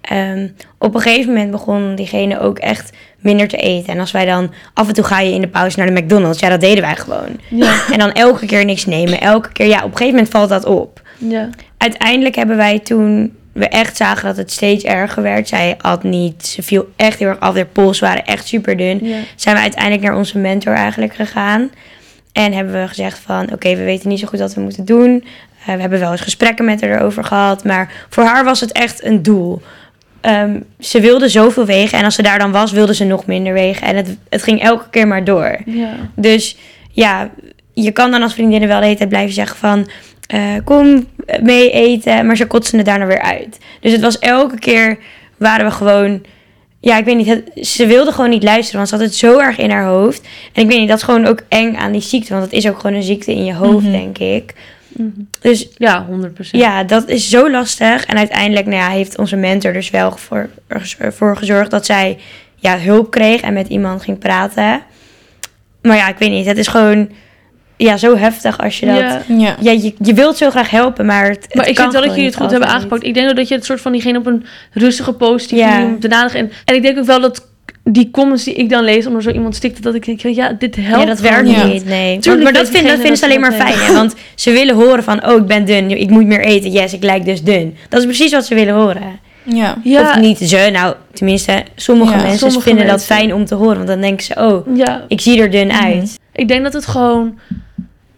ehm, 0.01 0.47
op 0.77 0.95
een 0.95 1.01
gegeven 1.01 1.33
moment 1.33 1.51
begon 1.51 1.95
diegene 1.95 2.39
ook 2.39 2.59
echt 2.59 2.91
minder 3.19 3.47
te 3.47 3.57
eten. 3.57 3.93
En 3.93 3.99
als 3.99 4.11
wij 4.11 4.25
dan, 4.25 4.53
af 4.73 4.87
en 4.87 4.93
toe 4.93 5.03
ga 5.03 5.19
je 5.19 5.33
in 5.33 5.41
de 5.41 5.47
pauze 5.47 5.79
naar 5.79 5.93
de 5.93 6.01
McDonald's. 6.01 6.39
Ja, 6.39 6.49
dat 6.49 6.61
deden 6.61 6.83
wij 6.83 6.95
gewoon. 6.95 7.39
ja, 7.49 7.83
En 7.93 7.99
dan 7.99 8.11
elke 8.11 8.45
keer 8.45 8.65
niks 8.65 8.85
nemen. 8.85 9.21
Elke 9.21 9.51
keer, 9.51 9.67
ja, 9.67 9.77
op 9.77 9.91
een 9.91 9.97
gegeven 9.97 10.13
moment 10.13 10.29
valt 10.29 10.49
dat 10.49 10.65
op 10.65 11.01
ja. 11.17 11.49
uiteindelijk 11.77 12.35
hebben 12.35 12.57
wij 12.57 12.79
toen 12.79 13.35
we 13.55 13.67
echt 13.67 13.97
zagen 13.97 14.25
dat 14.25 14.37
het 14.37 14.51
steeds 14.51 14.83
erger 14.83 15.23
werd. 15.23 15.47
Zij 15.47 15.75
had 15.77 16.03
niet, 16.03 16.45
ze 16.45 16.63
viel 16.63 16.87
echt 16.95 17.19
heel 17.19 17.27
erg 17.27 17.39
af. 17.39 17.53
De 17.53 17.65
pols 17.65 17.99
waren 17.99 18.25
echt 18.25 18.47
super 18.47 18.77
dun. 18.77 18.99
ja. 19.05 19.17
Zijn 19.35 19.55
we 19.55 19.61
uiteindelijk 19.61 20.03
naar 20.03 20.15
onze 20.17 20.37
mentor 20.37 20.73
eigenlijk 20.73 21.15
gegaan. 21.15 21.69
En 22.31 22.53
hebben 22.53 22.81
we 22.81 22.87
gezegd 22.87 23.19
van, 23.19 23.51
oké, 23.53 23.75
we 23.75 23.83
weten 23.83 24.09
niet 24.09 24.19
zo 24.19 24.27
goed 24.27 24.39
wat 24.39 24.53
we 24.53 24.61
moeten 24.61 24.85
doen. 24.85 25.23
Eh, 25.65 25.75
we 25.75 25.81
hebben 25.81 25.99
wel 25.99 26.11
eens 26.11 26.21
gesprekken 26.21 26.65
met 26.65 26.81
haar 26.81 26.89
erover 26.89 27.23
gehad. 27.23 27.63
Maar 27.63 27.91
voor 28.09 28.23
haar 28.23 28.43
was 28.43 28.59
het 28.59 28.71
echt 28.71 29.03
een 29.03 29.21
doel. 29.21 29.61
Ehm, 30.21 30.59
ze 30.79 30.99
wilde 30.99 31.29
zoveel 31.29 31.65
wegen. 31.65 31.97
En 31.97 32.05
als 32.05 32.15
ze 32.15 32.21
daar 32.21 32.39
dan 32.39 32.51
was, 32.51 32.71
wilde 32.71 32.95
ze 32.95 33.03
nog 33.03 33.25
minder 33.25 33.53
wegen. 33.53 33.87
En 33.87 33.95
het, 33.95 34.17
het 34.29 34.43
ging 34.43 34.61
elke 34.61 34.89
keer 34.89 35.07
maar 35.07 35.23
door. 35.23 35.57
ja. 35.65 35.89
Dus 36.15 36.57
ja, 36.91 37.29
je 37.83 37.91
kan 37.91 38.11
dan 38.11 38.21
als 38.21 38.33
vriendinnen 38.33 38.69
wel 38.69 38.79
de 38.79 38.85
hele 38.85 38.97
tijd 38.97 39.09
blijven 39.09 39.33
zeggen 39.33 39.57
van... 39.57 39.87
eh, 40.27 40.41
kom 40.63 41.07
mee 41.41 41.71
eten, 41.71 42.25
maar 42.25 42.37
ze 42.37 42.45
kotsen 42.45 42.77
het 42.77 42.85
daarna 42.87 43.05
weer 43.05 43.21
uit. 43.21 43.57
Dus 43.79 43.91
het 43.91 44.01
was 44.01 44.19
elke 44.19 44.59
keer 44.59 44.97
waren 45.37 45.65
we 45.65 45.71
gewoon... 45.71 46.23
Ja, 46.79 46.97
ik 46.97 47.05
weet 47.05 47.15
niet, 47.17 47.27
het- 47.27 47.67
ze 47.67 47.85
wilde 47.85 48.11
gewoon 48.11 48.29
niet 48.29 48.43
luisteren, 48.43 48.75
want 48.77 48.89
ze 48.89 48.95
had 48.95 49.03
het 49.03 49.15
zo 49.15 49.39
erg 49.39 49.57
in 49.57 49.69
haar 49.71 49.85
hoofd. 49.85 50.21
En 50.53 50.61
ik 50.63 50.67
weet 50.69 50.79
niet, 50.79 50.87
dat 50.87 50.97
is 50.97 51.03
gewoon 51.03 51.25
ook 51.25 51.41
eng 51.49 51.75
aan 51.75 51.91
die 51.91 52.01
ziekte, 52.01 52.31
want 52.33 52.43
het 52.45 52.53
is 52.53 52.67
ook 52.69 52.79
gewoon 52.79 52.95
een 52.95 53.03
ziekte 53.03 53.31
in 53.31 53.45
je 53.45 53.53
hoofd, 53.53 53.83
Mhm. 53.83 53.91
denk 53.91 54.17
ik. 54.17 54.53
Mhm. 54.87 55.09
Dus 55.41 55.67
Ja, 55.77 56.05
100%. 56.09 56.61
ja, 56.61 56.83
dat 56.83 57.07
is 57.09 57.29
zo 57.29 57.51
lastig. 57.51 58.05
En 58.05 58.17
uiteindelijk 58.17 58.65
nou 58.65 58.77
ja, 58.77 58.89
heeft 58.89 59.17
onze 59.17 59.35
mentor 59.35 59.73
dus 59.73 59.89
wel 59.89 60.11
voor, 60.11 60.49
voor 61.11 61.37
gezorgd 61.37 61.71
dat 61.71 61.85
zij 61.85 62.17
ja, 62.55 62.79
hulp 62.79 63.11
kreeg 63.11 63.41
en 63.41 63.53
met 63.53 63.67
iemand 63.67 64.01
ging 64.03 64.19
praten. 64.19 64.81
Maar 65.81 65.95
ja, 65.97 66.07
ik 66.07 66.17
weet 66.17 66.31
niet. 66.31 66.45
Het 66.45 66.57
is 66.57 66.67
gewoon 66.67 67.09
ja, 67.77 67.97
zo 67.97 68.15
heftig 68.17 68.59
als 68.59 68.79
je 68.79 68.85
dat... 68.85 68.97
Ja, 68.97 69.21
Ja. 69.27 69.55
Ja. 69.59 69.71
je, 69.71 69.93
je 70.01 70.13
wilt 70.13 70.37
zo 70.37 70.49
graag 70.49 70.69
helpen, 70.69 71.05
maar 71.05 71.27
het, 71.29 71.43
het 71.43 71.55
Maar 71.55 71.67
ik 71.67 71.79
vind 71.79 71.91
wel 71.91 72.01
dat 72.01 72.09
jullie 72.09 72.25
het 72.25 72.35
goed 72.35 72.51
hebben 72.51 72.69
aangepakt. 72.69 73.03
Ik 73.03 73.13
denk 73.13 73.29
ook 73.29 73.35
dat 73.35 73.47
je 73.47 73.55
het 73.55 73.65
soort 73.65 73.81
van 73.81 73.91
diegene 73.91 74.17
op 74.17 74.25
een 74.25 74.45
rustige, 74.71 75.13
positieve 75.13 75.63
manier 75.65 75.87
moet 75.87 75.99
benaderen. 75.99 76.39
En, 76.41 76.51
en 76.65 76.75
ik 76.75 76.81
denk 76.81 76.97
ook 76.97 77.05
wel 77.05 77.21
dat 77.21 77.47
die 77.83 78.11
comments 78.11 78.43
die 78.43 78.53
ik 78.53 78.69
dan 78.69 78.83
lees, 78.83 79.05
om 79.07 79.15
er 79.15 79.21
zo 79.21 79.29
iemand 79.29 79.55
stikte, 79.55 79.81
dat 79.81 79.95
ik 79.95 80.05
denk, 80.05 80.21
ja, 80.21 80.53
dit 80.59 80.75
helpt 80.75 80.99
Ja, 81.01 81.05
dat 81.05 81.19
werkt 81.19 81.63
niet, 81.65 81.85
nee. 81.85 82.19
Tuurlijk 82.19 82.43
maar 82.43 82.53
dat, 82.53 82.69
vind, 82.69 82.87
dat 82.87 82.99
vinden 82.99 83.17
ze 83.17 83.25
alleen 83.25 83.39
maar 83.39 83.53
fijn, 83.53 83.77
hè? 83.77 83.93
Want 83.93 84.15
ze 84.35 84.51
willen 84.51 84.75
horen 84.75 85.03
van, 85.03 85.27
oh, 85.29 85.35
ik 85.37 85.45
ben 85.45 85.65
dun, 85.65 85.91
ik 85.99 86.09
moet 86.09 86.25
meer 86.25 86.39
eten. 86.43 86.71
Yes, 86.71 86.93
ik 86.93 87.03
lijk 87.03 87.25
dus 87.25 87.43
dun. 87.43 87.75
Dat 87.89 87.99
is 87.99 88.05
precies 88.05 88.31
wat 88.31 88.45
ze 88.45 88.55
willen 88.55 88.73
horen. 88.73 89.19
Ja. 89.43 89.77
Ja, 89.83 90.01
Of 90.01 90.19
niet 90.19 90.37
ze, 90.37 90.69
nou, 90.71 90.95
tenminste, 91.13 91.63
sommige 91.75 92.11
Ja, 92.11 92.17
mensen 92.17 92.37
sommige 92.37 92.61
vinden 92.61 92.85
mensen. 92.85 93.07
dat 93.07 93.17
fijn 93.17 93.33
om 93.33 93.45
te 93.45 93.55
horen. 93.55 93.75
Want 93.75 93.87
dan 93.87 94.01
denken 94.01 94.25
ze, 94.25 94.33
oh, 94.37 94.75
ja, 94.77 95.05
ik 95.07 95.21
zie 95.21 95.41
er 95.41 95.51
dun 95.51 95.67
Mhm. 95.67 95.83
uit. 95.83 96.19
ik 96.33 96.47
denk 96.47 96.63
dat 96.63 96.73
het 96.73 96.85
gewoon 96.85 97.39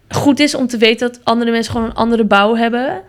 goed 0.10 0.40
is 0.40 0.56
om 0.56 0.68
te 0.68 0.78
weten 0.78 1.12
dat 1.12 1.20
andere 1.24 1.52
mensen 1.52 1.72
gewoon 1.72 1.88
een 1.88 1.96
andere 1.96 2.24
bouw 2.24 2.56
hebben. 2.56 3.02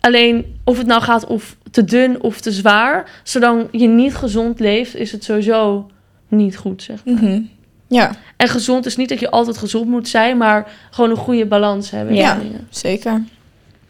Alleen 0.00 0.60
of 0.64 0.78
het 0.78 0.86
nou 0.86 1.02
gaat 1.02 1.26
of 1.26 1.56
te 1.70 1.84
dun 1.84 2.22
of 2.22 2.40
te 2.40 2.52
zwaar, 2.52 3.20
zolang 3.22 3.68
je 3.70 3.86
niet 3.86 4.14
gezond 4.14 4.60
leeft, 4.60 4.94
is 4.96 5.12
het 5.12 5.24
sowieso 5.24 5.90
niet 6.28 6.56
goed, 6.56 6.82
zeg 6.82 7.04
maar. 7.04 7.14
Mhm. 7.14 7.40
Ja, 7.88 8.14
En 8.36 8.48
gezond 8.48 8.86
is 8.86 8.96
niet 8.96 9.08
dat 9.08 9.20
je 9.20 9.30
altijd 9.30 9.58
gezond 9.58 9.86
moet 9.86 10.08
zijn, 10.08 10.36
maar 10.36 10.72
gewoon 10.90 11.10
een 11.10 11.16
goede 11.16 11.46
balans 11.46 11.90
hebben. 11.90 12.14
Ja. 12.14 12.34
dingen. 12.34 12.66
zeker. 12.70 13.22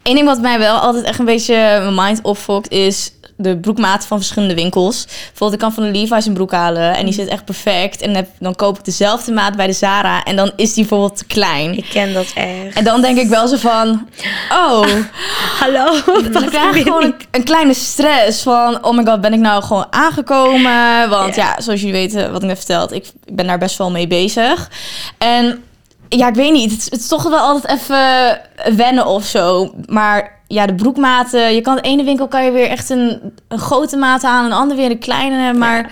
Eén 0.03 0.15
ding 0.15 0.25
wat 0.25 0.41
mij 0.41 0.59
wel 0.59 0.77
altijd 0.77 1.03
echt 1.03 1.19
een 1.19 1.25
beetje 1.25 1.53
mijn 1.55 1.95
mind 1.95 2.21
opfokt 2.21 2.71
is 2.71 3.11
de 3.37 3.57
broekmaat 3.57 4.05
van 4.05 4.17
verschillende 4.17 4.53
winkels. 4.55 5.05
Bijvoorbeeld, 5.05 5.53
ik 5.53 5.59
kan 5.59 5.73
van 5.73 5.83
de 5.83 5.99
Levi's 5.99 6.25
een 6.25 6.33
broek 6.33 6.51
halen 6.51 6.95
en 6.95 7.05
die 7.05 7.13
zit 7.13 7.27
echt 7.27 7.45
perfect. 7.45 8.01
En 8.01 8.15
heb, 8.15 8.29
dan 8.39 8.55
koop 8.55 8.77
ik 8.77 8.85
dezelfde 8.85 9.31
maat 9.31 9.55
bij 9.55 9.67
de 9.67 9.73
Zara 9.73 10.23
en 10.23 10.35
dan 10.35 10.51
is 10.55 10.73
die 10.73 10.85
bijvoorbeeld 10.85 11.17
te 11.17 11.25
klein. 11.25 11.77
Ik 11.77 11.85
ken 11.89 12.13
dat 12.13 12.31
echt. 12.35 12.75
En 12.77 12.83
dan 12.83 13.01
denk 13.01 13.17
ik 13.17 13.27
wel 13.29 13.47
zo 13.47 13.57
van, 13.57 14.07
oh, 14.51 14.87
Hallo. 15.59 15.85
dan 16.31 16.49
krijg 16.49 16.75
ik 16.75 16.83
gewoon 16.83 17.03
een, 17.03 17.15
een 17.31 17.43
kleine 17.43 17.73
stress 17.73 18.41
van, 18.41 18.85
oh 18.85 18.97
my 18.97 19.05
god, 19.05 19.21
ben 19.21 19.33
ik 19.33 19.39
nou 19.39 19.63
gewoon 19.63 19.87
aangekomen? 19.89 21.09
Want 21.09 21.35
ja, 21.35 21.61
zoals 21.61 21.79
jullie 21.79 21.95
weten, 21.95 22.31
wat 22.31 22.41
ik 22.41 22.47
net 22.47 22.57
verteld, 22.57 22.91
ik, 22.91 23.11
ben 23.31 23.47
daar 23.47 23.57
best 23.57 23.77
wel 23.77 23.91
mee 23.91 24.07
bezig. 24.07 24.69
En 25.17 25.63
ja, 26.09 26.27
ik 26.27 26.35
weet 26.35 26.51
niet, 26.51 26.71
het, 26.71 26.79
is- 26.79 26.85
het 26.91 26.99
is 26.99 27.07
toch 27.07 27.23
wel 27.23 27.39
altijd 27.39 27.79
even 27.81 28.41
wennen 28.75 29.05
of 29.05 29.25
zo. 29.25 29.73
Maar 29.85 30.34
ja, 30.47 30.65
de 30.65 30.73
broekmaten, 30.75 31.55
je 31.55 31.61
kan 31.61 31.75
de 31.75 31.81
ene 31.81 32.03
winkel 32.03 32.27
kan 32.27 32.45
je 32.45 32.51
weer 32.51 32.67
echt 32.69 32.89
een, 32.89 33.19
een 33.47 33.59
grote 33.59 33.97
maat 33.97 34.23
aan, 34.23 34.43
en 34.43 34.49
de 34.49 34.55
andere 34.55 34.79
weer 34.81 34.91
een 34.91 34.99
kleine, 34.99 35.53
maar... 35.53 35.91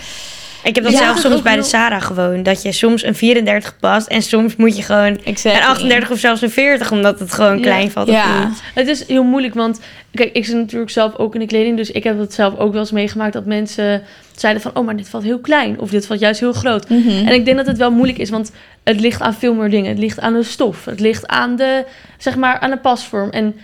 Ik 0.64 0.76
heb 0.76 0.84
dat 0.84 0.94
Ja, 0.94 1.00
zelf 1.00 1.22
dat 1.22 1.32
soms 1.32 1.42
bij 1.42 1.56
de. 1.56 1.64
Sarah 1.64 2.02
gewoon. 2.02 2.44
Dat 2.44 2.62
je 2.62 2.72
soms 2.72 3.04
een 3.04 3.16
34 3.16 3.78
past 3.80 4.08
en 4.08 4.22
soms 4.22 4.56
moet 4.56 4.76
je 4.78 4.84
gewoon 4.84 5.20
Exactly. 5.24 5.62
een 5.62 5.68
38 5.68 6.12
of 6.12 6.20
zelfs 6.20 6.42
een 6.42 6.50
40. 6.50 6.92
Omdat 6.92 7.20
het 7.20 7.34
gewoon 7.34 7.56
Ja. 7.56 7.62
klein 7.62 7.92
valt. 7.92 8.08
Ja. 8.08 8.46
niet. 8.48 8.62
Het 8.74 8.88
is 8.88 9.08
heel 9.08 9.24
moeilijk, 9.24 9.54
want 9.54 9.80
kijk, 10.14 10.34
ik 10.34 10.46
zit 10.46 10.56
natuurlijk 10.56 10.92
zelf 10.92 11.16
ook 11.16 11.34
in 11.34 11.40
de 11.40 11.46
kleding. 11.46 11.78
Dus 11.78 11.92
ik 11.92 12.04
heb 12.04 12.20
het 12.20 12.34
zelf 12.34 12.58
ook 12.58 12.72
wel 12.72 12.82
eens 12.82 12.92
meegemaakt 12.92 13.34
dat 13.34 13.46
mensen 13.46 14.02
zeiden 14.36 14.62
van... 14.62 14.72
oh, 14.76 14.86
maar 14.86 14.96
dit 14.96 15.10
valt 15.10 15.24
heel 15.24 15.40
klein. 15.40 15.80
Of 15.80 15.90
dit 15.90 16.06
valt 16.06 16.20
juist 16.20 16.40
heel 16.40 16.54
groot. 16.54 16.90
Mhm. 16.90 17.10
En 17.10 17.34
ik 17.34 17.46
denk 17.46 17.58
dat 17.58 17.68
het 17.68 17.78
wel 17.78 17.92
moeilijk 17.92 18.18
is, 18.18 18.30
want 18.30 18.52
het 18.84 19.00
ligt 19.00 19.22
aan 19.22 19.34
veel 19.34 19.54
meer 19.54 19.70
dingen. 19.70 19.90
Het 19.90 20.00
ligt 20.00 20.20
aan 20.20 20.34
de 20.34 20.44
stof. 20.44 20.86
Het 20.86 21.00
ligt 21.00 21.28
aan 21.28 21.56
de, 21.56 21.86
zeg 22.18 22.36
maar, 22.36 22.60
aan 22.60 22.70
de 22.70 22.78
pasvorm. 22.78 23.30
En 23.30 23.56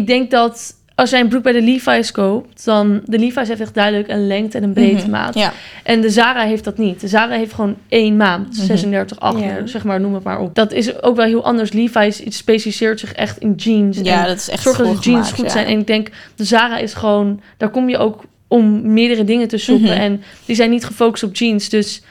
ik 0.00 0.06
denk 0.06 0.30
dat 0.30 0.76
als 0.94 1.10
jij 1.10 1.20
een 1.20 1.28
broek 1.28 1.42
bij 1.42 1.52
de 1.52 1.62
Levi's 1.62 2.10
koopt... 2.12 2.64
dan... 2.64 3.00
De 3.04 3.18
Levi's 3.18 3.48
heeft 3.48 3.60
echt 3.60 3.74
duidelijk 3.74 4.08
een 4.08 4.26
lengte 4.26 4.56
en 4.58 4.62
een 4.64 4.72
breedte 4.72 5.02
Mhm. 5.02 5.10
maat. 5.10 5.34
Ja, 5.34 5.52
En 5.82 6.00
de 6.00 6.10
Zara 6.10 6.42
heeft 6.42 6.64
dat 6.64 6.78
niet. 6.78 7.00
De 7.00 7.08
Zara 7.08 7.34
heeft 7.36 7.52
gewoon 7.52 7.76
één 7.88 8.16
maand, 8.16 8.56
Mhm. 8.56 8.66
36, 8.66 9.20
38, 9.20 9.58
Ja. 9.60 9.66
zeg 9.66 9.84
maar, 9.84 10.00
noem 10.00 10.14
het 10.14 10.22
maar 10.24 10.40
op. 10.40 10.54
Dat 10.54 10.72
is 10.72 11.02
ook 11.02 11.16
wel 11.16 11.26
heel 11.26 11.44
anders. 11.44 11.72
Levi's 11.72 12.22
specialiseert 12.28 13.00
zich 13.00 13.12
echt 13.12 13.38
in 13.38 13.52
jeans. 13.56 13.98
ja 14.02 14.20
en 14.22 14.26
dat 14.28 14.36
is 14.36 14.48
echt 14.50 14.62
zorgen 14.62 14.84
dat 14.84 15.02
de 15.02 15.10
jeans 15.10 15.32
goed 15.32 15.44
ja. 15.44 15.50
zijn. 15.50 15.66
En 15.66 15.78
ik 15.78 15.86
denk, 15.86 16.08
de 16.34 16.44
Zara 16.44 16.78
is 16.78 16.94
gewoon... 16.94 17.40
Daar 17.56 17.70
kom 17.70 17.88
je 17.88 17.98
ook 17.98 18.22
om 18.48 18.92
meerdere 18.92 19.24
dingen 19.24 19.48
te 19.48 19.58
shoppen. 19.58 19.90
Mhm. 19.90 20.00
En 20.00 20.22
die 20.44 20.56
zijn 20.56 20.70
niet 20.70 20.84
gefocust 20.84 21.22
op 21.22 21.36
jeans. 21.36 21.68
Dus 21.68 22.02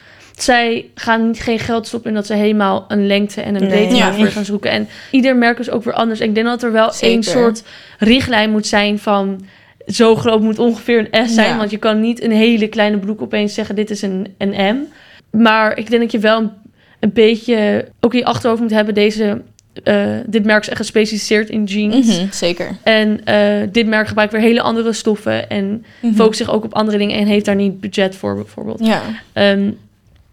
zij 0.42 0.86
gaan 0.94 1.26
niet, 1.26 1.40
geen 1.40 1.58
geld 1.58 1.86
stoppen 1.86 2.10
in 2.10 2.16
dat 2.16 2.26
ze 2.26 2.34
helemaal 2.34 2.84
een 2.88 3.06
lengte 3.06 3.40
en 3.40 3.54
een 3.54 3.60
Nee. 3.60 3.70
breedte 3.70 3.96
Ja. 3.96 4.12
voor 4.14 4.26
gaan 4.26 4.44
zoeken. 4.44 4.70
En 4.70 4.88
ieder 5.10 5.36
merk 5.36 5.58
is 5.58 5.70
ook 5.70 5.84
weer 5.84 5.94
anders. 5.94 6.20
Ik 6.20 6.34
denk 6.34 6.46
dat 6.46 6.62
er 6.62 6.72
wel 6.72 6.92
Zeker. 6.92 7.08
één 7.08 7.22
soort 7.22 7.62
richtlijn 7.98 8.50
moet 8.50 8.66
zijn 8.66 8.98
van... 8.98 9.40
Zo 9.86 10.14
groot 10.16 10.40
moet 10.40 10.58
ongeveer 10.58 11.08
een 11.10 11.28
S 11.28 11.34
zijn. 11.34 11.48
Ja. 11.48 11.56
Want 11.56 11.70
je 11.70 11.76
kan 11.76 12.00
niet 12.00 12.22
een 12.22 12.30
hele 12.32 12.68
kleine 12.68 12.98
broek 12.98 13.22
opeens 13.22 13.54
zeggen... 13.54 13.74
dit 13.74 13.90
is 13.90 14.02
een, 14.02 14.34
een 14.38 14.76
M. 14.76 14.78
Maar 15.36 15.78
ik 15.78 15.90
denk 15.90 16.02
dat 16.02 16.12
je 16.12 16.18
wel 16.18 16.38
een, 16.40 16.50
een 17.00 17.12
beetje... 17.12 17.88
ook 18.00 18.12
in 18.12 18.18
je 18.18 18.24
achterhoofd 18.24 18.60
moet 18.60 18.70
hebben... 18.70 18.94
deze, 18.94 19.42
eh, 19.84 20.06
dit 20.26 20.44
merk 20.44 20.62
is 20.62 20.68
echt 20.68 20.78
gespecialiseerd 20.78 21.48
in 21.50 21.64
jeans. 21.64 22.06
Mhm, 22.18 22.26
zeker. 22.32 22.68
En 22.82 23.20
eh, 23.24 23.68
dit 23.72 23.86
merk 23.86 24.08
gebruikt 24.08 24.32
weer 24.32 24.40
hele 24.42 24.60
andere 24.60 24.92
stoffen. 24.92 25.50
En 25.50 25.84
Mhm. 26.00 26.14
focust 26.14 26.38
zich 26.38 26.50
ook 26.50 26.64
op 26.64 26.74
andere 26.74 26.98
dingen. 26.98 27.18
En 27.18 27.26
heeft 27.26 27.44
daar 27.44 27.54
niet 27.54 27.80
budget 27.80 28.16
voor 28.16 28.34
bijvoorbeeld. 28.34 28.86
Ja. 28.86 29.02
Ehm, 29.32 29.70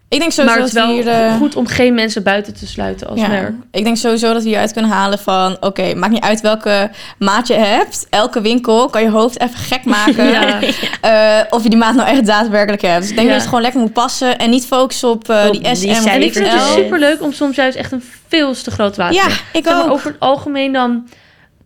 Ik 0.09 0.19
denk 0.19 0.31
sowieso 0.31 0.43
maar 0.57 0.65
het 0.65 0.73
is 0.73 0.73
dat 0.73 0.85
wel 0.85 0.95
hier... 0.95 1.07
eh, 1.31 1.35
goed 1.35 1.55
om 1.55 1.67
geen 1.67 1.93
mensen 1.93 2.23
buiten 2.23 2.53
te 2.53 2.67
sluiten 2.67 3.07
als 3.07 3.19
ja, 3.19 3.27
merk. 3.27 3.53
Ik 3.71 3.83
denk 3.83 3.97
sowieso 3.97 4.33
dat 4.33 4.41
we 4.43 4.47
hieruit 4.47 4.73
kunnen 4.73 4.91
halen 4.91 5.19
van... 5.19 5.57
Oké, 5.59 5.93
maakt 5.95 6.13
niet 6.13 6.23
uit 6.23 6.41
welke 6.41 6.89
maat 7.19 7.47
je 7.47 7.53
hebt. 7.53 8.07
Elke 8.09 8.41
winkel 8.41 8.89
kan 8.89 9.01
je 9.01 9.09
hoofd 9.09 9.39
even 9.41 9.57
gek 9.57 9.85
maken. 9.97 10.25
Ja. 10.25 10.59
eh, 11.01 11.45
of 11.49 11.63
je 11.63 11.69
die 11.69 11.77
maat 11.77 11.95
nou 11.95 12.09
echt 12.09 12.25
daadwerkelijk 12.25 12.81
hebt. 12.81 13.01
Dus 13.01 13.09
ik 13.09 13.15
denk 13.15 13.27
Ja. 13.27 13.33
dat 13.33 13.41
het 13.41 13.49
gewoon 13.49 13.63
lekker 13.63 13.81
moet 13.81 13.93
passen. 13.93 14.37
En 14.37 14.49
niet 14.49 14.65
focussen 14.65 15.09
op 15.09 15.29
eh, 15.29 15.45
Op 15.45 15.51
die 15.51 15.61
die 15.61 15.75
SM 15.75 15.89
of 15.89 16.05
En 16.05 16.21
ik 16.21 16.33
vind 16.33 16.51
het 16.51 16.59
dus 16.59 16.73
super 16.73 16.99
leuk 16.99 17.21
om 17.21 17.33
soms 17.33 17.55
juist 17.55 17.77
echt 17.77 17.91
een 17.91 18.03
veel 18.27 18.53
te 18.53 18.71
groot 18.71 18.95
water 18.97 19.15
Ja, 19.15 19.27
te 19.27 19.33
ik 19.51 19.63
Zeg 19.65 19.73
maar, 19.73 19.83
ook. 19.85 19.91
over 19.91 20.07
het 20.11 20.19
algemeen 20.19 20.73
dan 20.73 21.07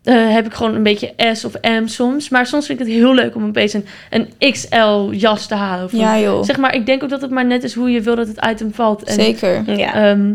eh, 0.04 0.32
heb 0.32 0.46
ik 0.46 0.54
gewoon 0.54 0.74
een 0.74 0.82
beetje 0.82 1.12
S 1.32 1.44
of 1.44 1.52
M 1.62 1.86
soms. 1.86 2.28
Maar 2.28 2.46
soms 2.46 2.66
vind 2.66 2.80
ik 2.80 2.86
het 2.86 2.94
heel 2.94 3.14
leuk 3.14 3.34
om 3.34 3.44
opeens 3.46 3.72
een, 3.72 3.86
een 4.10 4.52
XL 4.52 5.10
jas 5.10 5.46
te 5.46 5.54
halen. 5.54 5.84
Of 5.84 5.92
Ja 5.92 6.18
joh, 6.20 6.44
Zeg 6.44 6.56
maar, 6.56 6.74
ik 6.74 6.86
denk 6.86 7.02
ook 7.02 7.10
dat 7.10 7.20
het 7.20 7.30
maar 7.30 7.46
net 7.46 7.62
is 7.64 7.74
hoe 7.74 7.90
je 7.90 8.00
wil 8.00 8.16
dat 8.16 8.26
het 8.28 8.46
item 8.50 8.74
valt. 8.74 9.02
En, 9.02 9.14
zeker. 9.14 9.76
Ja. 9.76 9.94
ehm, 9.94 10.32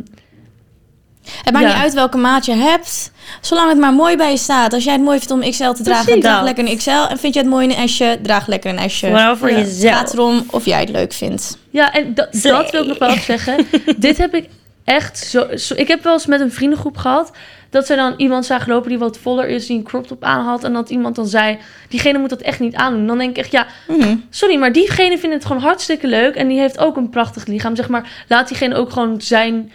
Het 1.44 1.54
maakt 1.54 1.66
Ja. 1.66 1.74
niet 1.74 1.82
uit 1.84 1.94
welke 1.94 2.18
maat 2.18 2.46
je 2.46 2.54
hebt. 2.54 3.12
Zolang 3.42 3.70
het 3.70 3.78
maar 3.78 3.94
mooi 3.94 4.18
bij 4.18 4.32
je 4.32 4.38
staat. 4.38 4.74
Als 4.74 4.84
jij 4.84 4.94
het 4.94 5.02
mooi 5.02 5.18
vindt 5.20 5.34
om 5.34 5.40
XL 5.52 5.72
te 5.72 5.84
dragen, 5.84 6.04
Precies 6.06 6.22
draag 6.22 6.36
dat. 6.36 6.44
lekker 6.44 6.68
een 6.70 6.78
XL. 6.78 6.90
En 6.90 7.18
vind 7.18 7.34
je 7.34 7.40
het 7.40 7.50
mooi 7.50 7.68
in 7.68 7.78
een 7.82 7.90
S'je, 7.90 8.20
draag 8.22 8.48
lekker 8.48 8.78
een 8.80 8.90
S'je. 8.90 9.08
Vooral 9.08 9.38
voor 9.38 9.50
Ja. 9.52 9.56
Het 9.58 9.84
gaat 9.86 10.14
erom 10.14 10.44
of 10.52 10.66
jij 10.66 10.80
het 10.80 10.90
leuk 10.90 11.14
vindt. 11.14 11.58
Ja, 11.70 11.94
en 11.94 12.14
dat, 12.14 12.28
wil 12.32 12.60
ik 12.60 12.86
nog 12.88 12.98
wel 12.98 13.10
zeggen. 13.18 13.68
Dit 13.98 14.18
heb 14.18 14.34
ik 14.36 14.50
echt 14.86 15.18
zo, 15.18 15.48
zo... 15.56 15.74
Ik 15.78 15.88
heb 15.88 16.04
wel 16.04 16.14
eens 16.14 16.26
met 16.26 16.40
een 16.42 16.52
vriendengroep 16.52 16.98
gehad... 16.98 17.32
dat 17.70 17.86
ze 17.86 17.96
dan 17.96 18.14
iemand 18.18 18.46
zagen 18.46 18.72
lopen 18.72 18.90
die 18.90 18.98
wat 18.98 19.18
voller 19.18 19.48
is... 19.48 19.66
die 19.68 19.78
een 19.78 19.84
crop 19.84 20.08
top 20.08 20.24
aan 20.24 20.46
had... 20.46 20.64
en 20.64 20.74
dat 20.74 20.90
iemand 20.90 21.16
dan 21.16 21.28
zei... 21.28 21.58
diegene 21.90 22.18
moet 22.18 22.30
dat 22.30 22.42
echt 22.42 22.60
niet 22.60 22.76
aandoen. 22.76 23.08
Dan 23.08 23.18
denk 23.18 23.30
ik 23.30 23.38
echt, 23.38 23.52
ja, 23.52 23.68
Mhm. 23.88 24.16
sorry... 24.30 24.58
maar 24.58 24.72
diegene 24.72 25.18
vindt 25.18 25.36
het 25.36 25.46
gewoon 25.46 25.62
hartstikke 25.62 26.08
leuk... 26.08 26.36
en 26.36 26.48
die 26.48 26.60
heeft 26.60 26.78
ook 26.80 26.98
een 26.98 27.10
prachtig 27.10 27.46
lichaam. 27.46 27.76
Zeg 27.76 27.90
maar, 27.90 28.10
laat 28.28 28.48
diegene 28.48 28.76
ook 28.76 28.92
gewoon 28.92 29.22
zijn... 29.22 29.72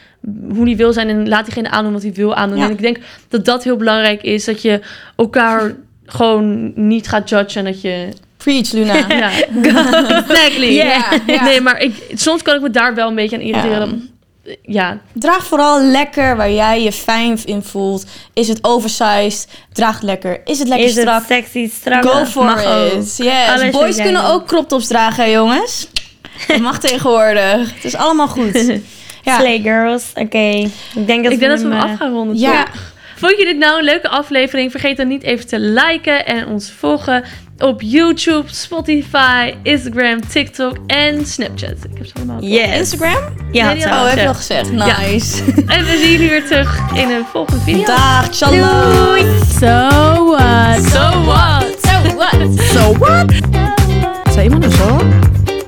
hoe 0.54 0.64
die 0.64 0.76
wil 0.76 0.92
zijn... 0.92 1.08
en 1.08 1.28
laat 1.28 1.44
diegene 1.44 1.70
aandoen 1.70 1.92
wat 1.92 2.02
hij 2.02 2.12
wil 2.12 2.34
aandoen. 2.34 2.58
Ja. 2.58 2.64
En 2.64 2.70
ik 2.70 2.80
denk 2.80 2.98
dat 3.28 3.44
dat 3.44 3.64
heel 3.64 3.76
belangrijk 3.76 4.22
is... 4.22 4.44
dat 4.44 4.62
je 4.62 4.80
elkaar 5.16 5.74
gewoon 6.06 6.72
niet 6.74 7.08
gaat 7.08 7.28
judgen... 7.28 7.66
en 7.66 7.72
dat 7.72 7.80
je... 7.80 8.08
Preach, 8.36 8.72
Luna. 8.72 8.94
Ja, 9.08 9.30
exactly. 10.08 10.82
Nee, 11.44 11.60
maar 11.60 11.80
ik, 11.80 11.94
soms 12.14 12.42
kan 12.42 12.54
ik 12.54 12.60
me 12.60 12.70
daar 12.70 12.94
wel 12.94 13.08
een 13.08 13.14
beetje 13.14 13.36
aan 13.36 13.42
irriteren. 13.42 13.88
Ja. 13.88 14.18
Ja, 14.62 15.00
Draag 15.12 15.44
vooral 15.44 15.82
lekker 15.84 16.36
waar 16.36 16.50
jij 16.50 16.82
je 16.82 16.92
fijn 16.92 17.38
in 17.44 17.62
voelt. 17.62 18.04
Is 18.34 18.48
het 18.48 18.58
oversized? 18.64 19.48
Draag 19.72 19.94
het 19.94 20.02
lekker. 20.02 20.40
Is 20.44 20.58
het 20.58 20.68
lekker 20.68 20.86
Is 20.86 20.94
het 20.94 21.02
strak? 21.04 21.24
sexy, 21.26 21.70
strak? 21.80 22.04
Go 22.04 22.24
for 22.24 22.44
Mag 22.44 22.64
ook. 22.64 22.92
it. 22.92 23.16
Yes. 23.16 23.48
Alles 23.48 23.62
wat 23.62 23.70
Boys 23.70 23.96
kunnen 23.96 24.24
ook 24.24 24.46
crop 24.46 24.68
tops 24.68 24.86
dragen, 24.86 25.30
jongens. 25.30 25.88
Dat 26.48 26.60
mag 26.60 26.78
tegenwoordig. 26.88 27.74
Het 27.74 27.84
is 27.84 27.94
allemaal 27.96 28.28
goed. 28.28 28.72
Ja. 29.24 29.38
Slay 29.38 29.60
girls. 29.60 30.04
Oké. 30.14 30.38
Ik 30.94 31.06
denk 31.06 31.22
dat 31.24 31.32
ik 31.32 31.38
denk 31.38 31.50
dat 31.50 31.60
we 31.60 31.68
hem 31.68 31.72
eh, 31.72 31.82
af 31.82 31.96
gaan 31.96 32.12
ronden. 32.12 32.38
Ja. 32.38 32.66
Vond 33.16 33.38
je 33.38 33.44
dit 33.44 33.56
nou 33.58 33.78
een 33.78 33.84
leuke 33.84 34.08
aflevering? 34.08 34.70
Vergeet 34.70 34.96
dan 34.96 35.08
niet 35.08 35.22
even 35.22 35.46
te 35.46 35.58
liken 35.58 36.26
en 36.26 36.46
ons 36.46 36.70
volgen 36.78 37.24
op 37.62 37.82
YouTube, 37.82 38.44
Spotify, 38.46 39.54
Instagram, 39.62 40.28
TikTok 40.28 40.76
en 40.86 41.26
Snapchat. 41.26 41.70
Ik 41.70 41.98
heb 41.98 42.06
ze 42.06 42.12
allemaal 42.16 42.42
yes. 42.42 42.78
Instagram? 42.78 43.22
Ja, 43.52 43.74
dat 43.74 43.84
oh, 43.84 44.08
heb 44.08 44.18
je 44.18 44.28
al 44.28 44.34
gezegd. 44.34 44.72
Nice. 44.72 45.42
En 45.66 45.84
we 45.84 45.96
zien 45.98 46.10
jullie 46.10 46.28
weer 46.28 46.46
terug 46.46 46.92
in 46.94 47.10
een 47.10 47.24
volgende 47.32 47.60
video. 47.60 47.84
Dag, 47.84 48.34
shalom. 48.34 48.58
So 49.60 50.24
what? 50.24 50.82
So 50.82 51.24
what? 51.24 51.64
So 51.82 52.14
what? 52.14 52.60
So 52.60 52.92
what? 52.98 53.32
Zou 54.32 54.42
iemand 54.42 54.64
een 54.64 54.72
zo? 54.72 54.98